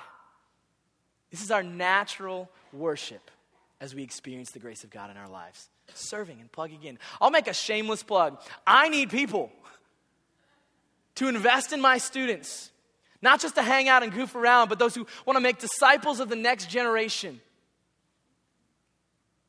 This 1.30 1.42
is 1.42 1.52
our 1.52 1.64
natural 1.64 2.50
worship 2.74 3.32
as 3.80 3.96
we 3.96 4.04
experience 4.04 4.52
the 4.52 4.60
grace 4.60 4.84
of 4.84 4.90
God 4.90 5.10
in 5.10 5.18
our 5.18 5.30
lives. 5.30 5.70
Serving 5.94 6.40
and 6.40 6.52
plugging 6.52 6.84
in. 6.84 7.00
I'll 7.20 7.32
make 7.32 7.48
a 7.48 7.54
shameless 7.54 8.04
plug. 8.04 8.40
I 8.66 8.90
need 8.90 9.10
people 9.10 9.52
to 11.16 11.28
invest 11.28 11.74
in 11.74 11.82
my 11.82 11.98
students, 11.98 12.72
not 13.22 13.42
just 13.42 13.56
to 13.56 13.62
hang 13.62 13.90
out 13.90 14.04
and 14.04 14.14
goof 14.14 14.36
around, 14.36 14.70
but 14.70 14.80
those 14.80 14.96
who 14.96 15.06
want 15.26 15.36
to 15.36 15.42
make 15.42 15.60
disciples 15.60 16.20
of 16.20 16.30
the 16.30 16.36
next 16.36 16.70
generation. 16.70 17.42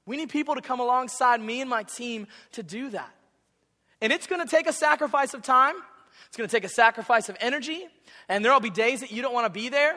We 0.07 0.17
need 0.17 0.31
people 0.31 0.55
to 0.55 0.61
come 0.61 0.81
alongside 0.81 1.41
me 1.41 1.61
and 1.61 1.71
my 1.71 1.85
team 1.85 2.27
to 2.53 2.63
do 2.63 2.91
that. 2.91 3.11
And 4.01 4.13
it's 4.13 4.27
going 4.27 4.43
to 4.43 4.49
take 4.49 4.67
a 4.67 4.73
sacrifice 4.73 5.33
of 5.35 5.43
time, 5.43 5.77
it's 6.27 6.37
going 6.37 6.49
to 6.49 6.55
take 6.55 6.65
a 6.65 6.69
sacrifice 6.69 7.29
of 7.29 7.37
energy, 7.41 7.87
and 8.29 8.45
there 8.45 8.53
will 8.53 8.61
be 8.61 8.71
days 8.71 9.01
that 9.01 9.13
you 9.13 9.23
don't 9.23 9.33
want 9.33 9.47
to 9.47 9.53
be 9.53 9.69
there, 9.69 9.95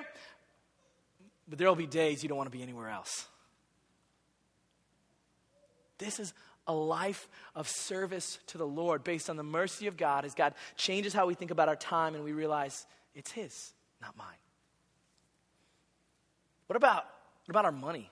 but 1.48 1.58
there 1.58 1.68
will 1.68 1.76
be 1.76 1.88
days 1.88 2.22
you 2.22 2.30
don't 2.30 2.38
want 2.38 2.52
to 2.52 2.56
be 2.56 2.64
anywhere 2.64 2.90
else. 2.90 3.28
This 5.98 6.20
is 6.20 6.34
a 6.68 6.74
life 6.74 7.28
of 7.56 7.68
service 7.68 8.40
to 8.48 8.58
the 8.58 8.68
Lord 8.68 9.04
based 9.04 9.30
on 9.30 9.38
the 9.38 9.44
mercy 9.44 9.88
of 9.88 9.98
God 9.98 10.26
as 10.26 10.34
God 10.34 10.54
changes 10.76 11.14
how 11.14 11.28
we 11.28 11.34
think 11.34 11.52
about 11.52 11.70
our 11.70 11.76
time 11.76 12.16
and 12.16 12.24
we 12.24 12.32
realize 12.32 12.86
it's 13.14 13.32
His, 13.32 13.74
not 14.02 14.18
mine. 14.18 14.28
What 16.68 16.76
about, 16.76 17.06
what 17.46 17.52
about 17.52 17.66
our 17.66 17.72
money? 17.72 18.10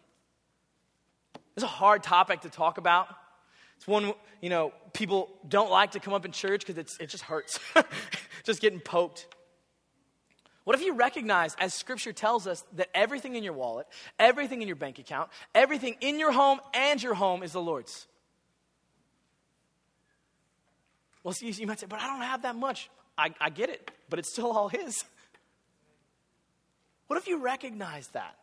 It's 1.55 1.63
a 1.63 1.67
hard 1.67 2.03
topic 2.03 2.41
to 2.41 2.49
talk 2.49 2.77
about. 2.77 3.07
It's 3.77 3.87
one, 3.87 4.13
you 4.41 4.49
know, 4.49 4.73
people 4.93 5.29
don't 5.47 5.69
like 5.69 5.91
to 5.91 5.99
come 5.99 6.13
up 6.13 6.25
in 6.25 6.31
church 6.31 6.65
because 6.65 6.97
it 6.99 7.09
just 7.09 7.23
hurts, 7.23 7.59
just 8.43 8.61
getting 8.61 8.79
poked. 8.79 9.27
What 10.63 10.75
if 10.77 10.85
you 10.85 10.93
recognize, 10.93 11.55
as 11.59 11.73
Scripture 11.73 12.13
tells 12.13 12.47
us, 12.47 12.63
that 12.77 12.87
everything 12.95 13.35
in 13.35 13.43
your 13.43 13.53
wallet, 13.53 13.85
everything 14.17 14.61
in 14.61 14.67
your 14.67 14.77
bank 14.77 14.97
account, 14.99 15.29
everything 15.53 15.97
in 15.99 16.19
your 16.19 16.31
home 16.31 16.59
and 16.73 17.03
your 17.03 17.13
home 17.13 17.43
is 17.43 17.51
the 17.51 17.61
Lord's? 17.61 18.07
Well, 21.23 21.33
see, 21.33 21.49
you 21.49 21.67
might 21.67 21.79
say, 21.79 21.87
but 21.87 21.99
I 21.99 22.07
don't 22.07 22.21
have 22.21 22.43
that 22.43 22.55
much. 22.55 22.89
I, 23.17 23.33
I 23.39 23.49
get 23.49 23.69
it, 23.69 23.91
but 24.09 24.19
it's 24.19 24.31
still 24.31 24.51
all 24.51 24.69
His. 24.69 25.03
What 27.07 27.19
if 27.19 27.27
you 27.27 27.43
recognize 27.43 28.07
that? 28.13 28.37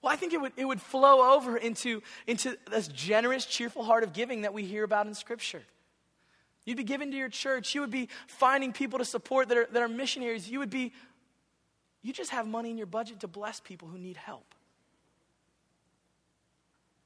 Well, 0.00 0.12
I 0.12 0.16
think 0.16 0.32
it 0.32 0.40
would, 0.40 0.52
it 0.56 0.64
would 0.64 0.80
flow 0.80 1.34
over 1.34 1.56
into, 1.56 2.02
into 2.26 2.56
this 2.70 2.88
generous, 2.88 3.44
cheerful 3.44 3.82
heart 3.82 4.04
of 4.04 4.12
giving 4.12 4.42
that 4.42 4.54
we 4.54 4.64
hear 4.64 4.84
about 4.84 5.06
in 5.06 5.14
Scripture. 5.14 5.62
You'd 6.64 6.76
be 6.76 6.84
giving 6.84 7.10
to 7.10 7.16
your 7.16 7.28
church. 7.28 7.74
You 7.74 7.80
would 7.80 7.90
be 7.90 8.08
finding 8.26 8.72
people 8.72 8.98
to 8.98 9.04
support 9.04 9.48
that 9.48 9.58
are, 9.58 9.66
that 9.72 9.82
are 9.82 9.88
missionaries. 9.88 10.48
You 10.48 10.60
would 10.60 10.70
be, 10.70 10.92
you 12.02 12.12
just 12.12 12.30
have 12.30 12.46
money 12.46 12.70
in 12.70 12.78
your 12.78 12.86
budget 12.86 13.20
to 13.20 13.28
bless 13.28 13.58
people 13.58 13.88
who 13.88 13.98
need 13.98 14.16
help. 14.16 14.54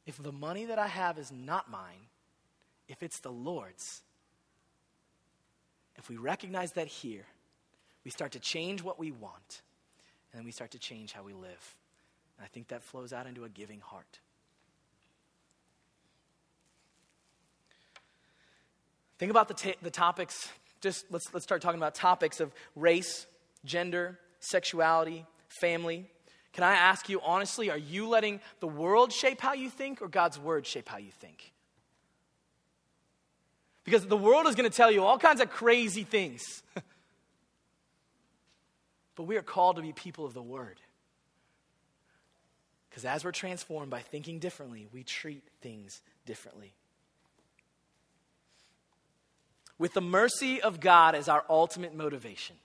If 0.05 0.21
the 0.21 0.33
money 0.33 0.67
that 0.67 0.79
I 0.79 0.89
have 0.89 1.17
is 1.17 1.31
not 1.31 1.71
mine, 1.71 2.09
if 2.89 3.03
it's 3.03 3.21
the 3.21 3.31
Lord's, 3.31 4.03
if 5.97 6.09
we 6.09 6.17
recognize 6.17 6.73
that 6.73 6.89
here, 6.89 7.25
we 8.05 8.11
start 8.11 8.33
to 8.33 8.41
change 8.41 8.83
what 8.83 8.99
we 8.99 9.13
want, 9.13 9.63
and 10.33 10.41
then 10.41 10.45
we 10.45 10.51
start 10.51 10.73
to 10.73 10.79
change 10.79 11.13
how 11.13 11.23
we 11.23 11.33
live. 11.33 11.77
And 12.37 12.45
I 12.45 12.49
think 12.49 12.69
that 12.69 12.83
flows 12.83 13.13
out 13.13 13.27
into 13.27 13.45
a 13.45 13.49
giving 13.49 13.81
heart. 13.81 14.21
Think 19.19 19.31
about 19.31 19.49
the, 19.49 19.55
ta- 19.55 19.79
the 19.83 19.91
topics. 19.91 20.49
Just 20.81 21.07
let's, 21.11 21.33
let's 21.33 21.45
start 21.45 21.63
talking 21.63 21.79
about 21.79 21.95
topics 21.95 22.41
of 22.41 22.53
race, 22.75 23.27
gender, 23.65 24.19
sexuality, 24.41 25.25
family. 25.49 26.11
Can 26.53 26.65
I 26.65 26.73
ask 26.73 27.09
you 27.09 27.21
honestly, 27.25 27.71
are 27.71 27.79
you 27.79 28.09
letting 28.09 28.41
the 28.61 28.67
world 28.67 29.13
shape 29.13 29.41
how 29.41 29.55
you 29.55 29.71
think 29.71 30.03
or 30.03 30.09
God's 30.09 30.39
word 30.39 30.67
shape 30.67 30.89
how 30.89 30.99
you 30.99 31.11
think? 31.11 31.53
Because 33.85 34.07
the 34.07 34.17
world 34.17 34.47
is 34.47 34.55
going 34.55 34.71
to 34.71 34.77
tell 34.77 34.91
you 34.91 35.05
all 35.05 35.19
kinds 35.19 35.41
of 35.41 35.51
crazy 35.51 36.05
things. 36.05 36.63
but 39.17 39.25
we 39.25 39.37
are 39.37 39.43
called 39.43 39.77
to 39.77 39.83
be 39.83 39.93
people 39.93 40.25
of 40.25 40.35
the 40.35 40.43
Word. 40.43 40.81
Because 42.93 43.07
as 43.07 43.25
we're 43.25 43.33
transformed 43.33 43.91
by 43.91 44.01
thinking 44.01 44.39
differently, 44.39 44.87
we 44.93 45.03
treat 45.03 45.43
things 45.63 46.03
differently. 46.27 46.75
With 49.79 49.95
the 49.95 50.03
mercy 50.03 50.61
of 50.61 50.79
God 50.79 51.15
as 51.15 51.27
our 51.27 51.43
ultimate 51.49 51.95
motivation, 51.95 52.57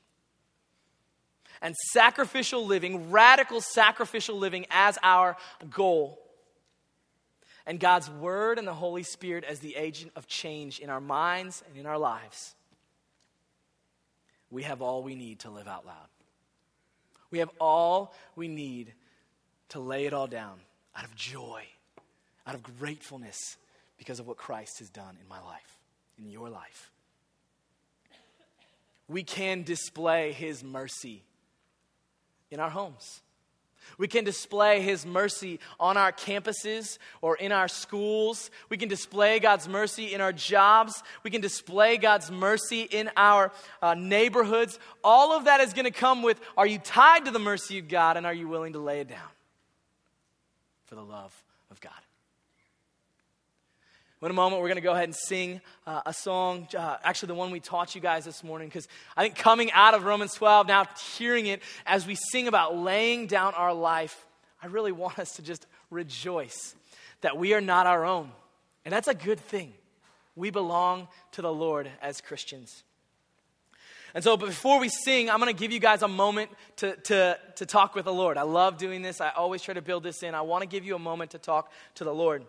and 1.61 1.73
sacrificial 1.93 2.65
living, 2.65 3.09
radical 3.09 3.61
sacrificial 3.61 4.37
living 4.37 4.65
as 4.69 4.99
our 5.01 5.37
goal, 5.69 6.19
and 7.65 7.79
God's 7.79 8.09
Word 8.09 8.59
and 8.59 8.67
the 8.67 8.73
Holy 8.73 9.03
Spirit 9.03 9.45
as 9.45 9.59
the 9.59 9.77
agent 9.77 10.11
of 10.17 10.27
change 10.27 10.79
in 10.79 10.89
our 10.89 10.99
minds 10.99 11.63
and 11.69 11.77
in 11.77 11.85
our 11.85 11.97
lives, 11.97 12.53
we 14.51 14.63
have 14.63 14.81
all 14.81 15.03
we 15.03 15.15
need 15.15 15.39
to 15.39 15.49
live 15.49 15.69
out 15.69 15.85
loud. 15.85 16.09
We 17.31 17.39
have 17.39 17.49
all 17.61 18.13
we 18.35 18.49
need 18.49 18.93
to 19.69 19.79
lay 19.79 20.05
it 20.05 20.13
all 20.13 20.27
down 20.27 20.59
out 20.97 21.05
of 21.05 21.15
joy, 21.15 21.63
out 22.45 22.55
of 22.55 22.63
gratefulness 22.79 23.57
because 23.97 24.19
of 24.19 24.27
what 24.27 24.37
Christ 24.37 24.79
has 24.79 24.89
done 24.89 25.15
in 25.21 25.27
my 25.27 25.39
life, 25.41 25.79
in 26.17 26.29
your 26.29 26.49
life. 26.49 26.91
We 29.07 29.23
can 29.23 29.63
display 29.63 30.31
His 30.33 30.63
mercy 30.63 31.23
in 32.51 32.59
our 32.59 32.69
homes. 32.69 33.21
We 33.97 34.07
can 34.07 34.25
display 34.25 34.81
His 34.81 35.05
mercy 35.05 35.59
on 35.79 35.95
our 35.95 36.11
campuses 36.11 36.97
or 37.21 37.37
in 37.37 37.51
our 37.53 37.69
schools. 37.69 38.51
We 38.69 38.75
can 38.75 38.89
display 38.89 39.39
God's 39.39 39.69
mercy 39.69 40.13
in 40.13 40.19
our 40.19 40.33
jobs. 40.33 41.03
We 41.23 41.31
can 41.31 41.39
display 41.39 41.97
God's 41.97 42.29
mercy 42.29 42.81
in 42.81 43.09
our 43.15 43.51
uh, 43.81 43.93
neighborhoods. 43.93 44.77
All 45.03 45.31
of 45.31 45.45
that 45.45 45.61
is 45.61 45.73
going 45.73 45.85
to 45.85 45.91
come 45.91 46.21
with 46.21 46.39
are 46.57 46.67
you 46.67 46.79
tied 46.79 47.25
to 47.25 47.31
the 47.31 47.39
mercy 47.39 47.77
of 47.79 47.87
God 47.87 48.17
and 48.17 48.25
are 48.25 48.33
you 48.33 48.49
willing 48.49 48.73
to 48.73 48.79
lay 48.79 48.99
it 48.99 49.07
down 49.07 49.29
for 50.87 50.95
the 50.95 51.03
love 51.03 51.33
of 51.69 51.79
God? 51.79 51.93
In 54.19 54.31
a 54.31 54.33
moment, 54.33 54.61
we're 54.63 54.67
going 54.67 54.77
to 54.77 54.81
go 54.81 54.93
ahead 54.93 55.03
and 55.03 55.15
sing 55.15 55.61
uh, 55.85 56.01
a 56.07 56.13
song, 56.13 56.67
uh, 56.75 56.97
actually, 57.03 57.27
the 57.27 57.35
one 57.35 57.51
we 57.51 57.59
taught 57.59 57.93
you 57.93 58.01
guys 58.01 58.25
this 58.25 58.43
morning, 58.43 58.67
because 58.67 58.87
I 59.15 59.21
think 59.21 59.35
coming 59.35 59.71
out 59.73 59.93
of 59.93 60.05
Romans 60.05 60.33
12, 60.33 60.67
now 60.67 60.85
hearing 61.17 61.45
it 61.45 61.61
as 61.85 62.07
we 62.07 62.15
sing 62.31 62.47
about 62.47 62.75
laying 62.75 63.27
down 63.27 63.53
our 63.53 63.75
life, 63.75 64.25
I 64.61 64.67
really 64.67 64.91
want 64.91 65.19
us 65.19 65.33
to 65.33 65.43
just 65.43 65.67
rejoice 65.91 66.75
that 67.21 67.37
we 67.37 67.53
are 67.53 67.61
not 67.61 67.85
our 67.85 68.05
own. 68.05 68.31
And 68.85 68.91
that's 68.91 69.07
a 69.07 69.13
good 69.13 69.39
thing. 69.39 69.73
We 70.35 70.49
belong 70.49 71.07
to 71.33 71.43
the 71.43 71.53
Lord 71.53 71.87
as 72.01 72.19
Christians. 72.19 72.83
And 74.13 74.23
so, 74.23 74.37
before 74.37 74.79
we 74.79 74.89
sing, 74.89 75.29
I'm 75.29 75.39
going 75.39 75.53
to 75.53 75.59
give 75.59 75.71
you 75.71 75.79
guys 75.79 76.01
a 76.01 76.07
moment 76.07 76.49
to, 76.77 76.95
to, 76.95 77.37
to 77.55 77.65
talk 77.65 77.93
with 77.93 78.05
the 78.05 78.13
Lord. 78.13 78.37
I 78.37 78.43
love 78.43 78.77
doing 78.77 79.01
this. 79.01 79.21
I 79.21 79.29
always 79.29 79.61
try 79.61 79.73
to 79.73 79.81
build 79.81 80.03
this 80.03 80.23
in. 80.23 80.33
I 80.33 80.41
want 80.41 80.61
to 80.61 80.67
give 80.67 80.85
you 80.85 80.95
a 80.95 80.99
moment 80.99 81.31
to 81.31 81.37
talk 81.37 81.71
to 81.95 82.03
the 82.03 82.13
Lord. 82.13 82.45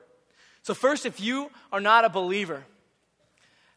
So, 0.62 0.74
first, 0.74 1.06
if 1.06 1.20
you 1.20 1.50
are 1.72 1.80
not 1.80 2.04
a 2.04 2.08
believer, 2.08 2.64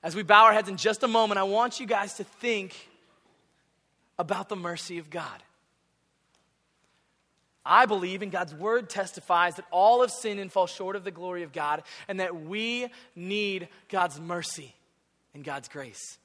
as 0.04 0.16
we 0.16 0.24
bow 0.24 0.46
our 0.46 0.54
heads 0.54 0.70
in 0.70 0.78
just 0.78 1.04
a 1.04 1.08
moment, 1.08 1.40
I 1.40 1.44
want 1.44 1.80
you 1.80 1.86
guys 1.86 2.16
to 2.16 2.24
think 2.24 2.76
about 4.18 4.50
the 4.50 4.56
mercy 4.56 4.98
of 4.98 5.10
God. 5.10 5.44
I 7.66 7.86
believe, 7.86 8.22
and 8.22 8.32
God's 8.32 8.56
word 8.56 8.90
testifies, 8.90 9.56
that 9.56 9.66
all 9.72 10.02
have 10.02 10.12
sinned 10.12 10.40
and 10.40 10.52
fall 10.52 10.66
short 10.66 10.96
of 10.96 11.04
the 11.04 11.12
glory 11.12 11.44
of 11.44 11.52
God, 11.52 11.84
and 12.08 12.20
that 12.20 12.44
we 12.44 12.88
need 13.16 13.68
God's 13.90 14.20
mercy 14.20 14.74
and 15.34 15.44
God's 15.44 15.68
grace. 15.68 16.18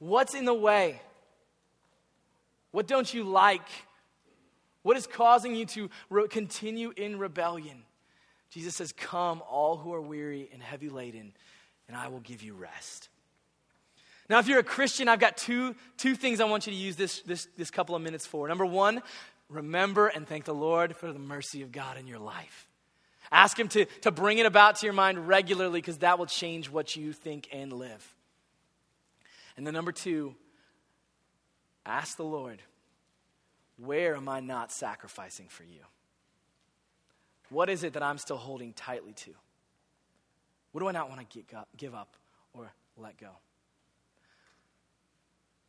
What's 0.00 0.34
in 0.34 0.46
the 0.46 0.54
way? 0.54 1.00
What 2.72 2.88
don't 2.88 3.12
you 3.12 3.22
like? 3.22 3.66
What 4.82 4.96
is 4.96 5.06
causing 5.06 5.54
you 5.54 5.66
to 5.66 5.90
re- 6.08 6.26
continue 6.26 6.92
in 6.96 7.18
rebellion? 7.18 7.82
Jesus 8.50 8.74
says, 8.74 8.92
Come, 8.92 9.42
all 9.48 9.76
who 9.76 9.92
are 9.92 10.00
weary 10.00 10.48
and 10.52 10.62
heavy 10.62 10.88
laden, 10.88 11.32
and 11.86 11.96
I 11.96 12.08
will 12.08 12.20
give 12.20 12.42
you 12.42 12.54
rest. 12.54 13.08
Now, 14.28 14.38
if 14.38 14.48
you're 14.48 14.60
a 14.60 14.64
Christian, 14.64 15.08
I've 15.08 15.20
got 15.20 15.36
two, 15.36 15.74
two 15.96 16.14
things 16.14 16.40
I 16.40 16.44
want 16.44 16.66
you 16.66 16.72
to 16.72 16.78
use 16.78 16.96
this, 16.96 17.20
this, 17.22 17.48
this 17.58 17.70
couple 17.70 17.94
of 17.94 18.02
minutes 18.02 18.26
for. 18.26 18.48
Number 18.48 18.64
one, 18.64 19.02
remember 19.48 20.06
and 20.06 20.26
thank 20.26 20.44
the 20.44 20.54
Lord 20.54 20.96
for 20.96 21.12
the 21.12 21.18
mercy 21.18 21.62
of 21.62 21.72
God 21.72 21.98
in 21.98 22.06
your 22.06 22.20
life. 22.20 22.68
Ask 23.32 23.58
Him 23.58 23.68
to, 23.68 23.84
to 24.02 24.10
bring 24.10 24.38
it 24.38 24.46
about 24.46 24.76
to 24.76 24.86
your 24.86 24.92
mind 24.92 25.28
regularly 25.28 25.80
because 25.80 25.98
that 25.98 26.18
will 26.18 26.26
change 26.26 26.70
what 26.70 26.96
you 26.96 27.12
think 27.12 27.48
and 27.52 27.72
live. 27.72 28.14
And 29.56 29.66
then, 29.66 29.74
number 29.74 29.92
two, 29.92 30.34
ask 31.84 32.16
the 32.16 32.24
Lord, 32.24 32.62
where 33.76 34.14
am 34.14 34.28
I 34.28 34.40
not 34.40 34.72
sacrificing 34.72 35.46
for 35.48 35.64
you? 35.64 35.80
What 37.48 37.68
is 37.68 37.82
it 37.82 37.94
that 37.94 38.02
I'm 38.02 38.18
still 38.18 38.36
holding 38.36 38.72
tightly 38.72 39.12
to? 39.12 39.30
What 40.72 40.80
do 40.80 40.88
I 40.88 40.92
not 40.92 41.08
want 41.08 41.28
to 41.28 41.42
give 41.76 41.94
up 41.94 42.16
or 42.52 42.72
let 42.96 43.18
go? 43.18 43.30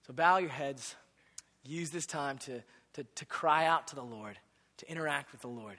So 0.05 0.13
bow 0.13 0.37
your 0.37 0.49
heads. 0.49 0.95
Use 1.65 1.89
this 1.89 2.05
time 2.05 2.37
to, 2.39 2.61
to, 2.93 3.03
to 3.15 3.25
cry 3.25 3.65
out 3.65 3.87
to 3.87 3.95
the 3.95 4.03
Lord, 4.03 4.37
to 4.77 4.91
interact 4.91 5.31
with 5.31 5.41
the 5.41 5.47
Lord. 5.47 5.77